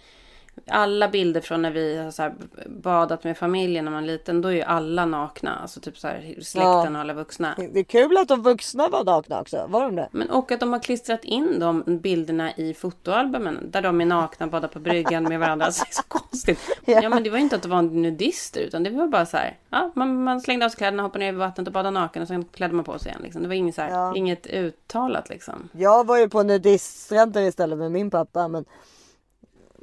Alla 0.67 1.09
bilder 1.09 1.41
från 1.41 1.63
när 1.63 1.71
vi 1.71 1.97
har 1.97 2.11
så 2.11 2.31
badat 2.67 3.25
med 3.25 3.39
familjen 3.39 3.85
när 3.85 3.93
man 3.93 4.03
är 4.03 4.07
liten, 4.07 4.43
då 4.43 4.49
är 4.49 4.53
ju 4.53 4.63
alla 4.63 5.07
nakna. 5.07 5.59
Alltså 5.63 5.81
typ 5.81 5.99
så 5.99 6.09
här 6.09 6.35
släkten 6.43 6.97
och 6.97 7.01
alla 7.01 7.15
vuxna. 7.15 7.55
Det 7.73 7.81
är 7.81 7.85
kul 7.85 8.17
att 8.17 8.29
de 8.29 8.43
vuxna 8.43 8.89
var 8.89 9.05
nakna 9.05 9.41
också. 9.41 9.67
Var 9.69 9.81
de 9.83 9.97
det? 9.97 10.09
Men 10.13 10.31
och 10.31 10.53
att 10.53 10.61
de 10.61 10.73
har 10.73 10.81
klistrat 10.81 11.25
in 11.25 11.61
de 11.61 11.83
bilderna 12.03 12.57
i 12.57 12.75
fotoalbumen 12.75 13.71
där 13.71 13.83
de 13.83 14.01
är 14.01 14.05
nakna 14.05 14.47
och 14.47 14.53
badar 14.53 14.69
på 14.69 14.79
bryggan 14.79 15.25
med 15.25 15.41
varandra. 15.41 15.67
Alltså, 15.67 15.85
det 15.85 15.91
är 15.91 15.95
så 15.95 16.03
konstigt. 16.09 16.59
Ja. 16.85 17.01
Ja. 17.03 17.09
men 17.09 17.23
det 17.23 17.31
var 17.31 17.39
inte 17.39 17.57
att 17.57 17.63
det 17.63 17.69
var 17.69 17.83
nudister 17.83 18.61
utan 18.61 18.83
det 18.83 18.91
var 18.91 19.07
bara 19.09 19.27
så 19.27 19.37
här. 19.37 19.57
Ja, 19.71 19.91
man, 19.95 20.25
man 20.25 20.41
slängde 20.41 20.65
av 20.65 20.69
sig 20.71 20.79
kläderna, 20.79 21.03
hoppade 21.03 21.25
ner 21.25 21.33
i 21.33 21.37
vattnet 21.37 21.67
och 21.67 21.73
badade 21.73 21.91
naken 21.91 22.23
och 22.23 22.29
sen 22.29 22.45
klädde 22.45 22.75
man 22.75 22.85
på 22.85 22.99
sig 22.99 23.09
igen. 23.09 23.21
Liksom. 23.23 23.43
Det 23.43 23.49
var 23.49 23.55
inget, 23.55 23.75
så 23.75 23.83
här, 23.83 23.91
Ja. 23.91 24.17
inget 24.17 24.47
uttalat 24.47 25.29
liksom. 25.29 25.69
Jag 25.73 26.07
var 26.07 26.19
ju 26.19 26.29
på 26.29 26.43
nudiststränder 26.43 27.43
istället 27.43 27.79
med 27.79 27.93
min 27.93 28.11
pappa. 28.11 28.49
Men... 28.49 28.65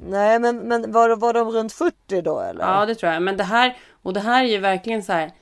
Nej 0.08 0.38
men, 0.38 0.56
men 0.56 0.92
var, 0.92 1.16
var 1.16 1.32
de 1.32 1.50
runt 1.50 1.72
40 1.72 2.22
då 2.22 2.40
eller? 2.40 2.64
Ja, 2.64 2.86
det 2.86 2.94
tror 2.94 3.12
jag. 3.12 3.22
Men 3.22 3.36
det 3.36 3.44
här, 3.44 3.76
och 4.02 4.12
det 4.12 4.20
här 4.20 4.44
är 4.44 4.48
ju 4.48 4.58
verkligen 4.58 5.02
så 5.02 5.12
här. 5.12 5.32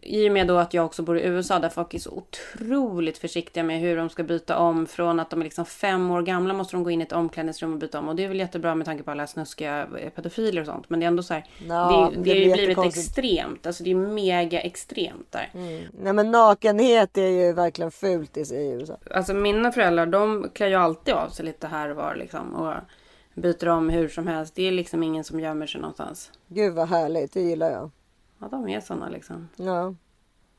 I 0.00 0.28
och 0.28 0.32
med 0.32 0.46
då 0.46 0.56
att 0.56 0.74
jag 0.74 0.84
också 0.84 1.02
bor 1.02 1.18
i 1.18 1.26
USA 1.26 1.58
där 1.58 1.68
folk 1.68 1.94
är 1.94 1.98
så 1.98 2.10
otroligt 2.10 3.18
försiktiga 3.18 3.64
med 3.64 3.80
hur 3.80 3.96
de 3.96 4.08
ska 4.10 4.22
byta 4.22 4.58
om. 4.58 4.86
Från 4.86 5.20
att 5.20 5.30
de 5.30 5.40
är 5.40 5.44
liksom 5.44 5.64
fem 5.64 6.10
år 6.10 6.22
gamla 6.22 6.54
måste 6.54 6.76
de 6.76 6.84
gå 6.84 6.90
in 6.90 7.00
i 7.00 7.04
ett 7.04 7.12
omklädningsrum 7.12 7.72
och 7.72 7.78
byta 7.78 7.98
om. 7.98 8.08
Och 8.08 8.16
det 8.16 8.24
är 8.24 8.28
väl 8.28 8.38
jättebra 8.38 8.74
med 8.74 8.86
tanke 8.86 9.02
på 9.02 9.10
alla 9.10 9.26
snuskiga 9.26 9.86
eh, 9.98 10.10
pedofiler 10.10 10.60
och 10.60 10.66
sånt. 10.66 10.90
Men 10.90 11.00
det 11.00 11.06
är 11.06 11.08
ändå 11.08 11.22
så 11.22 11.34
här. 11.34 11.44
Ja, 11.68 12.10
det, 12.14 12.20
det 12.20 12.34
det 12.34 12.50
har 12.50 12.56
ju 12.56 12.66
blivit 12.66 12.78
extremt. 12.84 13.66
Alltså 13.66 13.84
det 13.84 13.90
är 13.90 13.94
mega 13.94 14.60
extremt 14.60 15.32
där. 15.32 15.50
Nej 16.02 16.12
men 16.12 16.30
nakenhet 16.30 17.18
är 17.18 17.28
ju 17.28 17.52
verkligen 17.52 17.90
fult 17.90 18.36
i, 18.36 18.40
i 18.40 18.70
USA. 18.70 18.96
Alltså 19.10 19.34
mina 19.34 19.72
föräldrar 19.72 20.06
de 20.06 20.50
klär 20.54 20.68
ju 20.68 20.74
alltid 20.74 21.14
av 21.14 21.28
sig 21.28 21.44
lite 21.44 21.66
här 21.66 21.90
och 21.90 21.96
var 21.96 22.14
liksom. 22.14 22.54
Och 22.54 22.74
byter 23.34 23.68
om 23.68 23.88
hur 23.88 24.08
som 24.08 24.26
helst. 24.26 24.54
Det 24.54 24.62
är 24.62 24.72
liksom 24.72 25.02
ingen 25.02 25.24
som 25.24 25.40
gömmer 25.40 25.66
sig 25.66 25.80
någonstans. 25.80 26.32
Gud 26.48 26.74
vad 26.74 26.88
härligt, 26.88 27.32
det 27.32 27.40
gillar 27.40 27.70
jag. 27.70 27.90
Ja, 28.38 28.48
de 28.48 28.68
är 28.68 28.80
såna 28.80 29.08
liksom. 29.08 29.48
Ja. 29.56 29.94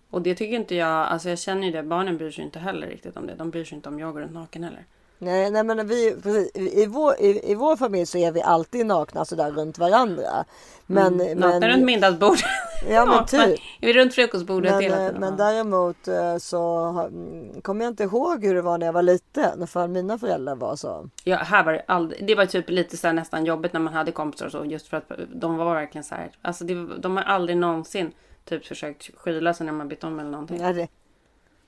Och 0.10 0.22
det 0.22 0.36
tycker 0.36 0.56
inte 0.56 0.76
jag, 0.76 1.08
alltså 1.08 1.30
jag 1.30 1.40
känner 1.40 1.64
ju 1.64 1.72
det, 1.72 1.84
barnen 1.84 2.18
bryr 2.18 2.32
sig 2.32 2.44
inte 2.46 2.60
heller 2.60 2.88
riktigt 2.88 3.18
om 3.18 3.28
det. 3.28 3.36
De 3.36 3.50
bryr 3.50 3.64
sig 3.64 3.76
inte 3.76 3.90
om 3.90 4.00
jag 4.00 4.14
går 4.14 4.22
runt 4.22 4.34
naken 4.34 4.64
heller. 4.64 4.86
Nej, 5.18 5.52
nej 5.52 5.64
men 5.64 5.88
vi, 5.88 6.16
precis, 6.24 6.52
i, 6.56 6.86
vår, 6.86 7.14
i, 7.20 7.52
i 7.52 7.56
vår 7.56 7.76
familj 7.76 8.06
så 8.06 8.18
är 8.18 8.32
vi 8.32 8.42
alltid 8.42 8.86
nakna 8.86 9.26
sådär 9.26 9.52
runt 9.52 9.78
varandra. 9.78 10.46
Men, 10.86 11.22
Mm. 11.22 11.38
Nakna 11.38 11.70
runt 11.70 11.86
middagsbordet. 11.86 12.46
Ja, 12.90 13.06
men 13.06 13.26
typ. 13.26 13.60
Är 13.82 13.88
vi 13.88 13.94
runt 13.94 14.14
frukostbordet 14.14 14.72
men, 14.72 14.82
hela 14.82 14.96
eh, 14.96 15.08
tiden? 15.08 15.22
men 15.22 15.38
däremot 15.38 16.08
eh, 16.08 16.38
så 16.38 16.88
mm, 17.08 17.62
kommer 17.62 17.86
jag 17.86 17.92
inte 17.92 18.04
ihåg 18.04 18.46
hur 18.46 18.56
det 18.56 18.62
var 18.62 18.78
när 18.78 18.86
jag 18.86 18.94
var 18.94 19.02
liten. 19.02 19.68
För 19.68 19.88
mina 19.88 20.18
föräldrar 20.18 20.56
var 20.56 20.76
så. 20.76 21.10
Ja, 21.24 21.38
här 21.38 21.64
var 21.64 21.74
det 21.74 21.84
aldrig, 21.88 22.28
det 22.28 22.36
var 22.36 22.46
typ 22.46 22.70
lite 22.70 22.98
så 22.98 23.12
nästan 23.12 23.46
jobbigt 23.46 23.74
när 23.74 23.80
man 23.80 23.94
hade 23.94 24.12
kompisar 24.12 24.46
och 24.46 24.52
så. 24.52 24.66
Just 24.66 24.88
för 24.88 24.98
att 24.98 25.12
de 25.34 25.58
var 25.58 25.74
verkligen 25.74 26.04
så 26.04 26.16
här. 26.16 26.32
Alltså 26.42 26.64
det, 26.64 26.88
de 26.98 27.18
har 27.18 27.24
aldrig 27.24 27.58
någonsin 27.58 28.12
typ 28.46 28.66
försökt 28.66 29.10
skyla 29.18 29.54
sig 29.54 29.66
när 29.66 29.74
man 29.74 29.88
bytt 29.88 30.04
om 30.04 30.20
eller 30.20 30.32
någonting. 30.32 30.62
Ja, 30.62 30.74
det, 30.74 30.88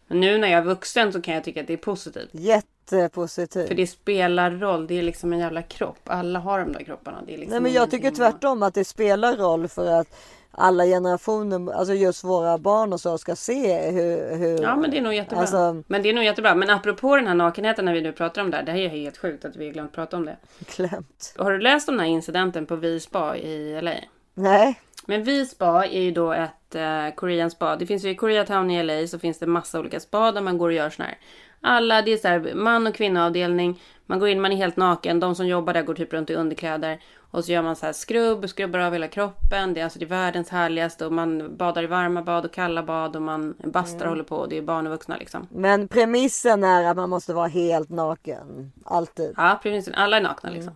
Men 0.08 0.20
nu 0.20 0.38
när 0.38 0.48
jag 0.48 0.58
är 0.58 0.64
vuxen 0.66 1.14
så 1.14 1.22
kan 1.22 1.34
jag 1.34 1.44
tycka 1.44 1.62
att 1.62 1.68
det 1.68 1.74
är 1.74 1.78
positivt. 1.78 2.30
jättepositivt. 2.32 3.68
För 3.68 3.76
det 3.76 3.88
spelar 3.88 4.52
roll. 4.52 4.88
Det 4.88 5.00
är 5.00 5.04
liksom 5.04 5.34
en 5.34 5.40
jävla 5.40 5.62
kropp. 5.62 6.00
Alla 6.04 6.40
har 6.40 6.60
de 6.60 6.72
där 6.74 6.84
kropparna. 6.84 7.18
Det 7.26 7.34
är 7.34 7.38
liksom 7.38 7.52
Nej 7.52 7.62
men 7.62 7.74
jag 7.74 7.92
tycker 7.92 8.12
tvärtom 8.12 8.64
att 8.64 8.74
det 8.74 8.86
spelar 8.86 9.36
roll 9.36 9.68
för 9.68 10.00
att 10.00 10.08
alla 10.52 10.86
generationer, 10.86 11.74
alltså 11.74 11.94
just 11.94 12.24
våra 12.24 12.58
barn 12.58 12.94
och 12.94 13.00
så 13.00 13.18
ska 13.18 13.36
se 13.36 13.90
hur... 13.92 14.38
hur 14.38 14.62
Ja 14.62 14.76
men 14.76 14.92
det 14.92 14.98
är 14.98 15.02
nog 15.02 15.14
jättebra. 15.14 15.40
Alltså- 15.40 15.84
Men 15.88 16.04
det 16.04 16.10
är 16.10 16.14
nog 16.14 16.24
jättebra. 16.24 16.56
Men 16.56 16.70
apropå 16.70 17.16
den 17.16 17.28
här 17.28 17.36
nakenheten 17.36 17.86
när 17.86 17.94
vi 17.94 18.02
nu 18.02 18.12
pratar 18.12 18.42
om 18.42 18.52
det 18.52 18.58
här. 18.58 18.64
Det 18.64 18.72
här 18.72 18.80
är 18.80 18.88
helt 18.90 19.18
sjukt 19.18 19.46
att 19.46 19.56
vi 19.56 19.66
har 19.66 19.74
glömt 19.74 19.94
prata 19.94 20.18
om 20.18 20.26
det. 20.26 20.38
klämt. 20.66 21.34
Har 21.38 21.52
du 21.52 21.60
läst 21.60 21.90
om 21.90 21.96
den 21.98 22.06
här 22.06 22.14
incidenten 22.14 22.66
på 22.66 22.76
Vi 22.76 23.00
Spa 23.00 23.38
i 23.38 23.82
LA? 23.82 23.94
Nej. 24.34 24.80
Men 25.10 25.24
Vi 25.24 25.46
Spa 25.46 25.86
är 25.86 26.02
ju 26.02 26.12
då 26.12 26.32
ett 26.32 26.76
eh, 26.76 27.16
Korean 27.16 27.52
spa. 27.52 27.76
Det 27.76 27.86
finns 27.86 28.06
ju 28.06 28.10
i 28.10 28.16
Koreatown 28.16 28.72
i 28.72 28.84
LA 28.84 29.08
så 29.08 29.20
finns 29.20 29.40
det 29.40 29.48
massa 29.48 29.80
olika 29.80 30.00
spa 30.00 30.32
där 30.32 30.42
man 30.42 30.58
går 30.58 30.68
och 30.68 30.74
gör 30.74 30.90
såna 30.90 31.08
här 31.08 31.18
Alla, 31.62 32.02
det 32.02 32.14
är 32.14 32.18
så 32.18 32.28
här 32.28 32.54
man 32.56 32.88
och 32.88 32.96
kvinnoavdelning. 32.96 33.82
Man 34.06 34.20
går 34.20 34.30
in, 34.30 34.42
man 34.42 34.52
är 34.52 34.56
helt 34.56 34.78
naken. 34.78 35.20
De 35.20 35.36
som 35.36 35.48
jobbar 35.48 35.74
där 35.74 35.82
går 35.82 35.94
typ 35.94 36.14
runt 36.14 36.30
i 36.30 36.36
underkläder. 36.36 37.00
Och 37.32 37.46
så 37.46 37.52
gör 37.52 37.62
man 37.62 37.76
så 37.76 37.86
här 37.86 37.94
skrubb, 37.94 38.50
skrubbar 38.50 38.80
av 38.80 38.94
hela 38.94 39.08
kroppen. 39.08 39.74
Det 39.74 39.80
är 39.80 39.84
alltså 39.84 40.00
det 40.00 40.06
är 40.06 40.10
världens 40.10 40.50
härligaste. 40.50 41.06
Och 41.06 41.12
man 41.14 41.58
badar 41.58 41.84
i 41.84 41.88
varma 41.88 42.22
bad 42.22 42.46
och 42.46 42.54
kalla 42.54 42.84
bad. 42.84 43.16
Och 43.16 43.22
man 43.22 43.56
bastar 43.64 44.06
och 44.06 44.10
håller 44.10 44.24
på. 44.24 44.36
Och 44.36 44.50
det 44.50 44.58
är 44.58 44.62
barn 44.62 44.88
och 44.88 44.94
vuxna 44.94 45.18
liksom. 45.18 45.48
Men 45.52 45.88
premissen 45.88 46.64
är 46.64 46.84
att 46.84 46.98
man 46.98 47.10
måste 47.10 47.34
vara 47.34 47.48
helt 47.48 47.90
naken. 47.90 48.72
Alltid. 48.86 49.34
Ja, 49.38 49.60
precis. 49.64 49.94
Alla 49.94 50.18
är 50.18 50.22
nakna 50.22 50.50
liksom. 50.50 50.74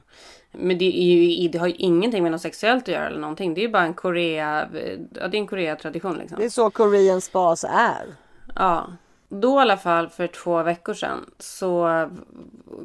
Men 0.51 0.77
det, 0.77 0.85
ju, 0.85 1.47
det 1.47 1.57
har 1.57 1.67
ju 1.67 1.73
ingenting 1.73 2.23
med 2.23 2.31
något 2.31 2.41
sexuellt 2.41 2.83
att 2.83 2.87
göra 2.87 3.07
eller 3.07 3.19
någonting. 3.19 3.53
Det 3.53 3.61
är 3.61 3.65
ju 3.65 3.71
bara 3.71 3.83
en 3.83 3.93
Korea, 3.93 4.69
ja, 5.13 5.27
det 5.27 5.37
är 5.37 5.41
en 5.41 5.47
Korea-tradition 5.47 6.17
liksom. 6.17 6.39
Det 6.39 6.45
är 6.45 6.49
så 6.49 6.69
Korean 6.69 7.21
spas 7.21 7.63
är. 7.63 8.15
Ja. 8.55 8.87
Då 9.29 9.57
i 9.57 9.61
alla 9.61 9.77
fall 9.77 10.09
för 10.09 10.27
två 10.27 10.63
veckor 10.63 10.93
sedan 10.93 11.25
så 11.39 12.09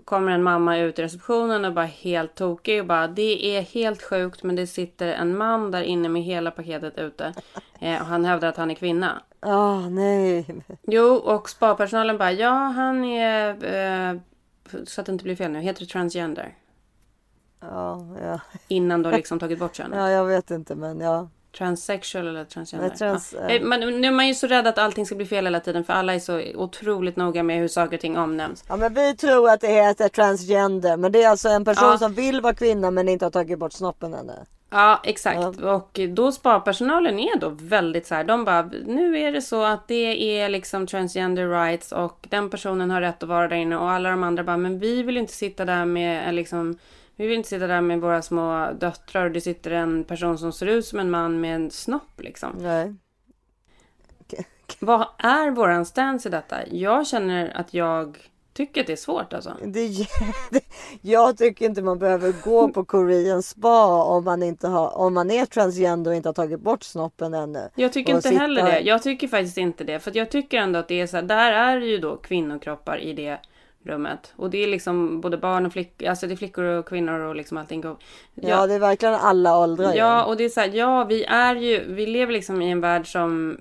kommer 0.05 0.33
en 0.33 0.43
mamma 0.43 0.79
ut 0.79 0.99
i 0.99 1.03
receptionen 1.03 1.65
och 1.65 1.73
bara 1.73 1.85
helt 1.85 2.35
tokig 2.35 2.81
och 2.81 2.87
bara 2.87 3.09
det 3.09 3.57
är 3.57 3.63
helt 3.63 4.03
sjukt 4.03 4.43
men 4.43 4.57
det 4.57 4.67
sitter 4.67 5.09
en 5.09 5.37
man 5.37 5.71
där 5.71 5.83
inne 5.83 6.09
med 6.09 6.23
hela 6.23 6.51
paketet 6.51 6.99
ute 6.99 7.35
eh, 7.81 8.01
och 8.01 8.07
han 8.07 8.25
hävdar 8.25 8.49
att 8.49 8.57
han 8.57 8.71
är 8.71 8.75
kvinna. 8.75 9.23
Åh 9.43 9.91
nej. 9.91 10.47
Jo 10.83 11.15
och 11.15 11.49
spapersonalen 11.49 12.19
bara 12.19 12.33
ja 12.33 12.51
han 12.51 13.05
är 13.05 13.49
eh, 13.51 14.21
så 14.85 15.01
att 15.01 15.07
det 15.07 15.13
inte 15.13 15.25
blir 15.25 15.37
fel 15.37 15.51
nu 15.51 15.61
heter 15.61 15.81
det 15.81 15.87
transgender 15.87 16.55
Ja, 17.71 18.07
ja. 18.23 18.41
innan 18.69 19.03
de 19.03 19.13
liksom 19.17 19.39
tagit 19.39 19.59
bort 19.59 19.77
könet. 19.77 19.99
ja, 19.99 20.11
jag 20.11 20.25
vet 20.25 20.51
inte 20.51 20.75
men 20.75 21.01
ja. 21.01 21.29
Transsexual 21.59 22.29
eller 22.29 22.45
transgender? 22.45 22.89
Nej, 22.89 22.97
trans- 22.99 23.35
ja. 23.41 23.49
Eh, 23.49 23.63
Men 23.63 23.81
nu 24.01 24.07
är 24.09 24.13
man 24.13 24.29
ju 24.29 24.35
så 24.35 24.47
rädd 24.47 24.67
att 24.67 24.79
allting 24.79 25.07
ska 25.07 25.15
bli 25.15 25.27
fel 25.27 25.45
hela 25.47 25.61
tiden 25.61 25.85
för 25.85 25.93
alla 25.93 26.15
är 26.15 26.19
så 26.19 26.43
otroligt 26.55 27.17
noga 27.17 27.43
med 27.43 27.59
hur 27.59 27.69
saker 27.69 27.97
och 27.97 28.01
ting 28.01 28.19
omnämns. 28.19 28.65
Ja 28.69 28.77
men 28.77 28.95
vi 28.95 29.17
tror 29.17 29.51
att 29.51 29.61
det 29.61 29.69
heter 29.69 30.09
transgender. 30.09 30.97
Men 30.97 31.13
det 31.13 31.23
är 31.23 31.29
alltså 31.29 31.49
en 31.49 31.65
person 31.65 31.89
Ja. 31.91 31.99
som 31.99 32.15
vill 32.15 32.41
vara 32.41 32.55
kvinna 32.55 32.91
men 32.91 33.09
inte 33.09 33.25
har 33.25 33.31
tagit 33.31 33.59
bort 33.59 33.73
snoppen 33.73 34.15
ännu. 34.15 34.33
Ja, 34.71 35.01
exakt. 35.05 35.39
Och 35.63 36.01
då 36.15 36.33
spa-personalen 36.33 37.19
är 37.19 37.39
då 37.39 37.49
väldigt 37.49 38.07
så 38.07 38.15
här. 38.15 38.25
De 38.25 38.45
bara, 38.45 38.63
nu 38.87 39.19
är 39.21 39.33
det 39.33 39.43
så 39.43 39.65
att 39.65 39.89
det 39.89 40.39
är 40.41 40.49
liksom 40.49 40.87
transgender 40.87 41.49
rights 41.49 41.93
och 41.93 42.27
den 42.31 42.51
personen 42.51 42.91
har 42.91 43.01
rätt 43.01 43.23
att 43.23 43.29
vara 43.29 43.49
där 43.49 43.57
inne 43.57 43.77
och 43.77 43.91
alla 43.91 44.11
de 44.11 44.23
andra 44.23 44.45
bara, 44.45 44.57
men 44.57 44.79
vi 44.79 45.03
vill 45.03 45.17
inte 45.17 45.33
sitta 45.33 45.65
där 45.65 45.85
med 45.85 46.27
eh, 46.29 46.33
liksom 46.33 46.79
vi 47.17 47.27
vill 47.27 47.37
inte 47.37 47.49
sitta 47.49 47.67
där 47.67 47.81
med 47.81 48.01
våra 48.01 48.23
små 48.23 48.73
döttrar 48.73 49.25
och 49.25 49.31
det 49.31 49.41
sitter 49.41 49.71
en 49.71 50.05
person 50.05 50.39
som 50.39 50.53
ser 50.53 50.67
ut 50.67 50.87
som 50.87 50.99
en 50.99 51.11
man 51.11 51.41
med 51.41 51.57
en 51.57 51.71
snopp 51.71 52.21
liksom. 52.21 52.57
Nej. 52.61 52.95
Vad 54.81 55.07
är 55.19 55.51
våran 55.51 55.87
stance 55.87 56.29
i 56.29 56.33
detta? 56.33 56.67
Jag 56.67 57.07
känner 57.07 57.57
att 57.57 57.75
jag 57.75 58.19
tycker 58.53 58.81
att 58.81 58.87
det 58.87 58.93
är 58.93 58.97
svårt 58.97 59.33
alltså. 59.33 59.57
Det 59.65 60.07
jag 61.01 61.39
tycker 61.39 61.65
inte 61.65 61.83
man 61.83 61.99
behöver 61.99 62.35
gå 62.45 62.69
på 62.69 62.85
Korean 62.85 63.43
spa 63.43 64.03
om 64.03 64.25
man, 64.25 64.43
inte 64.43 64.69
har, 64.69 64.97
om 64.99 65.15
man 65.15 65.31
är 65.31 65.47
transgender 65.47 66.11
och 66.11 66.17
inte 66.17 66.29
har 66.29 66.35
tagit 66.35 66.61
bort 66.61 66.83
snoppen 66.83 67.35
ännu. 67.35 67.69
Jag 67.75 67.93
tycker 67.93 68.17
inte 68.17 68.29
heller 68.29 68.63
det. 68.63 68.81
Jag 68.81 69.03
tycker 69.03 69.29
faktiskt 69.29 69.59
inte 69.59 69.85
det. 69.85 70.01
För 70.01 70.17
jag 70.17 70.31
tycker 70.31 70.59
ändå 70.59 70.79
att 70.79 70.89
det 70.89 71.01
är 71.01 71.07
så 71.07 71.17
här, 71.17 71.23
där 71.23 71.53
är 71.53 71.81
ju 71.81 71.99
då 71.99 72.17
kvinnokroppar 72.17 72.99
i 72.99 73.13
det 73.13 73.39
rummet. 73.87 74.33
Och 74.37 74.51
det 74.51 74.65
är 74.65 74.69
liksom 74.69 75.21
både 75.21 75.37
barn 75.37 75.67
och 75.67 75.73
flickor, 75.73 76.09
alltså 76.09 76.27
det 76.27 76.35
är 76.35 76.37
flickor 76.37 76.65
och 76.65 76.89
kvinnor 76.89 77.21
och 77.21 77.37
liksom 77.37 77.59
allting. 77.59 77.87
Och, 77.87 78.03
Ja, 78.35 78.67
det 78.67 78.75
är 78.75 78.79
verkligen 78.79 79.15
alla 79.15 79.59
åldrar. 79.59 79.95
Ja, 79.95 80.25
och 80.25 80.37
det 80.37 80.45
är 80.45 80.49
så 80.49 80.61
här, 80.61 80.71
ja, 80.75 81.05
vi 81.05 81.25
är 81.25 81.57
ju, 81.57 81.85
vi 81.95 82.07
lever 82.07 82.33
liksom 82.33 82.63
i 82.63 82.71
en 82.71 82.81
värld 82.81 83.13
som 83.13 83.59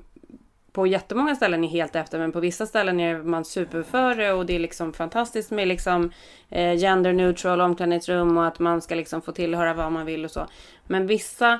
på 0.76 0.88
jättemånga 0.88 1.36
ställen 1.36 1.64
är 1.64 1.68
helt 1.68 1.96
efter, 1.96 2.20
men 2.20 2.32
på 2.32 2.40
vissa 2.40 2.66
ställen 2.66 3.00
är 3.00 3.18
man 3.18 3.46
superföre 3.46 4.34
och 4.34 4.46
det 4.46 4.56
är 4.56 4.60
liksom 4.60 4.94
fantastiskt 4.94 5.52
med 5.52 5.68
liksom 5.68 6.12
eh, 6.50 6.74
gender 6.74 7.14
neutral 7.14 7.62
omklädningsrum 7.62 8.38
och 8.38 8.46
att 8.48 8.60
man 8.60 8.82
ska 8.82 8.96
liksom 8.96 9.22
få 9.22 9.32
tillhöra 9.32 9.74
vad 9.74 9.92
man 9.92 10.06
vill 10.06 10.26
och 10.26 10.32
så. 10.32 10.48
Men 10.88 11.08
vissa, 11.08 11.60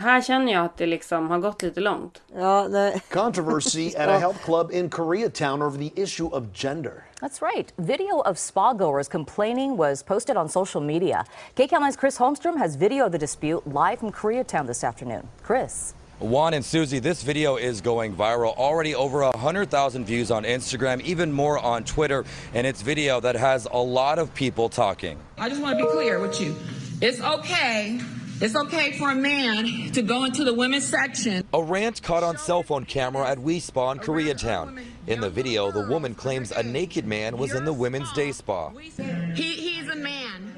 här 0.00 0.22
känner 0.22 0.52
jag 0.52 0.64
att 0.64 0.76
det 0.76 0.86
liksom 0.86 1.30
har 1.30 1.38
gått 1.38 1.62
lite 1.62 1.80
långt. 1.80 2.22
Ja, 2.34 2.68
nej. 2.68 3.02
Controversy 3.10 3.94
at 3.96 4.08
a 4.08 4.18
health 4.18 4.44
club 4.44 4.70
in 4.72 4.90
Koreatown 4.90 5.62
over 5.62 5.78
the 5.78 6.02
issue 6.02 6.28
of 6.28 6.44
gender. 6.54 7.04
That's 7.20 7.42
right. 7.42 7.72
Video 7.76 8.20
of 8.20 8.38
spa 8.38 8.72
goers 8.72 9.08
complaining 9.08 9.76
was 9.76 10.02
posted 10.02 10.36
on 10.36 10.48
social 10.48 10.80
media. 10.80 11.24
KCAL9's 11.56 11.96
Chris 11.96 12.18
Holmstrom 12.18 12.58
has 12.58 12.76
video 12.76 13.06
of 13.06 13.12
the 13.12 13.18
dispute 13.18 13.62
live 13.66 13.98
from 13.98 14.10
Koreatown 14.12 14.66
this 14.66 14.84
afternoon. 14.84 15.28
Chris. 15.42 15.94
Juan 16.20 16.52
and 16.54 16.64
Susie, 16.64 16.98
this 16.98 17.22
video 17.22 17.56
is 17.56 17.80
going 17.80 18.14
viral. 18.14 18.54
Already 18.56 18.94
over 18.94 19.20
100,000 19.20 20.04
views 20.04 20.30
on 20.30 20.44
Instagram, 20.44 21.00
even 21.00 21.32
more 21.32 21.58
on 21.58 21.82
Twitter. 21.84 22.24
And 22.52 22.66
it's 22.66 22.82
video 22.82 23.20
that 23.20 23.36
has 23.36 23.66
a 23.70 23.78
lot 23.78 24.18
of 24.18 24.34
people 24.34 24.68
talking. 24.68 25.18
I 25.38 25.48
just 25.48 25.62
want 25.62 25.78
to 25.78 25.84
be 25.84 25.90
clear 25.90 26.18
with 26.20 26.38
you. 26.38 26.54
It's 27.00 27.20
okay. 27.22 28.00
It's 28.42 28.56
okay 28.56 28.92
for 28.92 29.10
a 29.10 29.14
man 29.14 29.92
to 29.92 30.00
go 30.00 30.24
into 30.24 30.44
the 30.44 30.54
women's 30.54 30.86
section. 30.86 31.44
A 31.52 31.62
rant 31.62 32.02
caught 32.02 32.22
on 32.22 32.38
cell 32.38 32.62
phone 32.62 32.86
camera 32.86 33.28
at 33.28 33.38
We 33.38 33.60
Spa 33.60 33.90
in 33.92 33.98
Koreatown. 33.98 34.82
In 35.06 35.20
the 35.20 35.28
video, 35.28 35.70
the 35.70 35.86
woman 35.86 36.14
claims 36.14 36.50
a 36.50 36.62
naked 36.62 37.06
man 37.06 37.36
was 37.36 37.54
in 37.54 37.66
the 37.66 37.72
women's 37.74 38.10
day 38.14 38.32
spa. 38.32 38.70
He, 39.34 39.42
he's 39.42 39.88
a 39.88 39.96
man. 39.96 40.56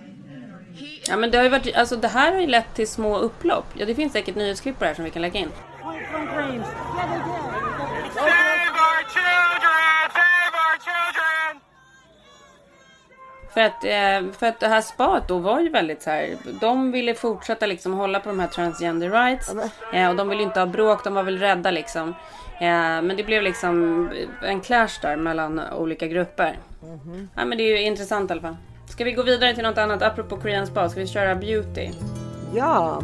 Ja 1.08 1.16
men 1.16 1.30
det 1.30 1.36
har 1.36 1.44
ju 1.44 1.50
varit, 1.50 1.74
alltså 1.74 1.96
det 1.96 2.08
här 2.08 2.32
har 2.32 2.40
ju 2.40 2.46
lett 2.46 2.74
till 2.74 2.88
små 2.88 3.18
upplopp. 3.18 3.66
Ja 3.74 3.86
det 3.86 3.94
finns 3.94 4.12
säkert 4.12 4.36
nyhetsklipp 4.36 4.78
på 4.78 4.84
det 4.84 4.88
här 4.88 4.94
som 4.94 5.04
vi 5.04 5.10
kan 5.10 5.22
lägga 5.22 5.40
in. 5.40 5.48
För 13.54 13.60
att, 13.60 13.84
eh, 13.84 14.32
för 14.38 14.46
att 14.46 14.60
det 14.60 14.68
här 14.68 14.80
spat 14.80 15.28
då 15.28 15.38
var 15.38 15.60
ju 15.60 15.68
väldigt 15.68 16.02
så 16.02 16.10
här. 16.10 16.36
De 16.60 16.92
ville 16.92 17.14
fortsätta 17.14 17.66
liksom 17.66 17.92
hålla 17.92 18.20
på 18.20 18.28
de 18.28 18.40
här 18.40 18.48
transgender 18.48 19.10
rights. 19.10 19.54
Eh, 19.92 20.08
och 20.10 20.16
de 20.16 20.28
ville 20.28 20.42
inte 20.42 20.60
ha 20.60 20.66
bråk, 20.66 21.04
de 21.04 21.14
var 21.14 21.22
väl 21.22 21.38
rädda 21.38 21.70
liksom. 21.70 22.08
Eh, 22.60 23.02
men 23.02 23.16
det 23.16 23.24
blev 23.24 23.42
liksom 23.42 24.08
en 24.42 24.60
clash 24.60 25.00
där 25.02 25.16
mellan 25.16 25.60
olika 25.72 26.06
grupper. 26.06 26.58
Ja 27.36 27.44
men 27.44 27.58
det 27.58 27.64
är 27.64 27.78
ju 27.78 27.82
intressant 27.82 28.30
i 28.30 28.32
alla 28.32 28.42
fall. 28.42 28.56
Ska 28.88 29.04
vi 29.04 29.12
gå 29.12 29.22
vidare 29.22 29.54
till 29.54 29.62
något 29.62 29.78
annat 29.78 30.02
apropå 30.02 30.36
Korean 30.36 30.66
spa? 30.66 30.88
Ska 30.88 31.00
vi 31.00 31.06
köra 31.06 31.34
beauty? 31.34 31.90
Ja. 32.54 33.02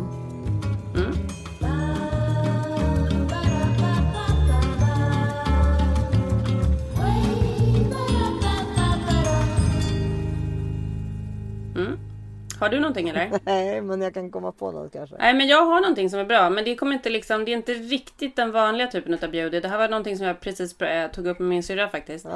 Har 12.61 12.69
du 12.69 12.81
någonting 12.81 13.09
eller? 13.09 13.31
Nej, 13.45 13.81
men 13.81 14.01
jag 14.01 14.15
kan 14.15 14.31
komma 14.31 14.53
på 14.53 14.73
något 14.73 14.93
kanske. 14.93 15.17
Nej 15.19 15.35
men 15.35 15.47
jag 15.47 15.67
har 15.67 15.81
någonting 15.81 16.11
som 16.11 16.19
är 16.19 16.25
bra 16.25 16.51
men 16.51 16.65
det 16.65 16.75
kommer 16.75 16.93
inte 16.93 17.11
liksom, 17.11 17.45
det 17.45 17.51
är 17.51 17.57
inte 17.57 17.75
riktigt 17.75 18.37
den 18.37 18.53
vanliga 18.53 18.87
typen 18.87 19.15
av 19.23 19.31
beauty. 19.31 19.61
Det 19.61 19.69
här 19.69 19.79
var 19.79 19.89
någonting 19.89 20.17
som 20.17 20.27
jag 20.27 20.41
precis 20.41 20.81
eh, 20.81 21.11
tog 21.11 21.27
upp 21.27 21.39
med 21.39 21.49
min 21.49 21.63
syrra 21.63 21.89
faktiskt. 21.89 22.27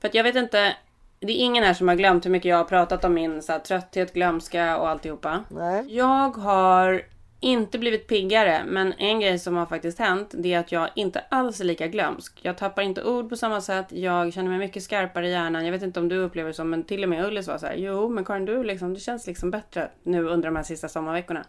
För 0.00 0.08
att 0.08 0.14
jag 0.14 0.24
vet 0.24 0.36
inte, 0.36 0.76
det 1.20 1.32
är 1.32 1.44
ingen 1.44 1.64
här 1.64 1.74
som 1.74 1.88
har 1.88 1.94
glömt 1.94 2.26
hur 2.26 2.30
mycket 2.30 2.48
jag 2.48 2.56
har 2.56 2.64
pratat 2.64 3.04
om 3.04 3.14
min 3.14 3.42
så 3.42 3.52
här, 3.52 3.58
trötthet, 3.58 4.14
glömska 4.14 4.78
och 4.78 4.88
alltihopa. 4.88 5.44
Nej. 5.48 5.96
Jag 5.96 6.36
har 6.36 7.02
inte 7.40 7.78
blivit 7.78 8.06
piggare 8.06 8.64
men 8.66 8.92
en 8.92 9.20
grej 9.20 9.38
som 9.38 9.56
har 9.56 9.66
faktiskt 9.66 9.98
hänt 9.98 10.34
det 10.38 10.54
är 10.54 10.58
att 10.58 10.72
jag 10.72 10.88
inte 10.94 11.20
alls 11.28 11.60
är 11.60 11.64
lika 11.64 11.86
glömsk. 11.86 12.38
Jag 12.42 12.58
tappar 12.58 12.82
inte 12.82 13.04
ord 13.04 13.28
på 13.28 13.36
samma 13.36 13.60
sätt. 13.60 13.86
Jag 13.88 14.32
känner 14.32 14.48
mig 14.48 14.58
mycket 14.58 14.82
skarpare 14.82 15.28
i 15.28 15.30
hjärnan. 15.30 15.64
Jag 15.64 15.72
vet 15.72 15.82
inte 15.82 16.00
om 16.00 16.08
du 16.08 16.16
upplever 16.16 16.48
det 16.48 16.54
så 16.54 16.64
men 16.64 16.84
till 16.84 17.02
och 17.02 17.08
med 17.08 17.26
Ullis 17.26 17.48
var 17.48 17.58
så 17.58 17.66
här. 17.66 17.74
Jo 17.74 18.08
men 18.08 18.24
Karin 18.24 18.44
du 18.44 18.64
liksom, 18.64 18.94
det 18.94 19.00
känns 19.00 19.26
liksom 19.26 19.50
bättre 19.50 19.90
nu 20.02 20.28
under 20.28 20.48
de 20.48 20.56
här 20.56 20.62
sista 20.62 20.88
sommarveckorna. 20.88 21.44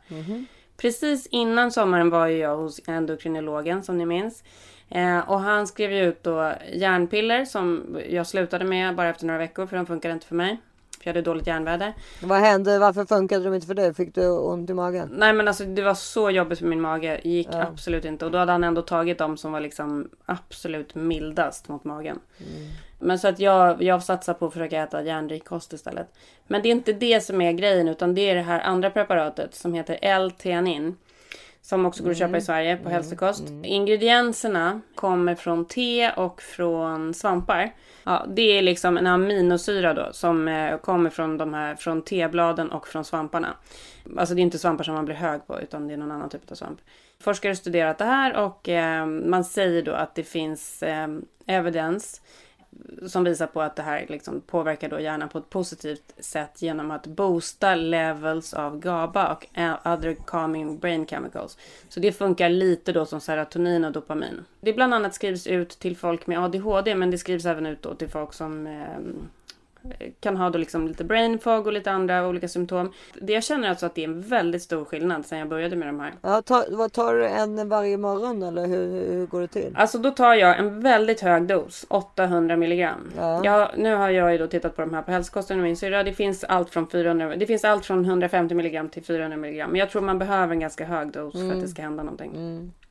Precis 0.78 1.28
innan 1.28 1.72
sommaren 1.72 2.10
var 2.10 2.28
ju 2.28 2.38
jag 2.38 2.58
hos 2.58 2.82
endokrinologen 2.88 3.84
som 3.84 3.98
ni 3.98 4.06
minns. 4.06 4.44
Eh, 4.90 5.30
och 5.30 5.40
han 5.40 5.68
skrev 5.68 5.92
ju 5.92 6.04
ut 6.04 6.24
då 6.24 6.54
järnpiller 6.74 7.46
som 7.46 7.98
jag 8.10 8.28
slutade 8.28 8.66
med 8.66 8.96
bara 8.96 9.10
efter 9.10 9.26
några 9.26 9.38
veckor 9.40 9.68
för 9.68 9.78
de 9.78 9.86
funkade 9.86 10.14
inte 10.14 10.28
för 10.28 10.36
mig. 10.36 10.58
För 11.00 11.10
jag 11.10 11.14
hade 11.14 11.22
dåligt 11.22 11.48
järnväder. 11.48 11.94
Vad 12.22 12.40
hände? 12.40 12.80
Varför 12.80 13.06
funkade 13.06 13.44
de 13.44 13.54
inte 13.54 13.68
för 13.68 13.74
dig? 13.74 13.94
Fick 13.94 14.16
du 14.16 14.30
ont 14.30 14.70
i 14.70 14.74
magen? 14.74 15.10
Nej 15.12 15.34
men 15.34 15.48
alltså 15.48 15.66
det 15.66 15.82
var 15.82 15.94
så 15.94 16.30
jobbigt 16.30 16.60
för 16.60 16.66
min 16.66 16.82
mage. 16.82 17.22
Gick 17.24 17.50
absolut 17.52 18.06
inte. 18.06 18.26
Och 18.26 18.32
då 18.32 18.38
hade 18.38 18.52
han 18.52 18.64
ändå 18.64 18.82
tagit 18.82 19.18
de 19.18 19.38
som 19.38 19.52
var 19.52 19.60
liksom 19.60 20.10
absolut 20.26 20.96
mildast 20.96 21.68
mot 21.68 21.84
magen. 21.84 22.20
Men 23.00 23.20
så 23.20 23.28
att 23.28 23.40
jag, 23.40 23.84
jag 23.84 24.04
satsar 24.04 24.34
på 24.34 24.46
att 24.46 24.54
försöka 24.54 24.84
äta 24.84 25.04
järnrik 25.04 25.46
kost 25.46 25.74
istället. 25.74 26.08
Men 26.48 26.62
det 26.62 26.70
är 26.70 26.72
inte 26.72 26.94
det 26.94 27.22
som 27.22 27.42
är 27.42 27.52
grejen 27.52 27.88
utan 27.88 28.16
det 28.16 28.30
är 28.30 28.36
det 28.36 28.42
här 28.42 28.60
andra 28.60 28.90
preparatet 28.90 29.56
som 29.56 29.74
heter 29.74 30.00
L-theanin. 30.02 30.98
Som 31.62 31.86
också 31.86 32.04
går 32.04 32.12
att 32.12 32.18
köpa 32.18 32.38
i 32.38 32.42
Sverige 32.42 32.78
på 32.78 32.90
hälsokost. 32.90 33.44
Ingredienserna 33.64 34.82
kommer 34.96 35.36
från 35.36 35.66
te 35.66 36.12
och 36.12 36.42
från 36.42 37.14
svampar. 37.14 37.72
Ja, 38.04 38.26
det 38.28 38.58
är 38.58 38.62
liksom 38.62 38.98
en 38.98 39.08
aminosyra 39.08 39.94
då 39.94 40.10
som 40.12 40.48
eh, 40.48 40.78
kommer 40.78 41.10
från 41.10 41.38
de 41.38 41.54
här 41.54 41.76
från 41.76 42.02
tebladen 42.02 42.72
och 42.72 42.88
från 42.88 43.06
svamparna. 43.06 43.56
Alltså 44.18 44.36
det 44.36 44.42
är 44.42 44.44
inte 44.44 44.60
svampar 44.60 44.84
som 44.84 44.94
man 44.94 45.06
blir 45.06 45.16
hög 45.16 45.48
på 45.48 45.62
utan 45.62 45.88
det 45.88 45.94
är 45.94 45.98
någon 45.98 46.12
annan 46.12 46.30
typ 46.30 46.52
av 46.52 46.56
svamp. 46.56 46.80
Forskare 47.20 47.50
har 47.50 47.56
studerat 47.56 47.98
det 47.98 48.06
här 48.06 48.38
och 48.38 48.70
eh, 48.70 49.06
man 49.06 49.44
säger 49.44 49.84
då 49.84 49.92
att 49.92 50.16
det 50.16 50.24
finns 50.24 50.84
eh, 50.84 51.08
evidens 51.46 52.22
som 53.08 53.24
visar 53.24 53.48
på 53.48 53.62
att 53.62 53.76
det 53.76 53.84
här 53.84 54.06
liksom 54.10 54.42
påverkar 54.42 54.90
då 54.90 55.00
hjärnan 55.00 55.30
på 55.30 55.38
ett 55.38 55.50
positivt 55.50 56.14
sätt 56.18 56.62
genom 56.62 56.92
att 56.92 57.08
boosta 57.08 57.76
levels 57.76 58.54
av 58.54 58.80
GABA 58.80 59.32
och 59.32 59.46
other 59.86 60.18
calming 60.28 60.80
brain 60.80 61.06
chemicals. 61.06 61.58
Så 61.90 62.00
det 62.00 62.12
funkar 62.12 62.50
lite 62.50 62.92
då 62.92 63.06
som 63.06 63.22
serotonin 63.22 63.86
och 63.86 63.92
dopamin. 63.92 64.46
Det 64.62 64.74
bland 64.74 64.94
annat 64.94 65.16
skrivs 65.16 65.48
ut 65.48 65.70
till 65.70 65.98
folk 65.98 66.28
med 66.28 66.44
ADHD 66.44 66.96
men 66.96 67.12
det 67.12 67.18
skrivs 67.18 67.46
även 67.46 67.66
ut 67.66 67.82
då 67.82 67.96
till 67.96 68.10
folk 68.10 68.34
som 68.34 68.68
eh, 68.68 69.00
kan 70.20 70.38
ha 70.38 70.50
då 70.50 70.58
liksom 70.58 70.88
lite 70.88 71.04
brain 71.04 71.40
fog 71.40 71.68
och 71.68 71.74
lite 71.74 71.92
andra 71.92 72.28
olika 72.28 72.48
symptom. 72.48 72.94
Det 73.22 73.34
jag 73.34 73.44
känner 73.44 73.70
alltså 73.70 73.86
att 73.86 73.96
det 73.96 74.04
är 74.04 74.08
en 74.08 74.22
väldigt 74.22 74.62
stor 74.62 74.86
skillnad 74.86 75.26
sen 75.26 75.40
jag 75.40 75.50
började 75.50 75.76
med 75.76 75.88
de 75.88 76.00
här. 76.00 76.14
Ja, 76.22 76.42
ta, 76.42 76.66
vad 76.72 76.94
tar 76.94 77.16
du 77.16 77.28
en 77.28 77.70
varje 77.70 77.98
morgon 77.98 78.44
eller 78.44 78.68
hur, 78.68 79.12
hur 79.12 79.26
går 79.26 79.42
det 79.42 79.48
till? 79.48 79.76
Alltså 79.76 79.98
då 79.98 80.12
tar 80.12 80.34
jag 80.34 80.60
en 80.60 80.82
väldigt 80.82 81.22
hög 81.22 81.48
dos, 81.48 81.86
800 81.90 82.56
milligram. 82.56 83.12
Ja. 83.18 83.42
Jag, 83.44 83.70
nu 83.78 83.96
har 83.96 84.10
jag 84.10 84.32
ju 84.32 84.38
då 84.38 84.48
tittat 84.48 84.76
på 84.76 84.82
de 84.82 84.94
här 84.94 85.02
på 85.02 85.12
hälsokosten 85.12 85.58
och 85.58 85.64
min 85.64 85.78
syrra. 85.78 86.04
Det 86.04 86.14
finns 86.14 86.44
allt 86.44 86.70
från 86.70 86.90
400, 86.90 87.36
det 87.36 87.46
finns 87.46 87.66
allt 87.66 87.86
från 87.86 88.06
150 88.06 88.56
milligram 88.56 88.90
till 88.90 89.04
400 89.04 89.38
milligram. 89.38 89.72
Men 89.72 89.80
jag 89.80 89.90
tror 89.90 90.02
man 90.02 90.20
behöver 90.20 90.54
en 90.54 90.60
ganska 90.60 90.86
hög 90.86 91.12
dos 91.12 91.34
för 91.34 91.52
att 91.52 91.62
det 91.62 91.68
ska 91.68 91.82
hända 91.82 92.04
någonting. 92.04 92.32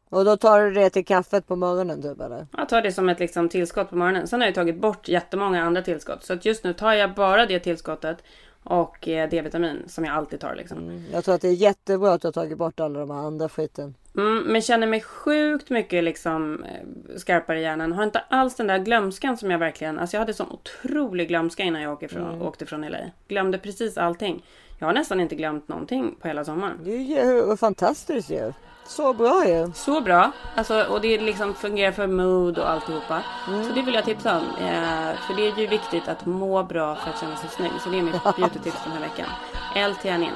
Och 0.08 0.24
då 0.24 0.36
tar 0.36 0.60
du 0.60 0.70
det 0.70 0.90
till 0.90 1.04
kaffet 1.04 1.46
på 1.46 1.56
morgonen 1.56 2.02
typ 2.02 2.20
eller? 2.20 2.46
Jag 2.56 2.68
tar 2.68 2.82
det 2.82 2.92
som 2.92 3.08
ett 3.08 3.20
liksom, 3.20 3.48
tillskott 3.48 3.90
på 3.90 3.96
morgonen. 3.96 4.28
Sen 4.28 4.40
har 4.40 4.48
jag 4.48 4.54
tagit 4.54 4.80
bort 4.80 5.08
jättemånga 5.08 5.62
andra 5.62 5.82
tillskott. 5.82 6.24
Så 6.24 6.32
att 6.32 6.44
just 6.44 6.64
nu 6.64 6.72
tar 6.72 6.92
jag 6.92 7.14
bara 7.14 7.46
det 7.46 7.58
tillskottet 7.58 8.22
och 8.62 9.08
eh, 9.08 9.28
D-vitamin 9.28 9.82
som 9.86 10.04
jag 10.04 10.14
alltid 10.14 10.40
tar. 10.40 10.54
Liksom. 10.54 11.04
Jag 11.12 11.24
tror 11.24 11.34
att 11.34 11.40
det 11.40 11.48
är 11.48 11.52
jättebra 11.52 12.12
att 12.12 12.20
du 12.20 12.26
har 12.26 12.32
tagit 12.32 12.58
bort 12.58 12.80
alla 12.80 13.00
de 13.00 13.10
här 13.10 13.18
andra 13.18 13.48
skiten. 13.48 13.94
Mm, 14.16 14.38
men 14.38 14.62
känner 14.62 14.86
mig 14.86 15.00
sjukt 15.00 15.70
mycket 15.70 16.04
liksom, 16.04 16.64
eh, 16.64 17.16
skarpare 17.16 17.58
i 17.58 17.62
hjärnan. 17.62 17.92
Har 17.92 18.04
inte 18.04 18.18
alls 18.18 18.54
den 18.54 18.66
där 18.66 18.78
glömskan 18.78 19.36
som 19.36 19.50
jag 19.50 19.58
verkligen... 19.58 19.98
Alltså 19.98 20.16
jag 20.16 20.20
hade 20.20 20.34
sån 20.34 20.50
otrolig 20.50 21.28
glömska 21.28 21.62
innan 21.62 21.82
jag 21.82 21.92
åkte 21.92 22.08
från, 22.08 22.42
åkte 22.42 22.66
från 22.66 22.80
LA. 22.80 22.98
Glömde 23.28 23.58
precis 23.58 23.98
allting. 23.98 24.44
Jag 24.78 24.86
har 24.86 24.94
nästan 24.94 25.20
inte 25.20 25.34
glömt 25.34 25.68
någonting 25.68 26.16
på 26.20 26.28
hela 26.28 26.44
sommaren. 26.44 26.80
Det 26.84 26.90
är 26.90 27.48
ju 27.48 27.56
fantastiskt 27.56 28.30
ju. 28.30 28.52
Så 28.88 29.12
bra 29.12 29.48
ju. 29.48 29.72
Så 29.74 30.00
bra. 30.00 30.30
Alltså, 30.56 30.82
och 30.82 31.00
det 31.00 31.18
liksom 31.18 31.54
fungerar 31.54 31.92
för 31.92 32.06
mood 32.06 32.58
och 32.58 32.70
alltihopa. 32.70 33.22
Så 33.46 33.72
det 33.74 33.82
vill 33.82 33.94
jag 33.94 34.04
tipsa 34.04 34.36
om. 34.36 34.44
Eh, 34.66 35.16
för 35.26 35.34
det 35.36 35.48
är 35.48 35.58
ju 35.58 35.66
viktigt 35.66 36.08
att 36.08 36.26
må 36.26 36.62
bra 36.62 36.94
för 36.94 37.10
att 37.10 37.20
känna 37.20 37.36
sig 37.36 37.48
snygg. 37.50 37.70
Så 37.84 37.88
det 37.88 37.98
är 37.98 38.02
mitt 38.02 38.22
beauty-tips 38.22 38.84
den 38.84 38.92
här 38.92 39.00
veckan. 39.00 39.26
L-theanin. 39.74 40.32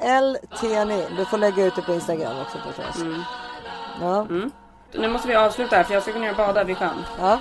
L-theanin. 0.00 1.04
Du 1.16 1.24
får 1.24 1.38
lägga 1.38 1.64
ut 1.64 1.76
det 1.76 1.82
på 1.82 1.94
Instagram 1.94 2.38
också 2.40 2.58
förstås. 2.58 3.04
Ja. 4.00 4.26
Nu 4.92 5.08
måste 5.08 5.28
vi 5.28 5.34
avsluta 5.34 5.76
här 5.76 5.84
för 5.84 5.94
jag 5.94 6.02
ska 6.02 6.12
gå 6.12 6.18
ner 6.18 6.30
och 6.30 6.36
bada 6.36 6.64
vid 6.64 6.78
sjön. 6.78 7.04
Ja. 7.18 7.38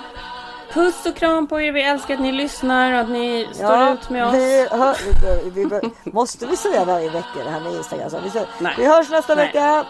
Puss 0.74 1.06
och 1.06 1.16
kram 1.16 1.48
på 1.48 1.62
er. 1.62 1.72
Vi 1.72 1.82
älskar 1.82 2.14
att 2.14 2.20
ni 2.20 2.32
lyssnar 2.32 2.94
och 2.94 3.00
att 3.00 3.10
ni 3.10 3.48
står 3.52 3.66
Ja, 3.72 3.94
ut 3.94 4.10
med 4.10 4.28
oss. 4.28 4.34
Vi 4.34 4.68
hör, 4.72 4.96
vi 5.50 5.66
vi 5.66 5.92
måste 6.12 6.46
vi 6.46 6.58
säga 6.58 6.86
varje 6.86 7.10
vecka 7.10 7.44
det 7.44 7.50
här 7.50 7.60
med 7.60 7.74
Instagram? 7.74 8.10
Så 8.10 8.20
vi, 8.24 8.30
säger, 8.30 8.48
Nej. 8.60 8.74
vi 8.78 8.86
hörs 8.88 9.10
nästa 9.10 9.36
Nej. 9.36 9.46
vecka. 9.46 9.86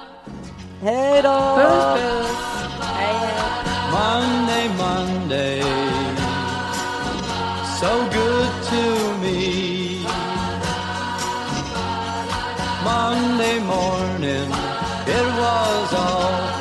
Hej! 0.82 1.22
Puss 1.24 1.86
puss. 1.94 2.40
Hej 3.00 3.16
hej. 3.22 3.40
Monday, 3.92 4.70
Monday, 4.78 5.62
so 7.80 7.90
good 8.14 8.52
to 8.70 8.84
me. 9.22 10.06
Monday 12.84 13.60
morning, 13.60 14.50
it 15.08 15.28
was 15.42 15.94
all 15.94 16.59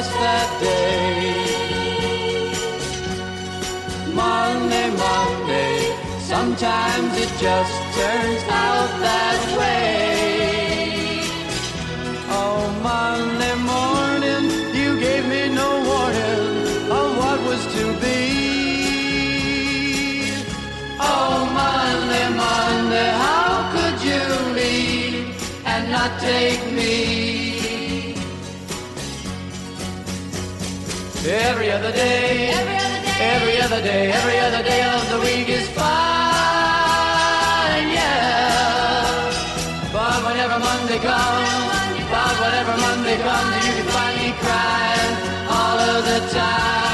can't 0.00 0.14
that 0.20 0.60
day. 0.60 1.34
Monday, 4.14 4.90
Monday, 4.90 5.96
sometimes 6.20 7.16
it 7.16 7.30
just 7.40 7.72
turns 7.96 8.42
out 8.48 9.00
that 9.00 9.58
way. 9.58 10.07
Every 31.30 31.70
other 31.70 31.92
day, 31.92 32.48
every 32.48 32.78
other 32.78 33.02
day, 33.02 33.20
every 33.20 33.60
other 33.60 33.82
day, 33.82 34.10
every 34.10 34.38
other 34.38 34.62
day 34.62 34.82
of 34.82 35.10
the 35.10 35.18
week 35.20 35.50
is 35.50 35.68
fine, 35.68 35.84
yeah. 37.92 39.28
But 39.92 40.24
whenever 40.24 40.58
Monday 40.58 40.96
comes, 40.96 42.00
but 42.10 42.34
whenever 42.40 42.76
Monday 42.80 43.18
comes, 43.18 43.66
you 43.66 43.72
can 43.76 43.88
find 43.92 44.16
me 44.22 44.32
crying 44.40 45.16
all 45.50 45.78
of 45.78 46.02
the 46.06 46.20
time. 46.32 46.87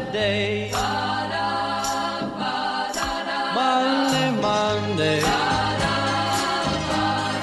Trust 0.00 0.12
that 0.12 0.12
day. 0.12 0.70
Monday, 3.54 4.30
Monday. 4.40 5.18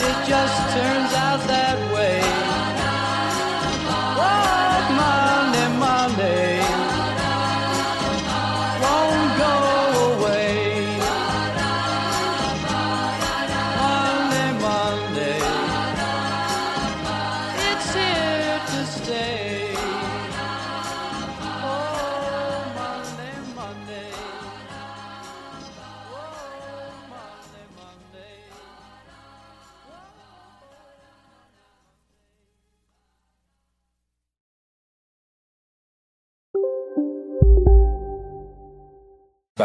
It 0.08 0.28
just 0.28 0.74
turns 0.74 0.97